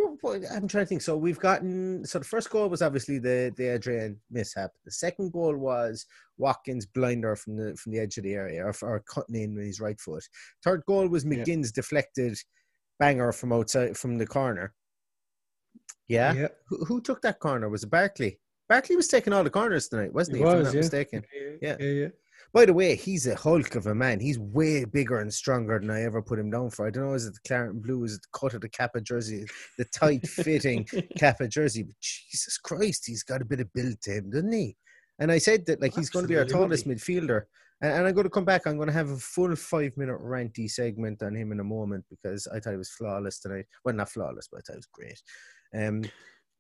I'm 0.50 0.66
trying 0.66 0.84
to 0.84 0.86
think. 0.86 1.02
So 1.02 1.16
we've 1.16 1.38
gotten 1.38 2.04
so 2.04 2.18
the 2.18 2.24
first 2.24 2.50
goal 2.50 2.68
was 2.68 2.82
obviously 2.82 3.18
the 3.18 3.52
the 3.56 3.74
Adrian 3.74 4.18
mishap. 4.30 4.70
The 4.84 4.90
second 4.90 5.32
goal 5.32 5.56
was 5.56 6.06
Watkins 6.38 6.86
blinder 6.86 7.36
from 7.36 7.56
the 7.56 7.76
from 7.76 7.92
the 7.92 7.98
edge 7.98 8.16
of 8.16 8.24
the 8.24 8.34
area 8.34 8.64
or, 8.64 8.74
or 8.82 9.00
cutting 9.00 9.36
in 9.36 9.54
with 9.54 9.66
his 9.66 9.80
right 9.80 10.00
foot. 10.00 10.24
Third 10.64 10.82
goal 10.86 11.08
was 11.08 11.24
McGinn's 11.24 11.68
yeah. 11.70 11.82
deflected 11.82 12.38
banger 12.98 13.32
from 13.32 13.52
outside 13.52 13.96
from 13.96 14.18
the 14.18 14.26
corner. 14.26 14.74
Yeah. 16.08 16.32
yeah. 16.32 16.48
Who, 16.68 16.84
who, 16.86 17.00
took 17.02 17.20
that 17.22 17.38
corner? 17.38 17.68
Was 17.68 17.84
it 17.84 17.90
Barkley? 17.90 18.38
Barkley 18.68 18.96
was 18.96 19.08
taking 19.08 19.34
all 19.34 19.44
the 19.44 19.50
corners 19.50 19.88
tonight, 19.88 20.12
wasn't 20.12 20.38
he? 20.38 20.42
he 20.42 20.46
was, 20.46 20.54
if 20.54 20.58
I'm 20.58 20.64
not 20.64 20.74
yeah. 20.74 20.80
mistaken. 20.80 21.24
Yeah. 21.60 21.76
yeah. 21.78 21.86
yeah. 21.86 22.08
By 22.52 22.64
the 22.64 22.72
way, 22.72 22.96
he's 22.96 23.26
a 23.26 23.34
hulk 23.34 23.74
of 23.74 23.86
a 23.86 23.94
man. 23.94 24.20
He's 24.20 24.38
way 24.38 24.84
bigger 24.84 25.20
and 25.20 25.32
stronger 25.32 25.78
than 25.78 25.90
I 25.90 26.02
ever 26.02 26.22
put 26.22 26.38
him 26.38 26.50
down 26.50 26.70
for. 26.70 26.86
I 26.86 26.90
don't 26.90 27.06
know, 27.06 27.14
is 27.14 27.26
it 27.26 27.34
the 27.34 27.46
Claret 27.46 27.72
and 27.72 27.82
Blue? 27.82 28.04
Is 28.04 28.14
it 28.14 28.22
the 28.22 28.38
cut 28.38 28.54
of 28.54 28.62
the 28.62 28.68
Kappa 28.68 29.02
jersey? 29.02 29.44
The 29.76 29.84
tight 29.84 30.26
fitting 30.26 30.86
Kappa 31.18 31.46
jersey? 31.46 31.82
But 31.82 32.00
Jesus 32.00 32.56
Christ, 32.56 33.04
he's 33.06 33.22
got 33.22 33.42
a 33.42 33.44
bit 33.44 33.60
of 33.60 33.72
build 33.74 34.00
to 34.02 34.12
him, 34.12 34.30
doesn't 34.30 34.52
he? 34.52 34.76
And 35.18 35.30
I 35.30 35.38
said 35.38 35.66
that 35.66 35.82
like 35.82 35.94
he's 35.94 36.10
going 36.10 36.24
to 36.24 36.28
be 36.28 36.38
our 36.38 36.44
tallest 36.44 36.88
midfielder. 36.88 37.42
And, 37.82 37.92
and 37.92 38.06
I'm 38.06 38.14
going 38.14 38.24
to 38.24 38.30
come 38.30 38.44
back. 38.44 38.66
I'm 38.66 38.76
going 38.76 38.88
to 38.88 38.94
have 38.94 39.10
a 39.10 39.16
full 39.16 39.54
five 39.54 39.92
minute 39.96 40.18
ranty 40.20 40.70
segment 40.70 41.22
on 41.22 41.34
him 41.34 41.52
in 41.52 41.60
a 41.60 41.64
moment 41.64 42.04
because 42.08 42.46
I 42.46 42.60
thought 42.60 42.70
he 42.70 42.76
was 42.76 42.90
flawless 42.90 43.40
tonight. 43.40 43.66
Well, 43.84 43.94
not 43.94 44.10
flawless, 44.10 44.48
but 44.50 44.58
I 44.58 44.60
thought 44.62 44.74
he 44.74 44.78
was 44.78 44.88
great. 44.92 45.22
Um, 45.74 46.02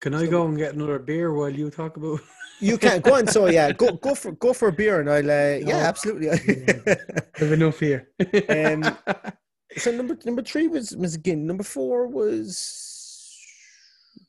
can 0.00 0.14
I 0.14 0.26
go 0.26 0.46
and 0.46 0.56
get 0.56 0.74
another 0.74 0.98
beer 0.98 1.32
while 1.32 1.50
you 1.50 1.70
talk 1.70 1.96
about? 1.96 2.20
you 2.60 2.78
can 2.78 3.00
go 3.00 3.14
on. 3.14 3.26
So 3.26 3.46
yeah, 3.46 3.72
go 3.72 3.92
go 3.92 4.14
for 4.14 4.32
go 4.32 4.52
for 4.52 4.68
a 4.68 4.72
beer, 4.72 5.00
and 5.00 5.10
I'll. 5.10 5.30
Uh, 5.30 5.58
yeah, 5.68 5.88
absolutely. 5.88 6.30
I've 6.30 7.52
enough 7.52 7.80
here. 7.80 8.08
um, 8.48 8.96
so 9.76 9.90
number 9.90 10.16
number 10.24 10.42
three 10.42 10.68
was 10.68 10.96
was 10.96 11.14
again. 11.14 11.46
Number 11.46 11.64
four 11.64 12.06
was 12.06 13.36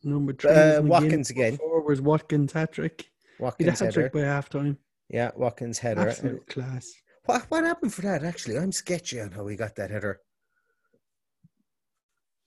number 0.04 0.34
three. 0.34 0.52
Uh, 0.52 0.82
Watkins 0.82 1.30
again. 1.30 1.52
Number 1.52 1.64
four 1.64 1.82
was 1.84 2.02
Watkins 2.02 2.52
hat 2.54 2.72
trick. 2.74 3.06
Watkins 3.40 3.80
hat 3.80 3.94
trick 3.94 4.14
by 4.14 4.22
half 4.22 4.50
time. 4.50 4.78
Yeah, 5.10 5.32
Watkins 5.36 5.80
header. 5.80 6.10
Absolute 6.10 6.48
class. 6.48 6.92
What 7.26 7.44
what 7.50 7.64
happened 7.64 7.94
for 7.94 8.02
that? 8.02 8.24
Actually, 8.24 8.58
I'm 8.58 8.72
sketchy 8.72 9.22
on 9.22 9.32
how 9.32 9.46
he 9.48 9.56
got 9.56 9.76
that 9.76 9.92
header. 9.92 10.22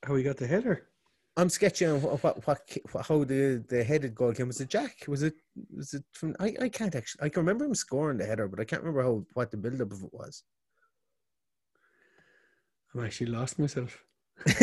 How 0.05 0.17
he 0.17 0.25
got 0.25 0.37
the 0.37 0.49
header? 0.49 0.89
I'm 1.37 1.49
sketching 1.49 1.89
on 1.89 2.03
what, 2.03 2.23
what, 2.23 2.47
what, 2.47 3.07
how 3.07 3.25
the, 3.25 3.65
the 3.67 3.83
headed 3.83 4.15
goal 4.15 4.35
came. 4.35 4.49
Was 4.49 4.61
it 4.61 4.69
Jack? 4.69 5.05
Was 5.09 5.23
it 5.23 5.35
was 5.75 5.95
it 5.95 6.05
from? 6.13 6.37
I, 6.39 6.55
I 6.61 6.69
can't 6.69 6.95
actually. 6.95 7.25
I 7.25 7.29
can 7.31 7.41
remember 7.41 7.65
him 7.65 7.75
scoring 7.75 8.19
the 8.19 8.27
header, 8.27 8.49
but 8.49 8.61
I 8.61 8.65
can't 8.65 8.83
remember 8.83 9.03
how 9.03 9.25
what 9.33 9.51
the 9.51 9.57
build 9.57 9.81
up 9.81 9.93
of 9.93 10.03
it 10.03 10.13
was. 10.13 10.43
I'm 12.95 13.05
actually 13.05 13.29
lost 13.29 13.59
myself. 13.59 14.05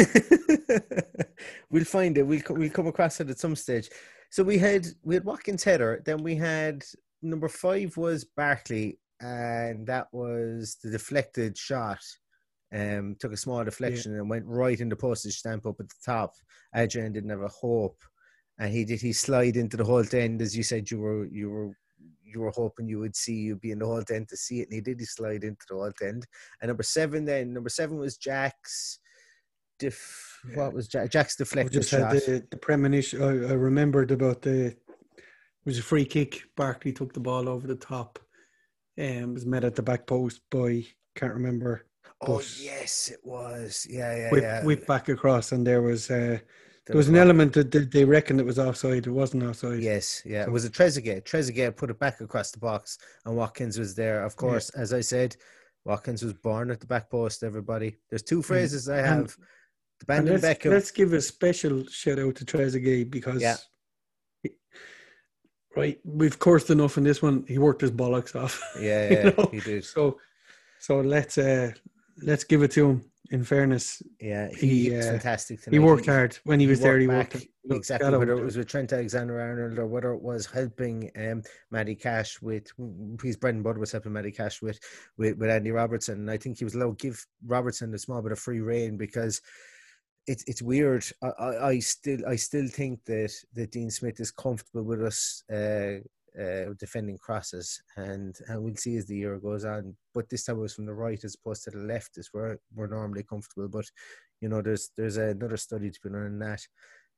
we'll 1.71 1.85
find 1.85 2.17
it. 2.19 2.23
We'll 2.23 2.41
we'll 2.49 2.69
come 2.69 2.87
across 2.87 3.19
it 3.19 3.31
at 3.31 3.39
some 3.39 3.55
stage. 3.55 3.89
So 4.29 4.43
we 4.43 4.59
had 4.59 4.85
we 5.03 5.15
had 5.15 5.25
Watkins 5.25 5.63
header. 5.63 6.03
Then 6.05 6.21
we 6.21 6.35
had 6.35 6.83
number 7.23 7.49
five 7.49 7.97
was 7.97 8.25
Barkley, 8.25 8.99
and 9.19 9.87
that 9.87 10.07
was 10.11 10.77
the 10.83 10.91
deflected 10.91 11.57
shot 11.57 11.99
um, 12.73 13.15
took 13.19 13.33
a 13.33 13.37
small 13.37 13.63
deflection 13.63 14.15
and 14.15 14.29
went 14.29 14.45
right 14.45 14.79
in 14.79 14.89
the 14.89 14.95
postage 14.95 15.37
stamp 15.37 15.65
up 15.65 15.79
at 15.79 15.89
the 15.89 15.95
top. 16.05 16.33
Adrian 16.75 17.11
didn't 17.13 17.29
have 17.31 17.41
a 17.41 17.47
hope, 17.47 17.97
and 18.59 18.71
he 18.71 18.85
did. 18.85 19.01
He 19.01 19.13
slide 19.13 19.57
into 19.57 19.77
the 19.77 19.83
whole 19.85 20.03
end 20.13 20.41
as 20.41 20.55
you 20.55 20.63
said. 20.63 20.89
You 20.91 20.99
were 20.99 21.25
you 21.27 21.49
were 21.49 21.71
you 22.23 22.41
were 22.41 22.51
hoping 22.51 22.87
you 22.87 22.99
would 22.99 23.15
see 23.15 23.33
you 23.33 23.55
be 23.55 23.71
in 23.71 23.79
the 23.79 23.85
whole 23.87 24.03
end 24.11 24.29
to 24.29 24.37
see 24.37 24.59
it, 24.61 24.67
and 24.67 24.73
he 24.73 24.81
did. 24.81 24.99
He 24.99 25.05
slide 25.05 25.43
into 25.43 25.65
the 25.67 25.75
whole 25.75 25.91
end. 26.03 26.27
And 26.61 26.69
number 26.69 26.83
seven, 26.83 27.25
then 27.25 27.53
number 27.53 27.69
seven 27.69 27.97
was 27.97 28.17
Jack's. 28.17 28.99
Def, 29.79 30.41
What 30.55 30.73
was 30.73 30.89
Jack, 30.89 31.09
Jack's 31.09 31.37
deflection? 31.37 31.77
I 31.77 31.79
just 31.79 31.89
shot? 31.89 32.13
had 32.13 32.21
the, 32.23 32.45
the 32.51 32.57
premonition. 32.57 33.23
I, 33.23 33.27
I 33.51 33.53
remembered 33.53 34.11
about 34.11 34.41
the. 34.41 34.65
It 34.65 34.77
was 35.65 35.79
a 35.79 35.83
free 35.83 36.03
kick. 36.05 36.41
Barkley 36.57 36.91
took 36.91 37.13
the 37.13 37.19
ball 37.21 37.47
over 37.47 37.65
the 37.65 37.75
top. 37.75 38.19
and 38.97 39.33
was 39.33 39.45
met 39.45 39.63
at 39.63 39.75
the 39.75 39.81
back 39.81 40.05
post 40.05 40.41
by 40.51 40.85
can't 41.15 41.33
remember. 41.33 41.85
Oh 42.21 42.41
yes, 42.59 43.09
it 43.11 43.19
was. 43.23 43.85
Yeah, 43.89 44.15
yeah, 44.15 44.31
whip, 44.31 44.43
yeah. 44.43 44.63
whip 44.63 44.85
back 44.87 45.09
across, 45.09 45.51
and 45.51 45.65
there 45.65 45.81
was 45.81 46.09
uh, 46.11 46.15
There 46.15 46.41
there 46.87 46.97
was 46.97 47.07
an 47.07 47.13
one. 47.15 47.21
element 47.23 47.53
that 47.53 47.91
they, 47.91 48.03
reckoned 48.05 48.39
it 48.39 48.45
was 48.45 48.59
offside. 48.59 49.07
It 49.07 49.11
wasn't 49.11 49.43
offside. 49.43 49.79
Yes, 49.81 50.21
yeah. 50.25 50.43
So- 50.43 50.49
It 50.49 50.53
was 50.53 50.65
a 50.65 50.69
Trezeguet. 50.69 51.23
Trezeguet 51.23 51.75
put 51.75 51.89
it 51.89 51.99
back 51.99 52.19
across 52.21 52.51
the 52.51 52.59
box, 52.59 52.97
and 53.25 53.35
Watkins 53.35 53.77
was 53.79 53.95
there. 53.95 54.23
Of 54.23 54.35
course, 54.35 54.69
as 54.71 54.91
I 54.93 55.01
said, 55.01 55.35
Watkins 55.85 56.23
was 56.23 56.33
born 56.33 56.71
at 56.71 56.79
the 56.79 56.87
back 56.87 57.09
post. 57.09 57.43
Everybody, 57.43 57.95
there's 58.09 58.23
two 58.23 58.41
phrases 58.41 58.89
I 58.89 58.97
And- 58.99 59.07
have: 59.07 59.37
the 59.99 60.13
And 60.13 60.25
Bandon 60.25 60.41
let's, 60.41 60.65
let's 60.65 60.91
give 60.91 61.13
a 61.13 61.21
special 61.21 61.85
shout 61.87 62.19
out 62.19 62.35
to 62.35 62.45
Trezeguet 62.45 63.09
because, 63.11 63.41
Yeah. 63.41 63.57
right, 65.75 65.99
we've 66.03 66.39
coursed 66.39 66.69
enough 66.69 66.97
in 66.97 67.03
this 67.03 67.21
one. 67.21 67.45
He 67.47 67.57
worked 67.57 67.81
his 67.81 67.91
bollocks 67.91 68.35
off. 68.35 68.61
Yeah, 68.79 69.09
you 69.25 69.33
know? 69.37 69.49
he 69.51 69.59
did. 69.59 69.85
So, 69.85 70.17
so 70.79 71.01
let's 71.01 71.37
uh, 71.37 71.71
let's 72.23 72.43
give 72.43 72.63
it 72.63 72.71
to 72.71 72.89
him. 72.89 73.05
In 73.31 73.43
fairness, 73.43 74.01
Yeah, 74.19 74.49
he, 74.49 74.67
he, 74.67 74.89
he 74.89 74.97
uh, 74.97 75.03
fantastic. 75.03 75.59
he 75.59 75.65
Tonight. 75.65 75.85
worked 75.85 76.07
hard 76.07 76.39
when 76.45 76.59
he 76.59 76.65
was 76.65 76.79
there. 76.79 76.97
He 76.97 77.07
worked 77.07 77.45
look, 77.63 77.77
exactly. 77.77 78.09
Whether 78.17 78.31
it 78.31 78.43
was 78.43 78.57
with 78.57 78.67
Trent 78.67 78.91
Alexander-Arnold 78.91 79.77
or 79.77 79.85
whether 79.85 80.13
it 80.13 80.21
was 80.21 80.47
helping 80.47 81.11
um, 81.15 81.43
Matty 81.69 81.93
Cash 81.93 82.41
with 82.41 82.65
his 83.21 83.37
bread 83.37 83.53
and 83.53 83.63
butter 83.63 83.79
was 83.79 83.91
helping 83.91 84.13
Matty 84.13 84.31
Cash 84.31 84.63
with, 84.63 84.79
with 85.19 85.37
with 85.37 85.49
Andy 85.51 85.69
Robertson. 85.69 86.15
And 86.15 86.31
I 86.31 86.37
think 86.37 86.57
he 86.57 86.63
was 86.63 86.73
allowed 86.73 86.97
to 86.97 87.07
give 87.07 87.23
Robertson 87.45 87.93
a 87.93 87.99
small 87.99 88.23
bit 88.23 88.31
of 88.31 88.39
free 88.39 88.61
reign 88.61 88.97
because 88.97 89.41
it's 90.25 90.43
it's 90.47 90.63
weird. 90.63 91.05
I, 91.21 91.27
I, 91.27 91.67
I 91.67 91.79
still 91.79 92.25
I 92.27 92.35
still 92.35 92.67
think 92.67 93.05
that 93.05 93.31
that 93.53 93.71
Dean 93.71 93.91
Smith 93.91 94.19
is 94.19 94.31
comfortable 94.31 94.83
with 94.83 95.03
us 95.03 95.43
uh, 95.53 95.99
uh, 96.39 96.73
defending 96.79 97.17
crosses, 97.17 97.81
and 97.95 98.35
and 98.47 98.61
we'll 98.61 98.75
see 98.75 98.97
as 98.97 99.05
the 99.07 99.15
year 99.15 99.37
goes 99.39 99.65
on. 99.65 99.95
But 100.13 100.29
this 100.29 100.43
time 100.45 100.57
it 100.57 100.61
was 100.61 100.73
from 100.75 100.85
the 100.85 100.93
right 100.93 101.23
as 101.23 101.35
opposed 101.35 101.63
to 101.65 101.71
the 101.71 101.79
left, 101.79 102.17
is 102.17 102.29
where 102.31 102.59
we're 102.73 102.87
normally 102.87 103.23
comfortable. 103.23 103.67
But 103.67 103.85
you 104.41 104.49
know, 104.49 104.61
there's 104.61 104.91
there's 104.97 105.17
another 105.17 105.57
study 105.57 105.89
to 105.89 105.99
be 106.03 106.09
done 106.09 106.25
on 106.25 106.39
that. 106.39 106.61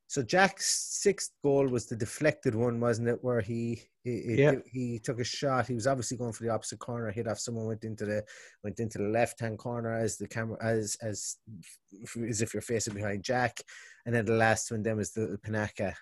So 0.08 0.22
Jack's 0.22 0.98
sixth 1.00 1.30
goal 1.42 1.66
was 1.68 1.86
the 1.86 1.96
deflected 1.96 2.54
one, 2.54 2.78
wasn't 2.80 3.08
it? 3.08 3.18
Where 3.22 3.40
he 3.40 3.82
he, 4.04 4.34
Yeah. 4.36 4.56
he 4.70 4.98
took 4.98 5.20
a 5.20 5.24
shot. 5.24 5.68
He 5.68 5.74
was 5.74 5.86
obviously 5.86 6.18
going 6.18 6.32
for 6.34 6.42
the 6.42 6.50
opposite 6.50 6.80
corner, 6.80 7.10
hit 7.10 7.28
off 7.28 7.38
someone, 7.38 7.66
went 7.66 7.84
into 7.84 8.04
the 8.04 8.22
went 8.62 8.78
into 8.78 8.98
the 8.98 9.08
left 9.08 9.40
hand 9.40 9.58
corner 9.58 9.94
as 9.94 10.18
the 10.18 10.28
camera 10.28 10.58
as 10.60 10.96
as 11.00 11.38
as 12.28 12.42
if 12.42 12.52
you're 12.52 12.60
facing 12.60 12.94
behind 12.94 13.22
Jack, 13.22 13.60
and 14.04 14.14
then 14.14 14.26
the 14.26 14.34
last 14.34 14.70
one 14.70 14.82
then 14.82 14.96
was 14.96 15.12
the 15.12 15.38
Panenka 15.46 15.94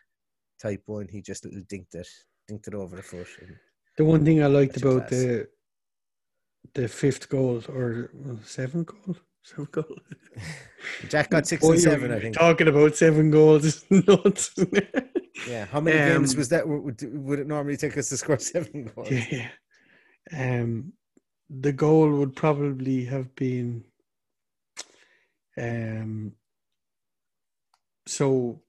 type 0.61 0.83
one. 0.87 1.07
He 1.09 1.23
just 1.23 1.45
little 1.45 1.61
dinked 1.63 1.95
it, 1.95 2.09
dinked 2.51 2.69
it 2.69 2.75
over 2.75 2.97
the 2.97 3.03
foot. 3.03 3.27
The 3.97 4.05
one 4.05 4.25
thing 4.25 4.43
I 4.43 4.47
liked 4.47 4.77
about 4.77 5.09
class. 5.09 5.11
the 5.11 5.49
the 6.75 6.89
fifth 6.89 7.29
goal 7.29 7.63
or 7.69 8.11
seventh 8.45 8.87
goal, 8.89 9.17
seventh 9.43 9.73
goal. 9.73 9.97
Jack 11.09 11.31
got 11.31 11.47
six 11.47 11.63
Boy, 11.63 11.73
and 11.73 11.81
seven, 11.81 12.13
I 12.13 12.21
think. 12.21 12.35
Talking 12.37 12.69
about 12.69 12.97
seven 12.97 13.31
goals 13.31 13.65
is 13.65 13.85
nuts. 13.91 14.55
Yeah, 15.49 15.65
how 15.67 15.81
many 15.81 15.97
games 15.97 16.33
Um, 16.35 16.39
was 16.39 16.49
that? 16.51 16.67
Would, 16.69 17.01
would 17.27 17.39
it 17.41 17.47
normally 17.47 17.77
take 17.77 17.97
us 17.99 18.09
to 18.11 18.17
score 18.17 18.39
seven 18.55 18.91
goals? 18.95 19.11
yeah. 19.11 19.49
Um, 20.37 20.93
the 21.49 21.73
goal 21.73 22.11
would 22.19 22.37
probably 22.37 23.05
have 23.07 23.35
been. 23.35 23.85
Um. 25.59 26.33
So. 28.07 28.63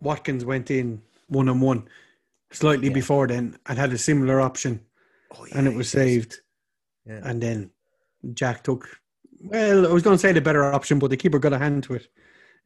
Watkins 0.00 0.44
went 0.44 0.68
in 0.72 1.00
one 1.32 1.48
on 1.48 1.60
one, 1.60 1.88
slightly 2.52 2.88
Yeah. 2.88 2.94
before 2.94 3.26
then, 3.26 3.58
and 3.66 3.78
had 3.78 3.92
a 3.92 3.98
similar 3.98 4.40
option, 4.40 4.80
Oh, 5.34 5.46
and 5.54 5.66
it 5.66 5.74
was 5.74 5.88
saved. 5.88 6.40
Yeah. 7.06 7.20
And 7.24 7.42
then 7.42 7.70
Jack 8.34 8.62
took. 8.62 8.88
Well, 9.40 9.86
I 9.88 9.92
was 9.92 10.02
going 10.02 10.14
to 10.16 10.20
say 10.20 10.32
the 10.32 10.40
better 10.40 10.62
option, 10.64 10.98
but 10.98 11.10
the 11.10 11.16
keeper 11.16 11.38
got 11.38 11.52
a 11.52 11.58
hand 11.58 11.82
to 11.84 11.94
it. 11.94 12.08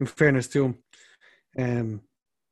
In 0.01 0.07
fairness 0.07 0.47
to 0.49 0.65
him, 0.67 0.75
um, 1.59 2.03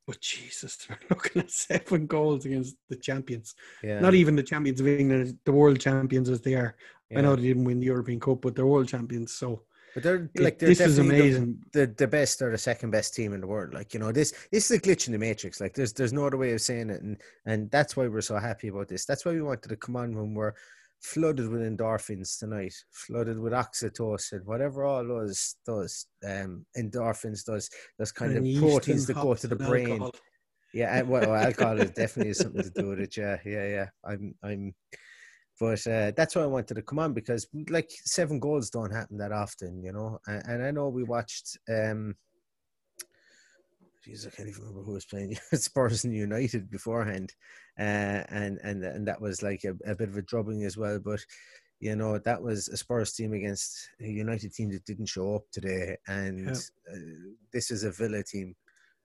but 0.07 0.19
Jesus, 0.21 0.87
we're 0.89 0.97
looking 1.11 1.43
at 1.43 1.51
seven 1.51 2.07
goals 2.07 2.47
against 2.47 2.77
the 2.89 2.97
champions. 2.97 3.55
yeah. 3.83 4.01
Not 4.01 4.15
even 4.15 4.35
the 4.37 4.43
champions 4.43 4.81
of 4.81 4.89
England, 4.89 5.39
the 5.45 5.53
world 5.53 5.79
champions 5.81 6.31
as 6.31 6.41
they 6.41 6.55
are. 6.55 6.75
I 7.17 7.21
know 7.21 7.37
they 7.37 7.43
didn't 7.43 7.65
win 7.65 7.79
the 7.81 7.87
European 7.87 8.19
Cup, 8.19 8.41
but 8.41 8.57
they're 8.57 8.67
world 8.67 8.89
champions. 8.89 9.35
So 9.35 9.63
But 9.95 10.03
they're 10.03 10.31
like 10.37 10.59
they're 10.59 10.71
this 10.71 10.81
is 10.81 10.97
definitely 10.97 11.19
the- 11.21 11.37
amazing. 11.37 11.65
The, 11.73 11.87
the 11.87 12.09
best 12.09 12.43
or 12.43 12.51
the 12.51 12.59
second 12.59 12.91
best 12.91 13.15
team 13.15 13.33
in 13.33 13.41
the 13.41 13.47
world. 13.47 13.73
Like 13.75 13.95
you 13.95 14.01
know, 14.01 14.11
this 14.13 14.33
this 14.51 14.71
is 14.71 14.77
a 14.77 14.81
glitch 14.81 15.07
in 15.07 15.13
the 15.13 15.19
matrix. 15.19 15.61
Like 15.61 15.75
there's 15.75 15.93
there's 15.93 16.13
no 16.13 16.27
other 16.27 16.37
way 16.37 16.53
of 16.53 16.61
saying 16.61 16.91
it, 16.91 17.03
and 17.03 17.21
and 17.47 17.71
that's 17.71 17.97
why 17.97 18.09
we're 18.09 18.21
so 18.21 18.37
happy 18.39 18.69
about 18.69 18.89
this. 18.89 19.05
That's 19.05 19.25
why 19.25 19.33
we 19.33 19.43
wanted 19.43 19.69
to 19.69 19.77
come 19.77 19.97
on 19.97 20.17
when 20.17 20.35
we're 20.35 20.55
flooded 21.01 21.49
with 21.49 21.61
endorphins 21.61 22.39
tonight, 22.39 22.75
flooded 22.91 23.39
with 23.39 23.53
oxytocin, 23.53 24.45
whatever 24.45 24.85
all 24.85 25.07
those 25.07 25.57
those 25.67 26.07
um 26.27 26.65
endorphins, 26.77 27.45
those 27.45 27.71
those 27.99 28.11
kind 28.11 28.37
And 28.37 28.47
of 28.47 28.61
proteins 28.63 29.07
that 29.07 29.15
go 29.15 29.35
to 29.35 29.47
the 29.47 29.57
brain. 29.57 29.91
alcohol. 29.91 30.11
Yeah, 30.73 30.99
and, 30.99 31.09
well, 31.09 31.33
alcohol 31.35 31.79
is 31.81 31.93
definitely 31.93 32.35
something 32.35 32.65
to 32.65 32.71
do 32.71 32.89
with 32.91 32.99
it. 32.99 33.17
Yeah, 33.17 33.39
yeah, 33.45 33.67
yeah. 33.69 33.89
I'm, 34.05 34.35
I'm, 34.43 34.75
but 35.61 35.87
uh, 35.87 36.13
that's 36.17 36.35
why 36.35 36.43
I 36.43 36.47
wanted 36.47 36.75
to 36.75 36.83
come 36.83 36.99
on 36.99 37.13
because 37.13 37.47
like 37.69 37.91
seven 38.05 38.41
goals 38.41 38.71
don't 38.71 38.93
happen 38.93 39.19
that 39.19 39.33
often, 39.33 39.83
you 39.83 39.93
know. 39.93 40.19
And, 40.27 40.43
and 40.47 40.63
I 40.65 40.71
know 40.71 40.89
we 40.89 41.05
watched. 41.05 41.59
um 41.69 42.17
Jeez, 44.07 44.27
I 44.27 44.31
can't 44.31 44.49
even 44.49 44.61
remember 44.61 44.83
who 44.83 44.93
was 44.93 45.07
playing 45.07 45.35
Spurs 45.55 46.05
and 46.05 46.15
United 46.15 46.71
beforehand, 46.71 47.33
uh, 47.79 48.21
and 48.29 48.59
and 48.63 48.85
and 48.85 49.09
that 49.09 49.21
was 49.21 49.43
like 49.43 49.65
a, 49.65 49.75
a 49.91 49.95
bit 49.95 50.11
of 50.11 50.17
a 50.17 50.23
drubbing 50.23 50.65
as 50.65 50.77
well. 50.77 50.99
But 50.99 51.21
you 51.81 51.97
know 51.97 52.19
that 52.19 52.43
was 52.43 52.69
a 52.69 52.77
Spurs 52.77 53.15
team 53.15 53.33
against 53.33 53.89
a 54.03 54.07
United 54.07 54.53
team 54.53 54.71
that 54.73 54.85
didn't 54.85 55.07
show 55.07 55.37
up 55.37 55.45
today, 55.53 55.97
and 56.07 56.51
uh, 56.51 56.97
this 57.53 57.71
is 57.71 57.85
a 57.85 57.91
Villa 57.91 58.23
team 58.23 58.55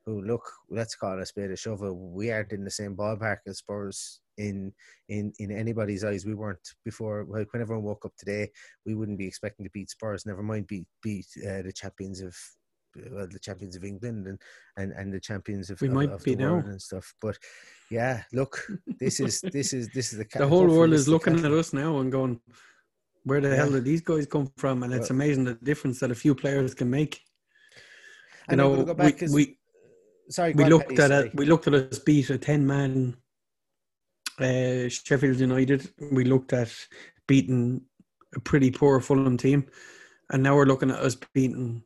who 0.05 0.21
look 0.21 0.51
let's 0.69 0.95
call 0.95 1.17
it 1.17 1.21
a 1.21 1.25
spade 1.25 1.51
a 1.51 1.55
shovel 1.55 2.11
we 2.11 2.31
aren't 2.31 2.51
in 2.51 2.63
the 2.63 2.71
same 2.71 2.95
ballpark 2.95 3.37
as 3.47 3.59
spurs 3.59 4.21
in 4.39 4.73
in 5.09 5.31
in 5.39 5.51
anybody's 5.51 6.03
eyes 6.03 6.25
we 6.25 6.33
weren't 6.33 6.67
before 6.85 7.25
like 7.35 7.51
when 7.53 7.61
everyone 7.61 7.83
woke 7.85 8.05
up 8.05 8.15
today 8.17 8.49
we 8.85 8.95
wouldn't 8.95 9.19
be 9.19 9.27
expecting 9.27 9.65
to 9.65 9.71
beat 9.71 9.89
spurs 9.89 10.25
never 10.25 10.41
mind 10.41 10.65
beat 10.67 10.87
beat 11.03 11.27
uh, 11.47 11.61
the 11.61 11.73
champions 11.81 12.21
of 12.21 12.35
well, 13.11 13.27
the 13.31 13.37
champions 13.39 13.75
of 13.75 13.83
England 13.83 14.25
and, 14.25 14.39
and, 14.75 14.91
and 14.93 15.13
the 15.13 15.19
champions 15.19 15.69
of, 15.69 15.79
We 15.79 15.89
might 15.89 16.09
of 16.09 16.23
be 16.23 16.33
the 16.33 16.43
world 16.45 16.65
now. 16.65 16.71
and 16.71 16.81
stuff. 16.81 17.13
But 17.21 17.37
yeah, 17.91 18.23
look, 18.33 18.65
this 18.99 19.19
is 19.19 19.41
this 19.53 19.73
is 19.73 19.89
this 19.93 20.11
is 20.11 20.17
the 20.17 20.25
The 20.35 20.47
whole 20.47 20.67
world 20.67 20.93
is 20.93 21.07
looking 21.07 21.37
at 21.45 21.51
us 21.51 21.71
now 21.71 21.99
and 21.99 22.11
going, 22.11 22.41
"Where 23.25 23.41
the 23.41 23.55
hell 23.55 23.67
Yeah. 23.67 23.75
did 23.75 23.85
these 23.85 24.01
guys 24.01 24.25
come 24.25 24.51
from?" 24.57 24.81
And 24.81 24.91
it's 24.91 25.09
Well- 25.11 25.17
amazing 25.17 25.43
the 25.43 25.53
difference 25.53 25.99
that 25.99 26.09
a 26.09 26.15
few 26.15 26.33
players 26.33 26.73
can 26.73 26.89
make. 26.89 27.21
You 28.49 28.57
know, 28.57 28.69
we, 28.97 29.13
we 29.35 29.59
Sorry, 30.31 30.53
we 30.53 30.63
on, 30.63 30.69
looked 30.71 30.97
at 30.99 31.09
sorry. 31.11 31.27
it. 31.27 31.35
We 31.35 31.45
looked 31.45 31.67
at 31.67 31.75
us 31.75 31.99
beat 31.99 32.31
a 32.31 32.39
ten 32.39 32.65
man 32.65 33.17
uh, 34.39 34.89
Sheffield 34.89 35.39
United. 35.39 35.91
We 36.11 36.23
looked 36.23 36.53
at 36.53 36.73
beating 37.27 37.81
a 38.35 38.39
pretty 38.39 38.71
poor 38.71 38.99
Fulham 38.99 39.37
team, 39.37 39.67
and 40.31 40.43
now 40.43 40.55
we're 40.55 40.65
looking 40.65 40.91
at 40.91 40.99
us 40.99 41.17
beating 41.33 41.83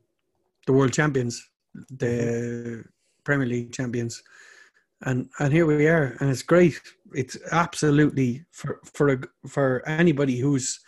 the 0.66 0.72
world 0.72 0.92
champions, 0.92 1.46
the. 1.90 2.84
Premier 3.24 3.46
League 3.46 3.72
champions, 3.72 4.22
and 5.02 5.28
and 5.38 5.52
here 5.52 5.66
we 5.66 5.86
are, 5.88 6.16
and 6.20 6.30
it's 6.30 6.42
great. 6.42 6.80
It's 7.14 7.36
absolutely 7.50 8.44
for 8.52 8.80
for 8.84 9.08
a, 9.12 9.18
for 9.48 9.82
anybody 9.88 10.38
who's 10.38 10.80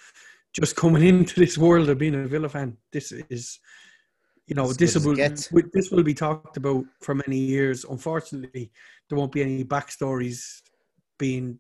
just 0.53 0.77
coming 0.77 1.03
into 1.07 1.41
this 1.41 1.59
world 1.59 1.89
of 1.89 1.99
being 1.99 2.15
a 2.15 2.29
Villa 2.29 2.49
fan. 2.49 2.77
This 2.93 3.13
is. 3.13 3.59
You 4.49 4.55
know, 4.55 4.71
As 4.71 4.77
this 4.77 4.93
good 4.93 5.19
as 5.19 5.47
it 5.47 5.53
will 5.53 5.63
this 5.73 5.91
will 5.91 6.05
be 6.05 6.15
talked 6.15 6.57
about 6.57 6.85
for 7.01 7.17
many 7.17 7.37
years. 7.37 7.85
Unfortunately, 7.85 8.71
there 9.09 9.19
won't 9.19 9.33
be 9.33 9.43
any 9.43 9.65
backstories 9.65 10.63
being 11.19 11.59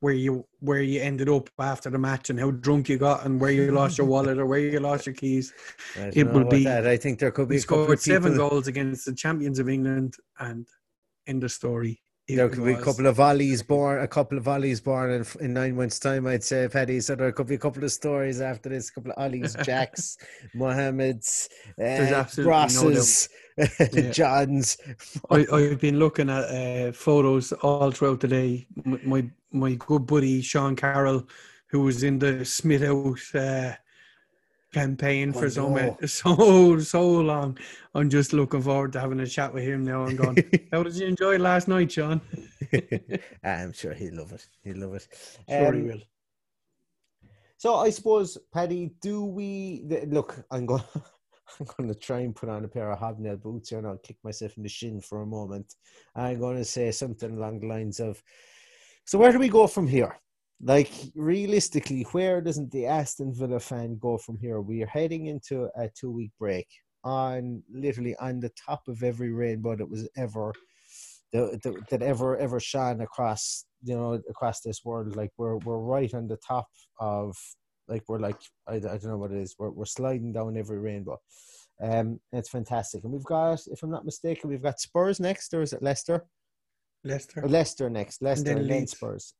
where 0.00 0.14
you 0.14 0.46
where 0.60 0.82
you 0.82 1.00
ended 1.00 1.28
up 1.28 1.48
after 1.58 1.88
the 1.90 1.98
match 1.98 2.30
and 2.30 2.38
how 2.38 2.50
drunk 2.50 2.88
you 2.88 2.98
got 2.98 3.24
and 3.24 3.40
where 3.40 3.50
you 3.50 3.72
lost 3.72 3.98
your 3.98 4.06
wallet 4.06 4.38
or 4.38 4.46
where 4.46 4.58
you 4.58 4.78
lost 4.78 5.06
your 5.06 5.14
keys. 5.14 5.52
It 5.96 6.30
will 6.30 6.44
be- 6.44 6.64
that. 6.64 6.86
I 6.86 6.96
think 6.96 7.18
there 7.18 7.30
could 7.30 7.48
be 7.48 7.58
scored 7.58 8.00
seven 8.00 8.36
goals 8.36 8.68
against 8.68 9.06
the 9.06 9.14
champions 9.14 9.58
of 9.58 9.68
England 9.68 10.14
and 10.38 10.66
in 11.26 11.40
the 11.40 11.48
story. 11.48 12.00
There 12.28 12.48
could 12.48 12.64
be 12.64 12.72
a 12.72 12.82
couple 12.82 13.06
of 13.06 13.16
volleys 13.16 13.62
born, 13.62 14.02
a 14.02 14.08
couple 14.08 14.36
of 14.36 14.42
volleys 14.42 14.80
born 14.80 15.12
in, 15.12 15.24
in 15.40 15.52
nine 15.52 15.76
months' 15.76 16.00
time, 16.00 16.26
I'd 16.26 16.42
say, 16.42 16.66
Paddy. 16.68 17.00
So 17.00 17.14
there 17.14 17.30
could 17.30 17.46
be 17.46 17.54
a 17.54 17.58
couple 17.58 17.84
of 17.84 17.92
stories 17.92 18.40
after 18.40 18.68
this, 18.68 18.88
a 18.88 18.92
couple 18.92 19.12
of 19.12 19.18
Ollie's, 19.18 19.54
Jacks, 19.62 20.16
Mohammeds, 20.52 21.48
There's 21.78 22.10
uh, 22.10 22.26
no 22.42 22.90
doubt. 22.90 23.28
Yeah. 23.56 24.10
Johns. 24.12 24.76
I, 25.30 25.46
I've 25.52 25.80
been 25.80 25.98
looking 25.98 26.28
at 26.28 26.44
uh, 26.44 26.92
photos 26.92 27.52
all 27.52 27.90
throughout 27.90 28.20
the 28.20 28.28
day. 28.28 28.66
My 28.84 29.28
my 29.50 29.74
good 29.74 30.06
buddy 30.06 30.42
Sean 30.42 30.76
Carroll, 30.76 31.26
who 31.68 31.80
was 31.80 32.02
in 32.02 32.18
the 32.18 32.44
Smith 32.44 32.82
Out 32.82 33.18
uh, 33.34 33.72
campaign 34.72 35.32
for 35.32 35.48
so 35.48 35.68
no. 35.74 35.96
so 36.06 36.78
so 36.80 37.10
long. 37.20 37.58
I'm 37.94 38.10
just 38.10 38.32
looking 38.34 38.60
forward 38.60 38.92
to 38.92 39.00
having 39.00 39.20
a 39.20 39.26
chat 39.26 39.54
with 39.54 39.64
him 39.64 39.84
now. 39.84 40.04
I'm 40.04 40.16
going. 40.16 40.36
How 40.72 40.82
did 40.82 40.94
you 40.96 41.06
enjoy 41.06 41.38
last 41.38 41.66
night, 41.68 41.92
Sean? 41.92 42.20
I'm 43.42 43.72
sure 43.72 43.94
he'll 43.94 44.16
love 44.16 44.32
it. 44.32 44.46
He'll 44.64 44.78
love 44.78 44.94
it. 44.96 45.08
Sure 45.48 45.72
he 45.72 45.80
Um, 45.80 45.86
will. 45.86 46.00
So 47.56 47.76
I 47.76 47.88
suppose, 47.88 48.36
Paddy, 48.52 48.92
do 49.00 49.24
we 49.24 49.82
look? 50.08 50.44
I'm 50.50 50.66
going. 50.66 50.82
I'm 51.60 51.66
going 51.76 51.88
to 51.88 51.98
try 51.98 52.20
and 52.20 52.34
put 52.34 52.48
on 52.48 52.64
a 52.64 52.68
pair 52.68 52.90
of 52.90 52.98
hobnail 52.98 53.36
boots 53.36 53.70
here 53.70 53.78
and 53.78 53.86
I'll 53.86 53.98
kick 53.98 54.16
myself 54.24 54.56
in 54.56 54.62
the 54.62 54.68
shin 54.68 55.00
for 55.00 55.22
a 55.22 55.26
moment. 55.26 55.74
I'm 56.14 56.38
going 56.38 56.56
to 56.56 56.64
say 56.64 56.90
something 56.90 57.36
along 57.36 57.60
the 57.60 57.68
lines 57.68 58.00
of, 58.00 58.22
"So 59.04 59.18
where 59.18 59.32
do 59.32 59.38
we 59.38 59.48
go 59.48 59.66
from 59.66 59.86
here? 59.86 60.16
Like 60.62 60.90
realistically, 61.14 62.02
where 62.12 62.40
doesn't 62.40 62.72
the 62.72 62.86
Aston 62.86 63.34
Villa 63.34 63.60
fan 63.60 63.98
go 63.98 64.18
from 64.18 64.38
here? 64.38 64.60
We 64.60 64.82
are 64.82 64.86
heading 64.88 65.26
into 65.26 65.68
a 65.76 65.88
two-week 65.88 66.32
break 66.38 66.66
on 67.04 67.62
literally 67.72 68.16
on 68.16 68.40
the 68.40 68.50
top 68.50 68.88
of 68.88 69.02
every 69.02 69.30
rainbow 69.30 69.76
that 69.76 69.88
was 69.88 70.08
ever 70.16 70.52
that 71.32 72.02
ever 72.02 72.36
ever 72.38 72.58
shone 72.58 73.00
across 73.00 73.64
you 73.82 73.94
know 73.94 74.20
across 74.28 74.60
this 74.60 74.84
world 74.84 75.14
like 75.16 75.30
we're 75.36 75.56
we're 75.58 75.78
right 75.78 76.14
on 76.14 76.26
the 76.26 76.38
top 76.38 76.68
of 76.98 77.36
like 77.88 78.02
we're 78.08 78.18
like 78.18 78.38
I, 78.66 78.74
I 78.74 78.78
don't 78.80 79.04
know 79.04 79.18
what 79.18 79.32
it 79.32 79.38
is 79.38 79.54
we're, 79.58 79.70
we're 79.70 79.84
sliding 79.84 80.32
down 80.32 80.56
every 80.56 80.78
rainbow 80.78 81.18
um 81.82 82.20
it's 82.32 82.48
fantastic 82.48 83.04
and 83.04 83.12
we've 83.12 83.24
got 83.24 83.60
if 83.66 83.82
i'm 83.82 83.90
not 83.90 84.04
mistaken 84.04 84.48
we've 84.50 84.62
got 84.62 84.80
spurs 84.80 85.20
next 85.20 85.52
or 85.54 85.62
is 85.62 85.72
it 85.72 85.82
leicester 85.82 86.24
Leicester. 87.04 87.44
or 87.44 87.48
leicester 87.48 87.88
next 87.90 88.22
leicester 88.22 88.44
then 88.44 88.58
and 88.58 88.70
then, 88.70 88.86
spurs 88.86 89.34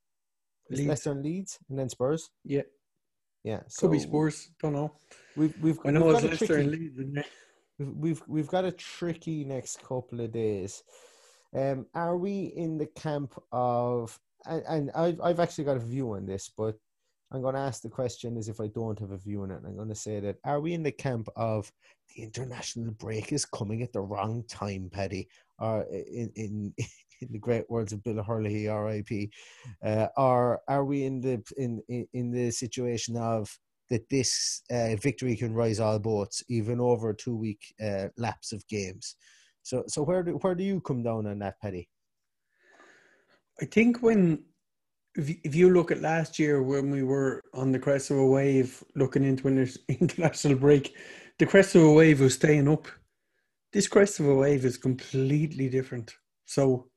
Is 0.71 0.79
Leeds. 0.79 0.89
leicester 0.89 1.13
and 1.13 1.23
leeds 1.25 1.59
and 1.69 1.79
then 1.79 1.89
spurs 1.89 2.31
Yeah, 2.45 2.63
yeah 3.45 3.61
could 3.79 3.91
be 3.91 3.99
Spurs. 3.99 4.51
Don't 4.63 4.75
know. 4.75 4.93
we've 5.37 5.55
we've, 5.63 5.79
I 5.85 5.91
know 5.91 6.07
we've 6.07 6.15
it's 6.17 6.25
Leicester 6.25 6.47
tricky- 6.47 6.63
and 6.63 6.71
Leeds. 6.71 6.99
isn't 6.99 7.19
it? 7.19 7.27
We've 7.79 7.95
we've 7.97 8.23
we've 8.29 8.47
got 8.49 8.65
a 8.65 8.73
tricky 8.73 9.45
next 9.45 9.83
couple 9.83 10.21
of 10.21 10.33
days. 10.33 10.83
Um, 11.55 11.87
are 11.95 12.17
we 12.17 12.53
in 12.57 12.79
the 12.79 12.87
camp 12.87 13.35
of 13.53 14.19
and, 14.47 14.63
and 14.69 14.91
I've 14.95 15.21
I've 15.21 15.41
actually 15.41 15.65
got 15.65 15.77
a 15.77 15.81
view 15.81 16.13
on 16.15 16.27
this, 16.27 16.51
but 16.57 16.77
I'm 17.33 17.43
going 17.43 17.55
to 17.55 17.61
ask 17.61 17.83
the 17.83 17.89
question 17.89 18.37
as 18.37 18.49
if 18.49 18.61
I 18.61 18.69
don't 18.69 18.99
have 19.01 19.11
a 19.11 19.19
view 19.19 19.43
on 19.43 19.51
it. 19.51 19.61
I'm 19.67 19.77
going 19.77 19.89
to 19.89 19.95
say 19.95 20.21
that 20.21 20.37
are 20.45 20.61
we 20.61 20.75
in 20.75 20.83
the 20.83 20.93
camp 20.93 21.29
of 21.35 21.71
the 22.15 22.23
international 22.23 22.93
break 22.93 23.33
is 23.33 23.45
coming 23.45 23.83
at 23.83 23.93
the 23.93 24.01
wrong 24.01 24.45
time, 24.49 24.89
Paddy, 24.93 25.29
or 25.59 25.83
in 25.91 26.31
in 26.37 26.75
in 27.21 27.29
the 27.33 27.39
great 27.39 27.69
words 27.71 27.93
of 27.93 28.03
Bill 28.05 28.23
Hurley, 28.23 28.69
R.I.P. 28.69 29.31
Uh, 29.85 30.07
or 30.17 30.61
are 30.69 30.85
we 30.85 31.05
in 31.05 31.21
the 31.21 31.43
in 31.57 31.83
in, 31.89 32.07
in 32.13 32.31
the 32.31 32.51
situation 32.51 33.17
of 33.17 33.49
that 33.91 34.09
this 34.09 34.63
uh, 34.71 34.97
victory 34.97 35.37
can 35.37 35.55
rise 35.55 35.81
all 35.81 35.99
boats, 35.99 36.43
even 36.49 36.81
over 36.81 37.11
a 37.11 37.17
two 37.17 37.37
week 37.37 37.75
uh, 37.83 38.09
lapse 38.17 38.53
of 38.53 38.67
games. 38.69 39.17
So, 39.63 39.85
so 39.89 40.03
where 40.03 40.23
do 40.23 40.33
where 40.33 40.55
do 40.55 40.65
you 40.65 40.81
come 40.81 41.03
down 41.03 41.27
on 41.27 41.39
that, 41.41 41.61
Paddy? 41.61 41.89
I 43.61 43.65
think 43.65 44.03
when 44.03 44.45
if 45.17 45.55
you, 45.55 45.71
look 45.71 45.91
at 45.91 46.01
last 46.01 46.39
year 46.39 46.63
when 46.63 46.91
we 46.91 47.03
were 47.03 47.43
on 47.55 47.73
the 47.73 47.79
crest 47.79 48.11
of 48.11 48.19
a 48.19 48.27
wave 48.27 48.83
looking 48.95 49.25
into 49.25 49.49
an 49.49 49.69
international 49.89 50.59
break, 50.59 50.95
the 51.39 51.47
crest 51.47 51.75
of 51.75 51.83
a 51.83 51.93
wave 51.93 52.21
was 52.21 52.35
staying 52.35 52.69
up. 52.69 52.87
This 53.73 53.89
crest 53.89 54.21
of 54.21 54.29
a 54.29 54.35
wave 54.35 54.65
is 54.65 54.77
completely 54.77 55.69
different. 55.69 56.15
So 56.45 56.89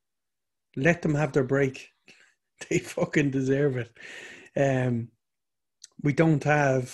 let 0.75 1.01
them 1.01 1.15
have 1.15 1.33
their 1.33 1.43
break. 1.43 1.89
They 2.69 2.79
fucking 2.79 3.31
deserve 3.31 3.77
it. 3.77 3.89
Um, 4.53 5.07
we 6.03 6.11
don't 6.11 6.43
have, 6.43 6.93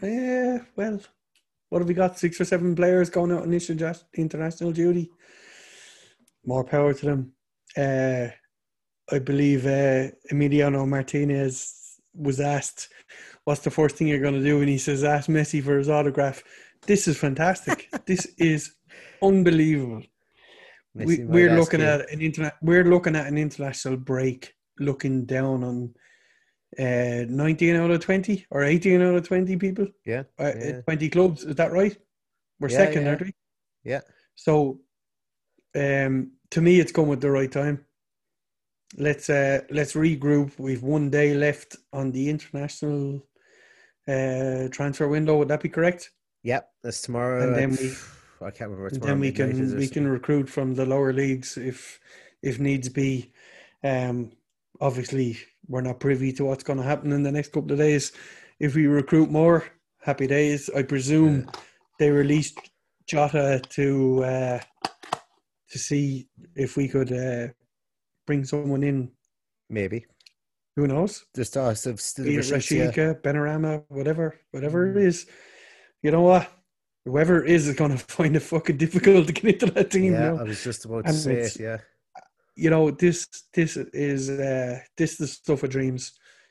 eh, 0.00 0.58
well, 0.76 1.00
what 1.68 1.80
have 1.80 1.88
we 1.88 1.94
got? 1.94 2.16
Six 2.16 2.40
or 2.40 2.44
seven 2.44 2.76
players 2.76 3.10
going 3.10 3.32
out 3.32 3.42
on 3.42 4.00
international 4.14 4.70
duty. 4.70 5.10
More 6.46 6.62
power 6.62 6.94
to 6.94 7.06
them. 7.06 7.32
Uh, 7.76 8.28
I 9.10 9.18
believe 9.18 9.66
uh, 9.66 10.08
Emiliano 10.32 10.86
Martinez 10.86 11.98
was 12.14 12.40
asked, 12.40 12.88
"What's 13.44 13.62
the 13.62 13.70
first 13.70 13.96
thing 13.96 14.08
you're 14.08 14.20
going 14.20 14.34
to 14.34 14.42
do?" 14.42 14.60
And 14.60 14.68
he 14.68 14.78
says, 14.78 15.04
"Ask 15.04 15.28
Messi 15.28 15.62
for 15.62 15.78
his 15.78 15.88
autograph." 15.88 16.42
This 16.86 17.08
is 17.08 17.18
fantastic. 17.18 17.88
this 18.06 18.26
is 18.38 18.74
unbelievable. 19.22 20.02
we, 20.94 21.18
Messi 21.18 21.26
we're 21.26 21.56
looking 21.56 21.80
you. 21.80 21.86
at 21.86 22.10
an 22.10 22.20
internet. 22.20 22.56
We're 22.62 22.84
looking 22.84 23.16
at 23.16 23.26
an 23.26 23.38
international 23.38 23.96
break, 23.96 24.54
looking 24.78 25.24
down 25.24 25.64
on 25.64 25.94
uh, 26.78 27.24
19 27.28 27.76
out 27.76 27.90
of 27.90 28.00
20 28.00 28.46
or 28.50 28.62
18 28.62 29.00
out 29.02 29.14
of 29.14 29.26
20 29.26 29.56
people. 29.56 29.86
yeah, 30.04 30.24
Uh, 30.38 30.52
yeah, 30.58 30.80
20 30.82 31.08
clubs. 31.08 31.44
Is 31.44 31.56
that 31.56 31.72
right? 31.72 31.96
We're 32.60 32.68
Yeah, 32.68 32.76
second, 32.76 33.02
yeah. 33.02 33.08
aren't 33.08 33.22
we? 33.22 33.34
yeah. 33.84 34.00
So, 34.34 34.80
um, 35.74 36.32
to 36.50 36.60
me, 36.60 36.78
it's 36.78 36.92
come 36.92 37.10
at 37.12 37.20
the 37.20 37.30
right 37.30 37.50
time. 37.50 37.84
Let's 38.96 39.28
uh, 39.30 39.60
let's 39.70 39.92
regroup. 39.94 40.58
We've 40.58 40.82
one 40.82 41.10
day 41.10 41.34
left 41.34 41.76
on 41.92 42.10
the 42.12 42.28
international 42.30 43.22
uh, 44.08 44.68
transfer 44.70 45.06
window. 45.08 45.36
Would 45.36 45.48
that 45.48 45.62
be 45.62 45.68
correct? 45.68 46.10
Yep, 46.42 46.68
that's 46.82 47.02
tomorrow. 47.02 47.42
And 47.42 47.54
then 47.56 47.70
we- 47.70 47.94
I 48.40 48.50
can't 48.52 48.70
remember. 48.70 48.90
Tomorrow 48.90 49.06
then 49.10 49.20
we 49.20 49.32
can 49.32 49.76
we 49.76 49.88
can 49.88 50.06
recruit 50.06 50.48
from 50.48 50.74
the 50.74 50.86
lower 50.86 51.12
leagues 51.12 51.56
if 51.58 52.00
if 52.42 52.58
needs 52.60 52.88
be. 52.88 53.32
Um, 53.84 54.32
obviously, 54.80 55.38
we're 55.66 55.80
not 55.82 56.00
privy 56.00 56.32
to 56.34 56.44
what's 56.44 56.62
going 56.64 56.78
to 56.78 56.84
happen 56.84 57.12
in 57.12 57.22
the 57.24 57.32
next 57.32 57.52
couple 57.52 57.72
of 57.72 57.78
days. 57.78 58.12
If 58.60 58.74
we 58.74 58.86
recruit 58.86 59.30
more, 59.30 59.64
happy 60.00 60.26
days. 60.28 60.70
I 60.74 60.82
presume 60.82 61.50
they 61.98 62.10
released 62.10 62.58
Jota 63.06 63.60
to 63.70 64.24
uh, 64.24 64.60
to 65.70 65.78
see 65.78 66.28
if 66.54 66.76
we 66.76 66.88
could 66.88 67.12
uh, 67.12 67.48
bring 68.28 68.44
someone 68.44 68.82
in. 68.90 69.10
maybe 69.70 70.04
Who 70.76 70.86
knows? 70.86 71.24
just 71.34 71.56
us 71.56 71.86
of 71.86 71.96
Be 71.96 72.36
it 72.36 72.46
yeah. 72.48 72.56
Rashica, 72.56 73.22
Benrahma, 73.22 73.84
whatever, 73.88 74.26
whatever 74.52 74.78
it 74.90 74.96
is. 75.10 75.26
You 76.02 76.10
know 76.12 76.22
what? 76.30 76.44
Whoever 77.06 77.44
it 77.44 77.50
is 77.50 77.66
is 77.68 77.74
going 77.74 77.90
to 77.96 78.04
find 78.18 78.36
it 78.36 78.40
fucking 78.52 78.76
difficult 78.76 79.26
to 79.26 79.32
get 79.32 79.44
into 79.54 79.66
that 79.74 79.90
team. 79.90 80.12
Yeah, 80.12 80.32
now. 80.32 80.36
I 80.40 80.44
was 80.44 80.62
just 80.62 80.84
about 80.84 81.04
to 81.04 81.10
And 81.10 81.18
say 81.18 81.34
it. 81.48 81.58
Yeah, 81.58 81.78
you 82.64 82.70
know 82.70 82.90
this 82.90 83.26
this 83.54 83.76
is 84.10 84.22
uh 84.30 84.78
this 84.98 85.12
is 85.12 85.18
the 85.18 85.26
stuff 85.28 85.62
of 85.62 85.70
dreams 85.70 86.02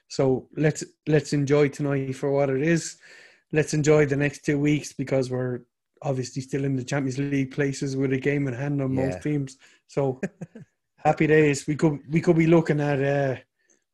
so 0.08 0.24
let's 0.56 0.82
let's 1.14 1.34
enjoy 1.34 1.68
tonight 1.68 2.16
for 2.16 2.30
what 2.32 2.50
it 2.50 2.62
is 2.76 2.84
let's 3.52 3.74
enjoy 3.74 4.06
the 4.06 4.16
next 4.16 4.46
two 4.46 4.58
weeks 4.58 4.94
because 4.94 5.30
we're 5.30 5.60
obviously 6.02 6.42
still 6.42 6.64
in 6.64 6.78
the 6.78 6.84
champions 6.92 7.18
league 7.20 7.52
places 7.52 7.98
with 7.98 8.14
a 8.14 8.18
game 8.30 8.48
in 8.48 8.54
hand 8.54 8.82
on 8.82 8.94
Yeah. 8.94 9.02
most 9.04 9.22
teams 9.22 9.58
so 9.88 10.22
happy 10.98 11.28
days 11.28 11.68
we 11.68 11.76
could 11.76 12.00
we 12.10 12.22
could 12.22 12.36
be 12.38 12.48
looking 12.48 12.80
at 12.82 13.02
uh 13.02 13.36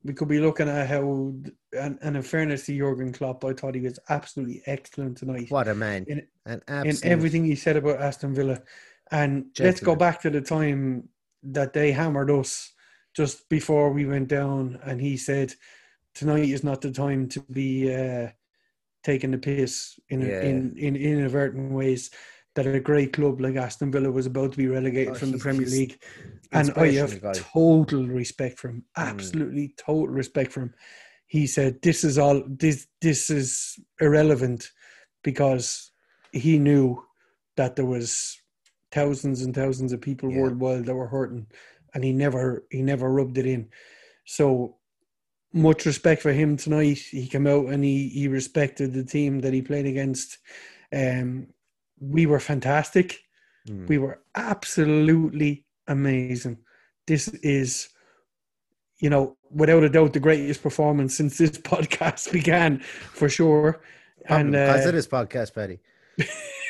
we 0.03 0.13
could 0.13 0.27
be 0.27 0.39
looking 0.39 0.67
at 0.67 0.87
how 0.87 1.33
and, 1.79 1.97
and 2.01 2.17
in 2.17 2.21
fairness 2.21 2.65
to 2.65 2.77
Jurgen 2.77 3.13
Klopp 3.13 3.43
I 3.45 3.53
thought 3.53 3.75
he 3.75 3.81
was 3.81 3.99
absolutely 4.09 4.61
excellent 4.65 5.17
tonight 5.17 5.49
what 5.49 5.67
a 5.67 5.75
man! 5.75 6.05
In- 6.07 6.27
in 6.45 6.95
everything 7.03 7.45
he 7.45 7.55
said 7.55 7.77
about 7.77 8.01
Aston 8.01 8.33
Villa. 8.35 8.61
And 9.11 9.45
let's 9.59 9.79
go 9.79 9.95
back 9.95 10.21
to 10.21 10.29
the 10.29 10.41
time 10.41 11.07
that 11.43 11.71
they 11.71 11.91
hammered 11.93 12.29
us 12.31 12.73
just 13.13 13.47
before 13.47 13.91
we 13.93 14.05
went 14.05 14.27
down, 14.27 14.79
and 14.83 14.99
he 14.99 15.15
said, 15.17 15.53
"Tonight 16.15 16.49
is 16.49 16.63
not 16.63 16.81
the 16.81 16.91
time 16.91 17.27
to 17.29 17.39
be 17.41 17.93
uh, 17.93 18.29
taking 19.03 19.31
the 19.31 19.37
piss 19.37 19.99
in, 20.09 20.21
Yeah. 20.21 20.41
in 20.41 20.75
in 20.77 20.95
inadvertent 20.95 21.71
ways." 21.71 22.09
That 22.55 22.67
a 22.67 22.79
great 22.79 23.13
club 23.13 23.41
like 23.41 23.55
Aston 23.55 23.91
Villa 23.91 24.11
was 24.11 24.27
about 24.27 24.51
to 24.51 24.57
be 24.57 24.67
relegated 24.67 25.13
Oh, 25.13 25.15
from 25.15 25.31
the 25.31 25.39
Premier 25.39 25.65
League, 25.67 25.99
and 26.51 26.71
I 26.75 26.91
have 26.91 27.19
guy. 27.19 27.31
total 27.33 28.05
respect 28.07 28.59
for 28.59 28.69
him. 28.69 28.83
Mm. 28.95 29.09
Absolutely 29.09 29.73
total 29.77 30.07
respect 30.07 30.51
for 30.51 30.61
him. 30.61 30.73
He 31.25 31.47
said, 31.47 31.81
"This 31.81 32.03
is 32.03 32.19
all. 32.19 32.43
This 32.47 32.85
this 33.01 33.31
is 33.31 33.79
irrelevant," 33.99 34.69
because 35.23 35.91
he 36.31 36.59
knew 36.59 37.03
that 37.57 37.75
there 37.75 37.85
was 37.87 38.39
thousands 38.91 39.41
and 39.41 39.55
thousands 39.55 39.91
of 39.91 40.01
people 40.01 40.31
Yeah. 40.31 40.41
worldwide 40.41 40.85
that 40.85 40.95
were 40.95 41.07
hurting, 41.07 41.47
and 41.95 42.03
he 42.03 42.13
never 42.13 42.67
he 42.69 42.83
never 42.83 43.11
rubbed 43.11 43.39
it 43.39 43.47
in. 43.47 43.69
So 44.25 44.77
much 45.53 45.87
respect 45.87 46.21
for 46.21 46.33
him 46.33 46.55
tonight. 46.55 46.99
He 46.99 47.25
came 47.27 47.47
out 47.47 47.65
and 47.69 47.83
he 47.83 48.09
he 48.09 48.27
respected 48.27 48.93
the 48.93 49.03
team 49.03 49.39
that 49.39 49.53
he 49.53 49.63
played 49.63 49.87
against. 49.87 50.37
Um, 50.91 51.47
we 51.99 52.25
were 52.25 52.39
fantastic. 52.39 53.19
Mm. 53.67 53.87
We 53.87 53.97
were 53.97 54.21
absolutely 54.35 55.65
amazing. 55.87 56.57
this 57.07 57.27
is, 57.27 57.89
you 58.99 59.09
know, 59.09 59.37
without 59.51 59.83
a 59.83 59.89
doubt, 59.89 60.13
the 60.13 60.19
greatest 60.19 60.63
performance 60.63 61.15
since 61.17 61.37
this 61.37 61.51
podcast 61.57 62.31
began, 62.31 62.79
for 62.79 63.29
sure. 63.29 63.81
Probably 64.25 64.41
and 64.41 64.51
because 64.51 64.85
uh, 64.85 64.89
of 64.89 64.95
this 64.95 65.07
podcast, 65.07 65.53
Paddy. 65.53 65.79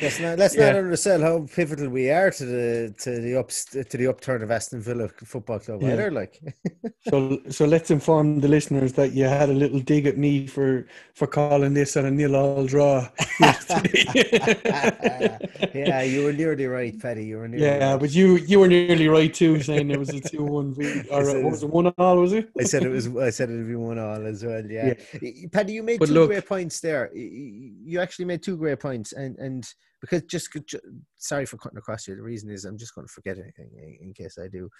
Let's 0.00 0.20
not 0.20 0.38
let's 0.38 0.54
Yeah. 0.56 0.66
not 0.72 0.76
undersell 0.76 1.20
how 1.20 1.46
pivotal 1.54 1.88
we 1.88 2.10
are 2.10 2.30
to 2.30 2.44
the 2.44 2.94
to 3.02 3.20
the 3.20 3.36
ups 3.38 3.64
to 3.66 3.84
the 3.96 4.06
upturn 4.06 4.42
of 4.42 4.50
Aston 4.50 4.80
Villa 4.80 5.08
Football 5.08 5.58
Club. 5.60 5.82
Yeah. 5.82 5.92
Either 5.92 6.10
like 6.10 6.40
So, 7.08 7.40
so 7.48 7.64
let's 7.66 7.90
inform 7.90 8.40
the 8.40 8.48
listeners 8.48 8.92
that 8.94 9.12
you 9.12 9.24
had 9.24 9.48
a 9.48 9.52
little 9.52 9.80
dig 9.80 10.06
at 10.06 10.16
me 10.18 10.46
for 10.46 10.86
for 11.14 11.26
calling 11.26 11.74
this 11.74 11.96
a 11.96 12.10
nil-all 12.10 12.64
draw 12.66 13.08
yeah, 15.74 16.02
you 16.02 16.24
were 16.24 16.32
nearly 16.32 16.66
right, 16.66 16.98
Paddy. 16.98 17.24
You 17.26 17.38
were 17.38 17.48
nearly 17.48 17.64
yeah, 17.66 17.92
right. 17.92 18.00
but 18.00 18.10
you 18.14 18.36
you 18.36 18.60
were 18.60 18.68
nearly 18.68 19.08
right 19.08 19.32
too, 19.32 19.60
saying 19.62 19.90
it 19.90 19.98
was 19.98 20.10
a 20.10 20.20
two-one 20.20 20.74
lead, 20.74 21.06
or 21.10 21.24
said 21.24 21.42
what 21.44 21.50
was 21.52 21.62
it 21.62 21.70
one-all? 21.70 22.16
Was 22.18 22.32
it? 22.32 22.50
I 22.58 22.64
said 22.64 22.82
it 22.82 22.88
was. 22.90 23.08
I 23.16 23.30
said 23.30 23.50
it'd 23.50 23.66
be 23.66 23.74
one 23.74 23.98
all 23.98 24.26
as 24.26 24.44
well. 24.44 24.64
Yeah, 24.64 24.94
Paddy, 25.52 25.72
you 25.74 25.82
made 25.82 25.98
But 26.00 26.06
two 26.08 26.14
look- 26.14 26.30
great 26.30 26.46
points 26.46 26.80
there. 26.80 27.10
Y- 27.14 27.20
y- 27.32 27.72
You 27.84 28.00
actually 28.00 28.26
made 28.26 28.42
two 28.42 28.56
great 28.56 28.80
points, 28.80 29.12
and 29.18 29.38
and 29.38 29.74
because 30.00 30.22
just 30.22 30.56
sorry 31.16 31.44
for 31.44 31.56
cutting 31.56 31.78
across 31.78 32.06
you. 32.06 32.14
The 32.14 32.22
reason 32.22 32.50
is 32.50 32.64
I'm 32.64 32.78
just 32.78 32.94
going 32.94 33.06
to 33.06 33.12
forget 33.12 33.38
anything 33.38 33.70
in, 33.76 34.08
in 34.08 34.14
case 34.14 34.38
I 34.42 34.48
do. 34.48 34.70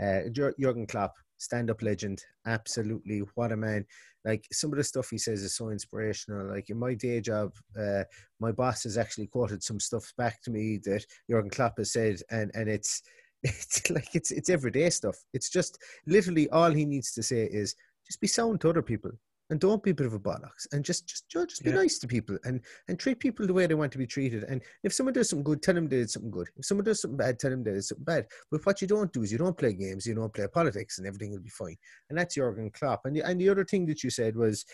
Uh, 0.00 0.28
Jurgen 0.30 0.86
Klopp, 0.86 1.14
stand-up 1.38 1.82
legend, 1.82 2.22
absolutely 2.46 3.22
what 3.34 3.50
a 3.50 3.56
man. 3.56 3.84
Like 4.24 4.46
some 4.52 4.72
of 4.72 4.76
the 4.76 4.84
stuff 4.84 5.10
he 5.10 5.18
says 5.18 5.42
is 5.42 5.56
so 5.56 5.70
inspirational. 5.70 6.48
Like 6.48 6.70
in 6.70 6.78
my 6.78 6.94
day 6.94 7.20
job, 7.20 7.52
uh, 7.78 8.04
my 8.38 8.52
boss 8.52 8.84
has 8.84 8.96
actually 8.96 9.26
quoted 9.26 9.62
some 9.62 9.80
stuff 9.80 10.12
back 10.16 10.40
to 10.42 10.50
me 10.50 10.78
that 10.84 11.04
Jurgen 11.28 11.50
Klopp 11.50 11.78
has 11.78 11.92
said, 11.92 12.20
and 12.30 12.50
and 12.54 12.68
it's 12.68 13.02
it's 13.42 13.90
like 13.90 14.14
it's 14.14 14.30
it's 14.30 14.50
everyday 14.50 14.90
stuff. 14.90 15.16
It's 15.32 15.50
just 15.50 15.78
literally 16.06 16.48
all 16.50 16.70
he 16.70 16.84
needs 16.84 17.12
to 17.14 17.22
say 17.22 17.44
is 17.44 17.74
just 18.06 18.20
be 18.20 18.26
sound 18.26 18.60
to 18.60 18.70
other 18.70 18.82
people 18.82 19.10
and 19.50 19.60
don't 19.60 19.82
be 19.82 19.90
a 19.90 19.94
bit 19.94 20.06
of 20.06 20.12
a 20.12 20.18
bollocks 20.20 20.66
and 20.72 20.84
just 20.84 21.08
just 21.08 21.28
just, 21.28 21.62
be 21.62 21.70
Yeah. 21.70 21.76
nice 21.76 21.98
to 22.00 22.06
people 22.06 22.38
and 22.44 22.60
and 22.88 22.98
treat 22.98 23.18
people 23.18 23.46
the 23.46 23.54
way 23.54 23.66
they 23.66 23.74
want 23.74 23.92
to 23.92 23.98
be 23.98 24.06
treated. 24.06 24.44
And 24.44 24.62
if 24.82 24.92
someone 24.92 25.14
does 25.14 25.30
something 25.30 25.44
good, 25.44 25.62
tell 25.62 25.74
them 25.74 25.88
they 25.88 25.98
did 25.98 26.10
something 26.10 26.30
good. 26.30 26.48
If 26.56 26.66
someone 26.66 26.84
does 26.84 27.00
something 27.00 27.16
bad, 27.16 27.38
tell 27.38 27.50
them 27.50 27.64
they 27.64 27.72
did 27.72 27.84
something 27.84 28.04
bad. 28.04 28.26
But 28.50 28.64
what 28.64 28.80
you 28.82 28.88
don't 28.88 29.12
do 29.12 29.22
is 29.22 29.32
you 29.32 29.38
don't 29.38 29.56
play 29.56 29.72
games, 29.72 30.06
you 30.06 30.14
don't 30.14 30.32
play 30.34 30.46
politics, 30.48 30.98
and 30.98 31.06
everything 31.06 31.30
will 31.32 31.40
be 31.40 31.50
fine. 31.50 31.76
And 32.10 32.18
that's 32.18 32.34
Jurgen 32.34 32.70
Klopp. 32.70 33.02
And 33.04 33.16
the, 33.16 33.22
and 33.22 33.40
the 33.40 33.48
other 33.48 33.64
thing 33.64 33.86
that 33.86 34.02
you 34.04 34.10
said 34.10 34.36
was 34.36 34.64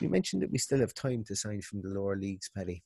you 0.00 0.08
mentioned 0.08 0.42
that 0.42 0.50
we 0.52 0.58
still 0.58 0.80
have 0.80 0.94
time 0.94 1.24
to 1.24 1.36
sign 1.36 1.60
from 1.60 1.82
the 1.82 1.88
lower 1.88 2.16
leagues, 2.16 2.50
Paddy. 2.54 2.82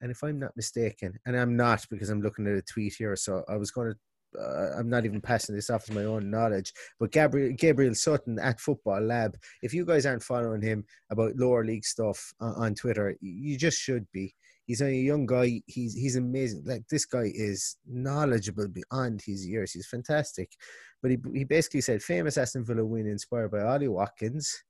And 0.00 0.10
if 0.10 0.22
I'm 0.22 0.38
not 0.38 0.56
mistaken, 0.56 1.18
and 1.26 1.36
I'm 1.36 1.56
not 1.56 1.84
because 1.90 2.08
I'm 2.08 2.22
looking 2.22 2.46
at 2.46 2.54
a 2.54 2.62
tweet 2.62 2.94
here, 2.98 3.16
so 3.16 3.44
I 3.48 3.56
was 3.56 3.70
going 3.70 3.92
to. 3.92 3.98
Uh, 4.38 4.70
I'm 4.78 4.88
not 4.88 5.04
even 5.04 5.20
passing 5.20 5.54
this 5.54 5.70
off 5.70 5.88
as 5.88 5.94
my 5.94 6.04
own 6.04 6.30
knowledge, 6.30 6.72
but 6.98 7.12
Gabriel 7.12 7.54
Gabriel 7.56 7.94
Sutton 7.94 8.38
at 8.38 8.60
Football 8.60 9.02
Lab. 9.02 9.36
If 9.62 9.72
you 9.72 9.84
guys 9.84 10.06
aren't 10.06 10.22
following 10.22 10.62
him 10.62 10.84
about 11.10 11.36
lower 11.36 11.64
league 11.64 11.84
stuff 11.84 12.32
on, 12.40 12.54
on 12.54 12.74
Twitter, 12.74 13.16
you 13.20 13.56
just 13.56 13.78
should 13.78 14.06
be. 14.12 14.34
He's 14.66 14.82
a 14.82 14.92
young 14.92 15.24
guy. 15.24 15.62
He's 15.66 15.94
he's 15.94 16.16
amazing. 16.16 16.64
Like 16.66 16.82
this 16.90 17.06
guy 17.06 17.30
is 17.34 17.76
knowledgeable 17.86 18.68
beyond 18.68 19.22
his 19.24 19.46
years. 19.46 19.72
He's 19.72 19.86
fantastic. 19.86 20.52
But 21.00 21.12
he 21.12 21.18
he 21.32 21.44
basically 21.44 21.80
said 21.80 22.02
famous 22.02 22.36
Aston 22.36 22.64
Villa 22.66 22.84
win 22.84 23.06
inspired 23.06 23.50
by 23.50 23.62
Ollie 23.62 23.88
Watkins, 23.88 24.62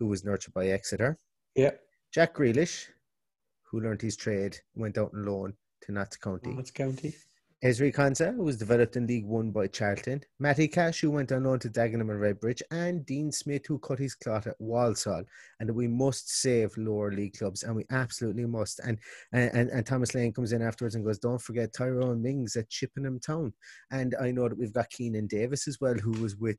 who 0.00 0.08
was 0.08 0.24
nurtured 0.24 0.54
by 0.54 0.66
Exeter. 0.68 1.18
Yeah, 1.54 1.72
Jack 2.12 2.34
Grealish, 2.34 2.88
who 3.70 3.80
learned 3.80 4.02
his 4.02 4.16
trade, 4.16 4.58
went 4.74 4.98
out 4.98 5.12
on 5.14 5.24
loan 5.24 5.54
to 5.82 5.92
Notts 5.92 6.16
County. 6.16 6.52
Notts 6.52 6.72
county. 6.72 7.14
Ezri 7.64 7.90
who 8.34 8.42
was 8.42 8.58
developed 8.58 8.96
in 8.96 9.06
League 9.06 9.24
One 9.24 9.50
by 9.50 9.66
Charlton. 9.66 10.22
Matty 10.38 10.68
Cash, 10.68 11.00
who 11.00 11.10
went 11.10 11.32
on 11.32 11.58
to 11.58 11.70
Dagenham 11.70 12.10
and 12.10 12.20
Redbridge. 12.20 12.60
And 12.70 13.06
Dean 13.06 13.32
Smith, 13.32 13.64
who 13.66 13.78
cut 13.78 13.98
his 13.98 14.14
cloth 14.14 14.46
at 14.46 14.60
Walsall. 14.60 15.24
And 15.58 15.70
we 15.70 15.88
must 15.88 16.28
save 16.28 16.76
lower 16.76 17.10
league 17.10 17.38
clubs, 17.38 17.62
and 17.62 17.74
we 17.74 17.86
absolutely 17.90 18.44
must. 18.44 18.80
And 18.80 18.98
and, 19.32 19.50
and, 19.54 19.70
and 19.70 19.86
Thomas 19.86 20.14
Lane 20.14 20.34
comes 20.34 20.52
in 20.52 20.60
afterwards 20.60 20.96
and 20.96 21.04
goes, 21.04 21.18
Don't 21.18 21.40
forget 21.40 21.72
Tyrone 21.72 22.20
Mings 22.20 22.56
at 22.56 22.68
Chippenham 22.68 23.20
Town. 23.20 23.54
And 23.90 24.14
I 24.20 24.32
know 24.32 24.48
that 24.50 24.58
we've 24.58 24.72
got 24.72 24.90
Keinan 24.90 25.26
Davis 25.26 25.66
as 25.66 25.80
well, 25.80 25.94
who 25.94 26.12
was 26.12 26.36
with 26.36 26.58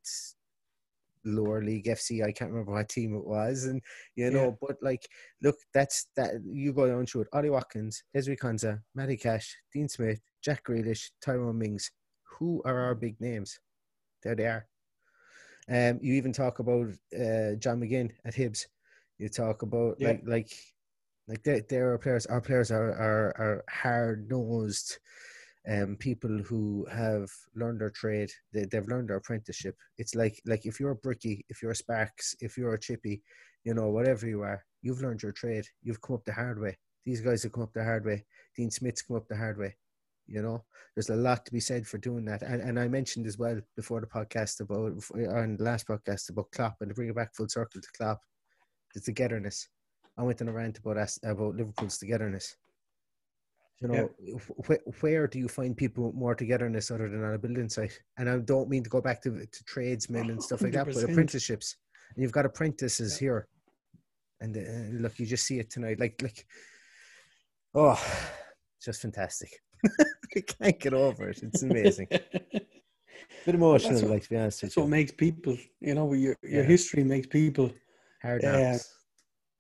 lower 1.28 1.62
league 1.64 1.86
FC. 1.86 2.24
I 2.24 2.32
can't 2.32 2.52
remember 2.52 2.72
what 2.74 2.90
team 2.90 3.16
it 3.16 3.26
was, 3.26 3.66
and 3.66 3.82
you 4.16 4.32
know, 4.32 4.58
but 4.62 4.78
like, 4.82 5.08
look, 5.42 5.56
that's 5.74 6.08
that. 6.16 6.36
You 6.46 6.74
go 6.74 6.88
down 6.88 7.06
through 7.06 7.22
it. 7.22 7.28
Ollie 7.34 7.50
Watkins, 7.50 8.04
Ezri 8.16 8.38
Konsa, 8.38 8.82
Matty 8.96 9.18
Cash, 9.18 9.56
Dean 9.74 9.88
Smith, 9.90 10.22
Jack 10.42 10.64
Grealish, 10.66 11.12
Tyrone 11.22 11.58
Mings. 11.60 11.92
Who 12.40 12.62
are 12.66 12.80
our 12.80 12.96
big 12.96 13.20
names? 13.20 13.60
There 14.24 14.36
they 14.36 14.46
are. 14.46 14.68
Um, 15.70 16.00
you 16.02 16.14
even 16.14 16.32
talk 16.32 16.60
about 16.60 16.88
uh, 17.14 17.56
John 17.60 17.82
McGinn 17.82 18.12
at 18.26 18.36
Hibs. 18.36 18.66
You 19.18 19.30
talk 19.30 19.64
about 19.64 19.98
Yeah. 20.00 20.10
like 20.10 20.22
like 20.26 20.52
like 21.28 21.44
there 21.44 21.62
they're 21.68 21.98
players. 21.98 22.26
Our 22.26 22.42
players 22.42 22.72
are 22.72 22.92
are, 22.92 23.34
are 23.38 23.64
hard 23.70 24.30
nosed 24.30 24.98
um, 25.70 25.98
people 25.98 26.42
who 26.48 26.86
have 26.92 27.30
learned 27.56 27.82
their 27.82 27.90
trade. 27.90 28.32
They, 28.54 28.66
they've 28.66 28.88
learned 28.88 29.10
their 29.10 29.18
apprenticeship. 29.18 29.76
It's 29.98 30.16
like 30.16 30.42
like 30.46 30.66
if 30.66 30.80
you're 30.80 30.92
a 30.92 30.96
Bricky, 30.96 31.46
if 31.50 31.62
you're 31.62 31.72
a 31.72 31.76
Sparks, 31.76 32.36
if 32.40 32.58
you're 32.58 32.74
a 32.74 32.80
Chippy, 32.80 33.22
you 33.64 33.74
know 33.74 33.90
whatever 33.90 34.28
you 34.28 34.42
are, 34.42 34.64
you've 34.82 35.02
learned 35.02 35.24
your 35.24 35.34
trade. 35.34 35.66
You've 35.84 36.02
come 36.02 36.16
up 36.16 36.26
the 36.26 36.34
hard 36.34 36.60
way. 36.60 36.78
These 37.06 37.22
guys 37.22 37.44
have 37.44 37.52
come 37.52 37.64
up 37.64 37.74
the 37.74 37.84
hard 37.84 38.06
way. 38.06 38.26
Dean 38.56 38.72
Smith's 38.72 39.02
come 39.02 39.18
up 39.18 39.28
the 39.28 39.38
hard 39.38 39.58
way. 39.58 39.76
You 40.28 40.42
know, 40.42 40.64
there's 40.96 41.10
a 41.10 41.16
lot 41.16 41.46
to 41.46 41.54
be 41.54 41.60
said 41.60 41.88
for 41.88 41.98
doing 41.98 42.26
that. 42.26 42.42
And 42.42 42.62
and 42.62 42.80
I 42.80 42.88
mentioned 42.88 43.28
as 43.28 43.38
well 43.38 43.60
before 43.76 44.02
the 44.02 44.08
podcast 44.08 44.62
about 44.62 44.94
on 45.36 45.58
the 45.58 45.64
last 45.64 45.88
podcast 45.88 46.30
about 46.30 46.52
Klopp 46.52 46.78
and 46.82 46.90
to 46.90 46.96
bring 46.96 47.10
it 47.10 47.16
back 47.16 47.36
full 47.36 47.50
circle 47.50 47.82
to 47.82 47.88
Klopp, 47.98 48.20
the 48.94 49.02
togetherness. 49.02 49.68
I 50.18 50.24
went 50.24 50.42
on 50.42 50.48
a 50.48 50.54
rant 50.54 50.80
about 50.80 50.98
us 50.98 51.20
about 51.24 51.56
Liverpool's 51.56 51.98
togetherness. 51.98 52.56
You 53.80 53.88
know, 53.90 54.10
wh- 54.68 55.04
where 55.04 55.28
do 55.28 55.38
you 55.38 55.48
find 55.48 55.78
people 55.78 56.12
more 56.14 56.34
togetherness 56.34 56.90
other 56.90 57.10
than 57.10 57.24
on 57.24 57.36
a 57.36 57.38
building 57.38 57.70
site? 57.70 58.00
And 58.18 58.28
I 58.30 58.38
don't 58.40 58.70
mean 58.70 58.84
to 58.84 58.90
go 58.90 59.02
back 59.02 59.22
to 59.24 59.30
to 59.46 59.64
tradesmen 59.66 60.30
and 60.32 60.42
stuff 60.42 60.62
like 60.64 60.74
that, 60.74 60.88
but 60.88 61.04
apprenticeships. 61.04 61.76
And 62.16 62.24
you've 62.24 62.32
got 62.32 62.46
apprentices 62.46 63.18
here, 63.20 63.48
and 64.42 64.58
uh, 64.58 65.02
look, 65.04 65.20
you 65.20 65.28
just 65.28 65.46
see 65.46 65.60
it 65.60 65.70
tonight. 65.70 66.00
Like 66.00 66.20
like, 66.24 66.48
oh, 67.76 68.02
just 68.84 69.02
fantastic. 69.04 69.52
I 70.36 70.42
can't 70.42 70.80
get 70.80 70.94
over 70.94 71.30
it. 71.30 71.40
It's 71.44 71.62
amazing. 71.64 72.08
Bit 73.46 73.56
emotional, 73.56 73.92
That's 73.92 74.02
what- 74.04 74.12
like 74.12 74.24
to 74.24 74.30
be 74.30 74.38
honest 74.38 74.62
That's 74.62 74.76
what 74.78 74.84
you. 74.86 74.90
makes 74.90 75.12
people. 75.12 75.56
You 75.82 75.94
know, 75.96 76.14
your 76.14 76.36
your 76.42 76.64
Yeah. 76.64 76.68
history 76.68 77.04
makes 77.04 77.28
people. 77.28 77.72
Hard 78.24 78.42
Yeah. 78.42 78.72
knocks. 78.72 78.92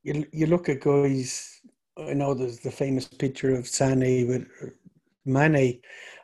You 0.03 0.25
you 0.33 0.47
look 0.47 0.69
at 0.69 0.79
guys. 0.79 1.56
I 1.97 2.13
know 2.13 2.33
there's 2.33 2.59
the 2.59 2.71
famous 2.71 3.07
picture 3.07 3.55
of 3.55 3.67
Sane 3.67 4.27
with 4.27 4.47
Mane, 5.25 5.81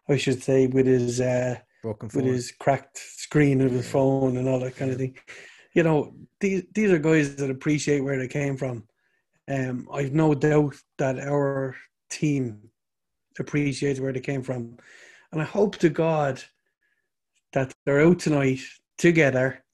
I 0.08 0.18
should 0.18 0.44
say, 0.44 0.68
with 0.68 0.86
his 0.86 1.20
uh, 1.20 1.58
Broken 1.84 2.10
with 2.14 2.26
his 2.26 2.52
cracked 2.52 2.98
screen 2.98 3.60
of 3.60 3.72
his 3.72 3.90
phone 3.90 4.38
and 4.38 4.48
all 4.48 4.60
that 4.60 4.78
kind 4.78 4.92
of 4.92 4.98
thing. 4.98 5.18
You 5.74 5.84
know, 5.84 6.14
these 6.40 6.64
these 6.74 6.92
are 6.92 6.98
guys 6.98 7.36
that 7.36 7.50
appreciate 7.50 8.00
where 8.00 8.18
they 8.18 8.28
came 8.30 8.56
from. 8.56 8.86
Um, 9.50 9.90
I've 9.92 10.14
no 10.14 10.34
doubt 10.34 10.76
that 10.98 11.20
our 11.20 11.76
team 12.10 12.70
appreciates 13.38 14.00
where 14.00 14.14
they 14.14 14.22
came 14.22 14.44
from, 14.44 14.78
and 15.34 15.42
I 15.42 15.46
hope 15.46 15.78
to 15.80 15.90
God 15.90 16.42
that 17.52 17.74
they're 17.86 18.02
out 18.02 18.20
tonight 18.20 18.62
together, 18.98 19.66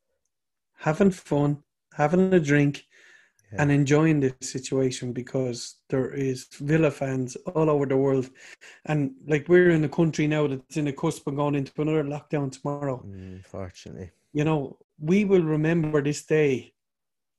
having 0.77 1.11
fun, 1.11 1.61
having 1.93 2.33
a 2.33 2.39
drink, 2.39 2.85
Yeah. 3.51 3.63
and 3.63 3.71
enjoying 3.71 4.19
this 4.19 4.33
situation 4.41 5.11
because 5.11 5.77
there 5.89 6.11
is 6.11 6.45
Villa 6.59 6.91
fans 6.91 7.35
all 7.55 7.69
over 7.69 7.85
the 7.87 7.97
world, 7.97 8.29
and 8.85 9.13
like 9.27 9.49
we're 9.49 9.71
in 9.71 9.83
a 9.83 9.89
country 9.89 10.27
now 10.27 10.45
that's 10.45 10.77
in 10.77 10.85
the 10.85 10.93
cusp 10.93 11.25
of 11.27 11.35
going 11.35 11.55
into 11.55 11.71
another 11.81 12.03
lockdown 12.03 12.51
tomorrow. 12.51 13.01
Unfortunately. 13.03 14.11
You 14.33 14.43
know, 14.43 14.77
we 14.99 15.25
will 15.25 15.41
remember 15.41 16.01
this 16.03 16.23
day. 16.25 16.73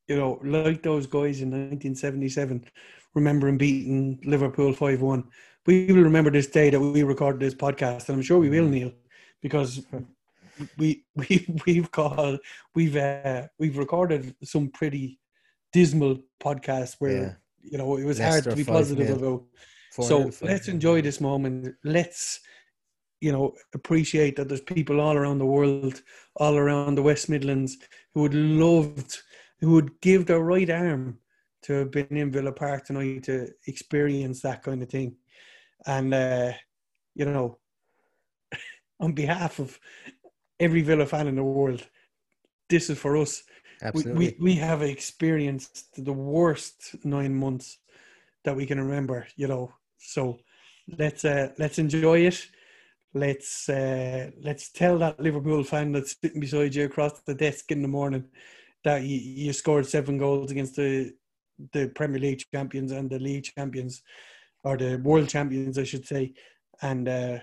You 0.08 0.16
know, 0.16 0.40
like 0.42 0.82
those 0.82 1.06
guys 1.06 1.40
in 1.40 1.50
1977, 1.50 2.64
remembering 3.14 3.58
beating 3.58 4.18
Liverpool 4.24 4.72
5 4.72 5.00
1. 5.00 5.24
We 5.66 5.92
will 5.92 6.02
remember 6.02 6.32
this 6.32 6.48
day 6.48 6.70
that 6.70 6.80
we 6.80 7.04
recorded 7.04 7.40
this 7.40 7.54
podcast, 7.54 8.08
and 8.08 8.16
I'm 8.16 8.22
sure 8.22 8.40
we 8.40 8.48
will, 8.48 8.66
Neil, 8.66 8.92
because 9.40 9.80
we 10.78 11.04
we 11.14 11.46
we've 11.66 11.90
called 11.92 12.40
we've 12.74 12.96
uh, 12.96 13.46
we've 13.58 13.78
recorded 13.78 14.34
some 14.42 14.68
pretty 14.70 15.19
dismal 15.72 16.18
podcast 16.42 16.96
where 16.98 17.12
Yeah. 17.22 17.34
you 17.62 17.78
know 17.78 17.96
it 17.96 18.04
was 18.04 18.18
Leicester 18.18 18.30
hard 18.30 18.44
to 18.44 18.56
be 18.56 18.64
5-0. 18.64 18.72
positive 18.78 19.10
about. 19.22 19.42
4-0, 19.96 20.04
So 20.08 20.24
5-0. 20.28 20.42
let's 20.48 20.68
enjoy 20.68 21.02
this 21.02 21.20
moment. 21.20 21.74
Let's 21.84 22.40
you 23.20 23.32
know 23.32 23.54
appreciate 23.74 24.36
that 24.36 24.48
there's 24.48 24.60
people 24.62 25.00
all 25.00 25.16
around 25.16 25.38
the 25.38 25.46
world, 25.56 26.02
all 26.36 26.56
around 26.56 26.94
the 26.94 27.02
West 27.02 27.28
Midlands, 27.28 27.76
who 28.14 28.22
would 28.22 28.34
loved, 28.34 29.18
who 29.60 29.72
would 29.72 30.00
give 30.00 30.26
their 30.26 30.40
right 30.40 30.70
arm 30.70 31.18
to 31.64 31.72
have 31.74 31.90
been 31.90 32.16
in 32.16 32.30
Villa 32.30 32.52
Park 32.52 32.86
tonight 32.86 33.24
to 33.24 33.48
experience 33.66 34.40
that 34.40 34.62
kind 34.62 34.82
of 34.82 34.88
thing, 34.88 35.16
and 35.86 36.14
uh, 36.14 36.52
you 37.14 37.24
know, 37.26 37.58
on 39.00 39.12
behalf 39.12 39.58
of 39.58 39.78
every 40.58 40.82
Villa 40.82 41.04
fan 41.06 41.26
in 41.26 41.36
the 41.36 41.44
world, 41.44 41.86
this 42.68 42.88
is 42.90 42.98
for 42.98 43.16
us. 43.16 43.42
We, 43.94 44.12
we 44.12 44.36
we 44.40 44.54
have 44.56 44.82
experienced 44.82 46.04
the 46.04 46.12
worst 46.12 46.96
nine 47.04 47.34
months 47.34 47.78
that 48.44 48.56
we 48.56 48.66
can 48.66 48.80
remember. 48.80 49.26
You 49.36 49.48
know, 49.48 49.72
so 49.98 50.38
let's 50.98 51.24
uh, 51.24 51.48
let's 51.58 51.78
enjoy 51.78 52.20
it. 52.20 52.46
Let's 53.14 53.68
uh, 53.68 54.30
let's 54.42 54.70
tell 54.70 54.98
that 54.98 55.20
Liverpool 55.20 55.64
fan 55.64 55.92
that's 55.92 56.16
sitting 56.22 56.40
beside 56.40 56.74
you 56.74 56.84
across 56.84 57.20
the 57.20 57.34
desk 57.34 57.72
in 57.72 57.82
the 57.82 57.88
morning 57.88 58.24
that 58.84 59.02
you, 59.02 59.16
you 59.16 59.52
scored 59.52 59.86
seven 59.86 60.18
goals 60.18 60.50
against 60.50 60.76
the 60.76 61.12
the 61.72 61.88
Premier 61.88 62.20
League 62.20 62.42
champions 62.52 62.92
and 62.92 63.10
the 63.10 63.18
league 63.18 63.44
champions, 63.44 64.02
or 64.64 64.76
the 64.76 64.96
world 64.96 65.28
champions, 65.28 65.78
I 65.78 65.84
should 65.84 66.06
say. 66.06 66.32
And 66.82 67.08
uh, 67.08 67.38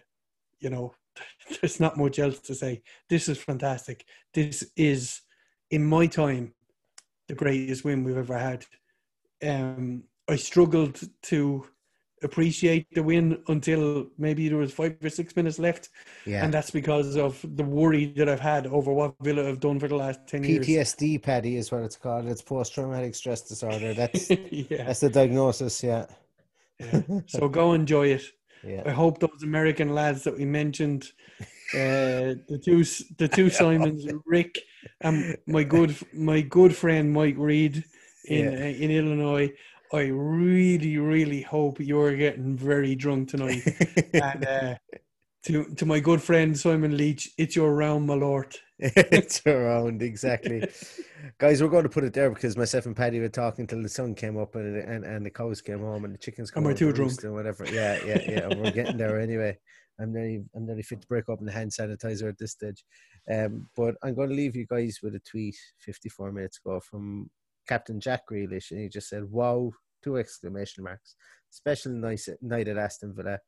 you 0.60 0.70
know, 0.70 0.94
there's 1.62 1.80
not 1.80 1.98
much 1.98 2.20
else 2.20 2.40
to 2.42 2.56
say. 2.56 2.82
This 3.10 3.30
is 3.30 3.38
fantastic. 3.38 4.06
This 4.34 4.72
is, 4.76 5.22
in 5.72 5.84
my 5.84 6.08
time, 6.08 6.54
the 7.28 7.36
greatest 7.36 7.84
win 7.84 8.04
we've 8.04 8.18
ever 8.18 8.38
had. 8.38 8.66
Um, 9.44 10.04
I 10.30 10.36
struggled 10.36 11.00
to 11.24 11.66
appreciate 12.24 12.88
the 12.94 13.04
win 13.04 13.42
until 13.48 14.08
maybe 14.18 14.50
there 14.50 14.58
was 14.58 14.74
five 14.74 14.98
or 15.04 15.10
six 15.10 15.36
minutes 15.36 15.60
left, 15.60 15.90
yeah. 16.26 16.44
and 16.44 16.54
that's 16.54 16.72
because 16.72 17.16
of 17.16 17.40
the 17.56 17.64
worry 17.64 18.06
that 18.18 18.28
I've 18.28 18.40
had 18.40 18.68
over 18.68 18.92
what 18.92 19.16
Villa 19.22 19.44
have 19.46 19.60
done 19.60 19.80
for 19.80 19.88
the 19.88 19.96
last 19.96 20.22
ten 20.28 20.44
years. 20.44 20.66
PTSD, 20.66 21.22
Paddy, 21.22 21.58
is 21.58 21.72
what 21.72 21.84
it's 21.84 21.96
called. 21.96 22.28
It's 22.28 22.42
post 22.42 22.74
traumatic 22.74 23.16
stress 23.16 23.42
disorder. 23.42 23.94
That's 23.94 24.30
yeah. 24.52 24.86
that's 24.86 25.02
the 25.02 25.10
diagnosis. 25.10 25.84
Yeah. 25.84 26.06
yeah. 26.80 27.02
So 27.28 27.50
go 27.50 27.74
enjoy 27.74 28.08
it. 28.08 28.24
Yeah. 28.64 28.84
I 28.86 28.92
hope 28.92 29.20
those 29.20 29.44
American 29.44 29.94
lads 29.94 30.24
that 30.24 30.38
we 30.38 30.46
mentioned, 30.46 31.12
uh, 31.74 32.36
the 32.48 32.60
two 32.64 32.84
the 33.18 33.28
two 33.28 33.50
Simons, 33.62 34.08
Rick, 34.26 34.60
and 35.02 35.38
my 35.48 35.64
good 35.64 35.96
my 36.14 36.42
good 36.42 36.76
friend 36.76 37.12
Mike 37.12 37.36
Reed 37.38 37.84
in 38.26 38.52
Yeah. 38.52 38.60
uh, 38.60 38.84
in 38.84 38.92
Illinois. 38.92 39.52
I 39.94 40.08
really, 40.08 40.98
really 40.98 41.42
hope 41.42 41.80
you're 41.80 42.16
getting 42.16 42.58
very 42.58 42.94
drunk 42.96 43.30
tonight. 43.30 43.64
and 44.14 44.46
uh, 44.46 44.76
to 45.44 45.64
to 45.76 45.86
my 45.86 46.00
good 46.02 46.22
friend 46.22 46.58
Simon 46.58 46.98
Leach, 46.98 47.30
it's 47.38 47.56
your 47.56 47.74
round, 47.74 48.06
my 48.08 48.16
lord. 48.16 48.54
it's 48.80 49.42
around 49.48 50.02
exactly, 50.02 50.68
guys. 51.40 51.64
We're 51.64 51.70
going 51.70 51.84
to 51.84 51.90
put 51.90 52.04
it 52.04 52.14
there 52.14 52.30
because 52.30 52.58
myself 52.58 52.86
and 52.86 52.96
Paddy 52.96 53.20
were 53.20 53.30
talking 53.30 53.66
till 53.66 53.82
the 53.82 53.90
sun 53.90 54.14
came 54.14 54.38
up 54.38 54.56
and 54.56 54.78
and, 54.78 55.06
and 55.06 55.26
the 55.26 55.32
cows 55.32 55.62
came 55.62 55.80
home 55.80 56.04
and 56.06 56.14
the 56.14 56.18
chickens. 56.20 56.50
And 56.50 56.56
come 56.56 56.64
we're 56.66 56.74
too 56.74 56.92
drunk. 56.92 57.24
And 57.24 57.34
whatever. 57.34 57.66
Yeah, 57.72 57.98
yeah, 58.06 58.22
yeah. 58.28 58.48
we're 58.56 58.72
getting 58.72 58.98
there 58.98 59.20
anyway. 59.20 59.58
I'm 60.00 60.14
nearly 60.14 60.44
I'm 60.56 60.66
nearly 60.66 60.84
fit 60.84 61.02
to 61.02 61.08
break 61.08 61.28
open 61.30 61.46
the 61.46 61.52
hand 61.52 61.72
sanitizer 61.72 62.30
at 62.30 62.38
this 62.38 62.52
stage. 62.52 62.84
Um, 63.32 63.70
but 63.76 63.96
I'm 64.04 64.16
going 64.16 64.30
to 64.30 64.36
leave 64.36 64.56
you 64.56 64.66
guys 64.66 65.00
with 65.04 65.16
a 65.16 65.20
tweet 65.20 65.58
54 65.80 66.32
minutes 66.32 66.60
ago 66.64 66.80
from 66.80 67.30
Captain 67.68 68.00
Jack 68.00 68.22
Grealish, 68.32 68.72
and 68.72 68.80
he 68.80 68.90
just 68.90 69.10
said, 69.10 69.30
"Wow!" 69.30 69.72
Two 70.04 70.18
exclamation 70.18 70.84
marks. 70.84 71.16
Special 71.50 71.92
nice 71.92 72.30
night 72.42 72.68
at 72.68 72.78
Aston 72.78 73.14
Villa. 73.14 73.40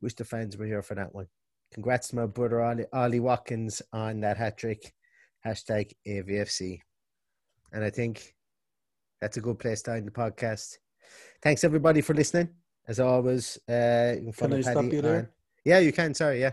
Wish 0.00 0.14
the 0.14 0.24
fans 0.24 0.56
were 0.56 0.66
here 0.66 0.82
for 0.82 0.94
that 0.94 1.14
one. 1.14 1.26
Congrats 1.72 2.08
to 2.08 2.16
my 2.16 2.26
brother 2.26 2.62
Ollie, 2.62 2.86
Ollie 2.92 3.20
Watkins 3.20 3.82
on 3.92 4.20
that 4.20 4.36
hat 4.36 4.56
trick. 4.56 4.94
Hashtag 5.44 5.92
AVFC. 6.06 6.80
And 7.72 7.84
I 7.84 7.90
think 7.90 8.34
that's 9.20 9.36
a 9.36 9.40
good 9.40 9.58
place 9.58 9.82
to 9.82 9.92
end 9.92 10.06
the 10.06 10.12
podcast. 10.12 10.76
Thanks 11.42 11.64
everybody 11.64 12.00
for 12.00 12.14
listening. 12.14 12.50
As 12.88 13.00
always, 13.00 13.58
uh, 13.68 14.14
you 14.16 14.24
can 14.24 14.32
follow 14.32 14.58
I 14.58 14.60
stop 14.60 14.84
you 14.84 15.02
there? 15.02 15.30
Yeah, 15.64 15.80
you 15.80 15.92
can. 15.92 16.14
Sorry, 16.14 16.40
yeah. 16.40 16.52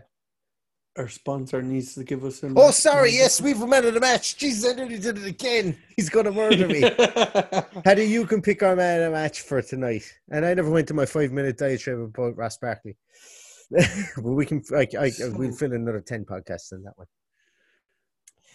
Our 0.95 1.07
sponsor 1.07 1.61
needs 1.63 1.95
to 1.95 2.03
give 2.03 2.23
us 2.23 2.41
some. 2.41 2.55
Oh, 2.55 2.69
sorry. 2.69 3.13
Yes, 3.13 3.41
we've 3.41 3.59
a 3.59 3.65
man 3.65 3.85
of 3.85 3.95
the 3.95 3.99
match. 3.99 4.37
Jesus, 4.37 4.71
I 4.71 4.75
nearly 4.75 4.99
did 4.99 5.17
it 5.17 5.25
again. 5.25 5.75
He's 5.95 6.09
going 6.09 6.25
to 6.25 6.31
murder 6.31 6.67
me. 6.67 6.81
How 7.85 7.95
do 7.95 8.03
you 8.03 8.27
can 8.27 8.43
pick 8.43 8.61
our 8.61 8.75
man 8.75 9.01
of 9.01 9.05
the 9.05 9.11
match 9.11 9.41
for 9.41 9.61
tonight. 9.63 10.03
And 10.29 10.45
I 10.45 10.53
never 10.53 10.69
went 10.69 10.87
to 10.89 10.93
my 10.93 11.07
five 11.07 11.31
minute 11.31 11.57
diatribe 11.57 11.99
about 11.99 12.37
Ross 12.37 12.57
Barkley. 12.57 12.95
but 13.71 14.21
we 14.23 14.45
can, 14.45 14.61
I, 14.75 14.87
I, 14.99 15.11
we'll 15.31 15.51
fill 15.51 15.73
another 15.73 16.01
10 16.01 16.25
podcasts 16.25 16.71
in 16.73 16.83
that 16.83 16.93
one. 16.95 17.07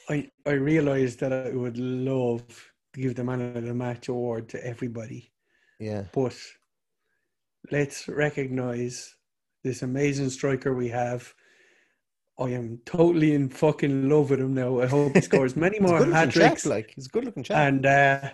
I 0.09 0.30
I 0.47 0.53
realized 0.53 1.20
that 1.20 1.32
I 1.32 1.51
would 1.51 1.76
love 1.76 2.43
to 2.95 3.01
give 3.01 3.14
the 3.14 3.24
man 3.24 3.57
of 3.57 3.64
the 3.64 3.74
match 3.74 4.09
award 4.09 4.49
to 4.51 4.66
everybody, 4.66 5.30
Yeah. 5.78 6.05
but 6.12 6.34
let's 7.70 8.09
recognize 8.09 9.14
this 9.64 9.82
amazing 9.82 10.30
striker 10.30 10.74
we 10.74 10.89
have. 10.89 11.34
I 12.41 12.51
am 12.51 12.80
totally 12.86 13.34
in 13.34 13.49
fucking 13.49 14.09
love 14.09 14.30
with 14.30 14.41
him 14.41 14.55
now. 14.55 14.80
I 14.80 14.86
hope 14.86 15.14
he 15.14 15.20
scores 15.30 15.57
many 15.57 15.80
more 15.80 16.05
hat 16.05 16.30
tricks 16.30 16.64
like, 16.64 16.93
he's 16.95 17.07
a 17.07 17.11
good 17.11 17.24
looking 17.24 17.43
chap. 17.43 17.57
and 17.57 17.84
uh, 17.84 18.30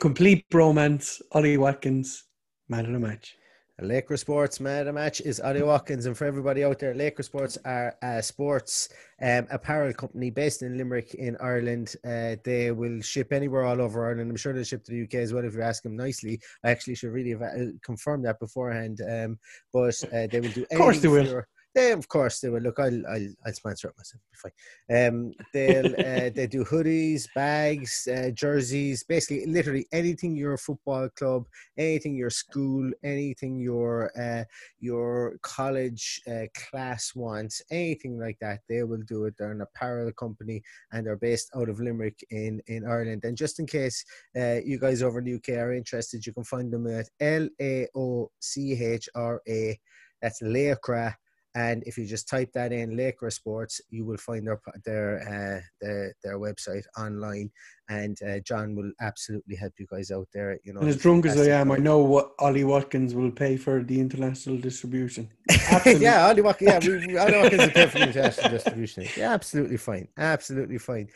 complete 0.00 0.48
bromance. 0.50 1.20
Ollie 1.32 1.58
Watkins, 1.58 2.24
man 2.68 2.86
of 2.86 2.92
the 2.92 2.98
match. 2.98 3.36
Laochra 3.82 4.18
Sports 4.18 4.58
man 4.58 4.80
of 4.80 4.86
the 4.86 4.92
match 4.94 5.20
is 5.20 5.38
Ollie 5.38 5.62
Watkins, 5.62 6.06
and 6.06 6.16
for 6.16 6.24
everybody 6.24 6.64
out 6.64 6.78
there, 6.78 6.94
Laochra 6.94 7.22
Sports 7.22 7.58
are 7.66 7.94
a 8.02 8.22
sports 8.22 8.88
um, 9.20 9.46
apparel 9.50 9.92
company 9.92 10.30
based 10.30 10.62
in 10.62 10.78
Limerick 10.78 11.12
in 11.12 11.36
Ireland. 11.42 11.94
Uh, 12.02 12.36
they 12.42 12.70
will 12.72 13.02
ship 13.02 13.34
anywhere 13.34 13.64
all 13.64 13.82
over 13.82 14.06
Ireland. 14.06 14.30
I'm 14.30 14.36
sure 14.38 14.54
they'll 14.54 14.64
ship 14.64 14.82
to 14.84 14.92
the 14.92 15.02
UK 15.02 15.16
as 15.16 15.34
well 15.34 15.44
if 15.44 15.52
you 15.52 15.60
ask 15.60 15.82
them 15.82 15.94
nicely. 15.94 16.40
I 16.64 16.70
actually 16.70 16.94
should 16.94 17.12
really 17.12 17.32
have 17.32 17.42
uh, 17.42 17.66
confirmed 17.84 18.24
that 18.24 18.40
beforehand, 18.40 19.02
um, 19.06 19.38
but 19.74 19.94
uh, 20.04 20.26
they 20.26 20.40
will 20.40 20.52
do. 20.52 20.64
Of 20.70 20.78
course 20.78 21.00
they 21.00 21.08
will. 21.08 21.26
your- 21.26 21.48
They, 21.76 21.92
of 21.92 22.08
course, 22.08 22.40
they 22.40 22.48
will. 22.48 22.62
Look, 22.62 22.78
I'll, 22.78 23.06
I'll, 23.06 23.28
I'll 23.44 23.52
sponsor 23.52 23.88
it 23.88 23.94
myself. 23.98 24.22
It'll 24.32 24.50
be 24.50 24.54
fine. 24.88 25.06
Um, 25.06 25.32
they'll, 25.52 25.92
uh, 25.92 26.30
they 26.34 26.46
do 26.46 26.64
hoodies, 26.64 27.26
bags, 27.34 28.08
uh, 28.10 28.30
jerseys, 28.32 29.04
basically, 29.04 29.44
literally 29.44 29.86
anything 29.92 30.34
your 30.34 30.56
football 30.56 31.10
club, 31.10 31.44
anything 31.76 32.16
your 32.16 32.30
school, 32.30 32.90
anything 33.04 33.60
your 33.60 34.10
uh, 34.18 34.44
your 34.80 35.36
college 35.42 36.18
uh, 36.26 36.46
class 36.54 37.14
wants, 37.14 37.60
anything 37.70 38.18
like 38.18 38.38
that, 38.40 38.60
they 38.70 38.82
will 38.82 39.02
do 39.06 39.26
it. 39.26 39.34
They're 39.38 39.52
an 39.52 39.60
apparel 39.60 40.10
company 40.12 40.62
and 40.92 41.06
they're 41.06 41.16
based 41.16 41.50
out 41.54 41.68
of 41.68 41.78
Limerick 41.78 42.24
in, 42.30 42.62
in 42.68 42.86
Ireland. 42.86 43.26
And 43.26 43.36
just 43.36 43.60
in 43.60 43.66
case 43.66 44.02
uh, 44.34 44.60
you 44.64 44.78
guys 44.78 45.02
over 45.02 45.18
in 45.18 45.26
the 45.26 45.34
UK 45.34 45.58
are 45.58 45.74
interested, 45.74 46.24
you 46.24 46.32
can 46.32 46.44
find 46.44 46.72
them 46.72 46.86
at 46.86 47.10
L 47.20 47.50
A 47.60 47.86
O 47.94 48.30
C 48.40 48.82
H 48.82 49.10
R 49.14 49.42
A. 49.46 49.78
That's 50.22 50.40
Laochra. 50.40 51.16
And 51.56 51.82
if 51.86 51.96
you 51.96 52.04
just 52.04 52.28
type 52.28 52.52
that 52.52 52.70
in, 52.70 52.90
Laochra 52.90 53.32
Sports, 53.32 53.80
you 53.88 54.04
will 54.04 54.18
find 54.18 54.46
their 54.46 54.60
their 54.84 55.08
uh, 55.26 55.60
their, 55.80 56.14
their 56.22 56.38
website 56.38 56.84
online, 56.98 57.50
and 57.88 58.14
uh, 58.28 58.40
John 58.40 58.76
will 58.76 58.92
absolutely 59.00 59.56
help 59.56 59.72
you 59.78 59.86
guys 59.90 60.10
out 60.10 60.28
there. 60.34 60.58
You 60.64 60.74
know, 60.74 60.80
And 60.80 60.90
as 60.90 60.98
drunk 60.98 61.24
as 61.24 61.40
I 61.40 61.58
am, 61.58 61.72
I 61.72 61.78
know 61.78 62.00
what 62.00 62.32
Ollie 62.38 62.64
Watkins 62.64 63.14
will 63.14 63.30
pay 63.30 63.56
for 63.56 63.82
the 63.82 63.98
international 63.98 64.58
distribution. 64.58 65.30
Yeah, 65.86 66.26
Ollie 66.26 66.42
Watkins. 66.42 66.70
Yeah, 66.70 66.78
we, 66.78 67.16
Ollie 67.16 67.38
Watkins 67.40 67.62
is 67.62 67.72
paying 67.72 67.88
for 67.88 67.98
the 67.98 68.06
international 68.06 68.50
distribution. 68.50 69.06
Yeah, 69.16 69.32
absolutely 69.32 69.78
fine. 69.78 70.08
Absolutely 70.18 70.78
fine. 70.78 71.08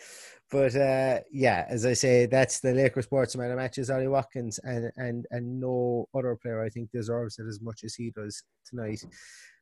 But 0.50 0.74
uh, 0.74 1.20
yeah, 1.30 1.66
as 1.68 1.84
I 1.84 1.92
say, 1.92 2.26
that's 2.26 2.60
the 2.60 2.70
Laochra 2.70 3.02
sports 3.02 3.36
man 3.36 3.50
of 3.50 3.58
matches. 3.58 3.90
Ollie 3.90 4.08
Watkins 4.08 4.58
and 4.64 4.90
and 4.96 5.26
and 5.30 5.60
no 5.60 6.08
other 6.16 6.34
player 6.36 6.64
I 6.64 6.70
think 6.70 6.90
deserves 6.92 7.38
it 7.38 7.46
as 7.46 7.60
much 7.60 7.84
as 7.84 7.94
he 7.94 8.10
does 8.10 8.42
tonight. 8.66 9.04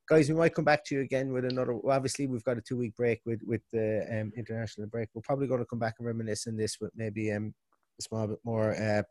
Guys, 0.09 0.29
we 0.31 0.35
might 0.35 0.55
come 0.55 0.65
back 0.65 0.85
to 0.87 0.95
you 0.95 1.03
again 1.03 1.33
with 1.33 1.45
another. 1.45 1.75
Well, 1.75 1.95
obviously, 1.95 2.27
we've 2.27 2.45
got 2.45 2.57
a 2.57 2.63
two 2.63 2.79
week 2.79 2.97
break 2.97 3.21
with 3.27 3.41
with 3.45 3.61
the 3.73 4.07
um, 4.11 4.33
international 4.37 4.87
break. 4.87 5.11
We're 5.15 5.23
probably 5.23 5.47
going 5.47 5.61
to 5.61 5.67
come 5.67 5.79
back 5.79 5.97
and 5.99 6.07
reminisce 6.07 6.47
on 6.47 6.57
this 6.57 6.79
with 6.81 6.91
maybe 6.97 7.31
um, 7.33 7.55
a 7.99 8.03
small 8.03 8.27
bit 8.27 8.39
more. 8.45 8.75
Uh, 8.75 9.03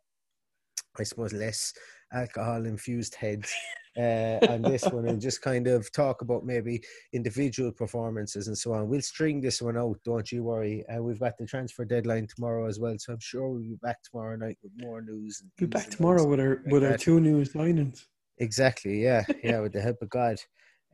I 1.00 1.04
suppose 1.04 1.34
less 1.34 1.74
alcohol 2.12 2.66
infused 2.66 3.14
heads 3.16 3.54
uh, 3.98 4.40
on 4.50 4.64
this 4.64 4.84
one 4.86 5.08
and 5.08 5.22
just 5.22 5.42
kind 5.42 5.68
of 5.68 5.92
talk 5.92 6.22
about 6.22 6.46
maybe 6.46 6.82
individual 7.14 7.72
performances 7.72 8.48
and 8.48 8.58
so 8.58 8.74
on. 8.74 8.90
We'll 8.90 9.02
string 9.02 9.42
this 9.42 9.62
one 9.62 9.78
out, 9.78 9.98
don't 10.04 10.32
you 10.32 10.44
worry. 10.44 10.84
Uh, 10.88 11.04
we've 11.04 11.20
got 11.20 11.38
the 11.38 11.46
transfer 11.46 11.86
deadline 11.86 12.28
tomorrow 12.28 12.68
as 12.68 12.80
well, 12.80 12.96
so 12.98 13.14
I'm 13.14 13.20
sure 13.20 13.50
we'll 13.50 13.62
be 13.62 13.78
back 13.82 13.98
tomorrow 14.04 14.36
night 14.36 14.58
with 14.64 14.72
more 14.78 15.02
news. 15.02 15.42
And 15.42 15.52
Be 15.58 15.66
back 15.68 15.90
tomorrow 15.90 16.26
with 16.26 16.40
our 16.40 16.62
like 16.66 16.74
with 16.74 16.84
our 16.84 16.92
that. 16.92 17.02
two 17.02 17.20
new 17.20 17.44
signings. 17.44 18.06
Exactly, 18.40 19.04
yeah, 19.04 19.24
yeah, 19.44 19.60
with 19.60 19.74
the 19.74 19.82
help 19.82 20.02
of 20.02 20.10
God. 20.10 20.38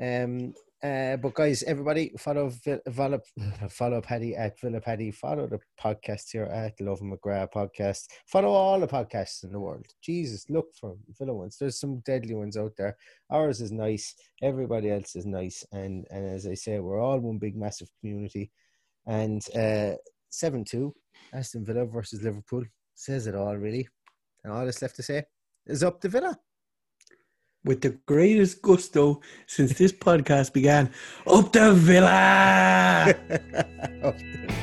Um, 0.03 0.53
uh, 0.83 1.15
but 1.15 1.33
guys, 1.33 1.63
everybody 1.63 2.11
follow 2.19 2.49
Vi- 2.49 2.81
follow 2.91 3.21
follow 3.69 4.01
Paddy 4.01 4.35
at 4.35 4.59
Villa 4.59 4.81
Paddy. 4.81 5.11
Follow 5.11 5.47
the 5.47 5.59
podcast 5.81 6.31
here 6.31 6.43
at 6.43 6.73
Love 6.81 6.99
McGrath 6.99 7.53
podcast. 7.53 8.07
Follow 8.27 8.49
all 8.49 8.81
the 8.81 8.87
podcasts 8.87 9.45
in 9.45 9.53
the 9.53 9.59
world. 9.59 9.85
Jesus, 10.01 10.49
look 10.49 10.75
for 10.75 10.97
Villa 11.17 11.33
ones. 11.33 11.55
There's 11.57 11.79
some 11.79 11.99
deadly 11.99 12.35
ones 12.35 12.57
out 12.57 12.73
there. 12.77 12.97
Ours 13.29 13.61
is 13.61 13.71
nice. 13.71 14.13
Everybody 14.41 14.91
else 14.91 15.15
is 15.15 15.25
nice. 15.25 15.63
And 15.71 16.05
and 16.09 16.27
as 16.27 16.45
I 16.47 16.55
say, 16.55 16.79
we're 16.79 16.99
all 16.99 17.19
one 17.19 17.37
big 17.37 17.55
massive 17.55 17.87
community. 18.01 18.51
And 19.07 19.41
uh, 19.55 19.93
seven 20.31 20.65
two, 20.65 20.93
Aston 21.33 21.63
Villa 21.63 21.85
versus 21.85 22.23
Liverpool 22.23 22.63
says 22.95 23.27
it 23.27 23.35
all 23.35 23.55
really. 23.55 23.87
And 24.43 24.51
all 24.51 24.65
that's 24.65 24.81
left 24.81 24.97
to 24.97 25.03
say 25.03 25.23
is 25.65 25.81
up 25.81 26.01
to 26.01 26.09
Villa. 26.09 26.37
With 27.63 27.81
the 27.81 27.91
greatest 28.05 28.61
gusto 28.61 29.21
since 29.47 29.73
this 29.77 29.91
podcast 29.91 30.53
began. 30.53 30.91
Up 31.27 31.51
the 31.51 31.73
villa! 31.73 33.15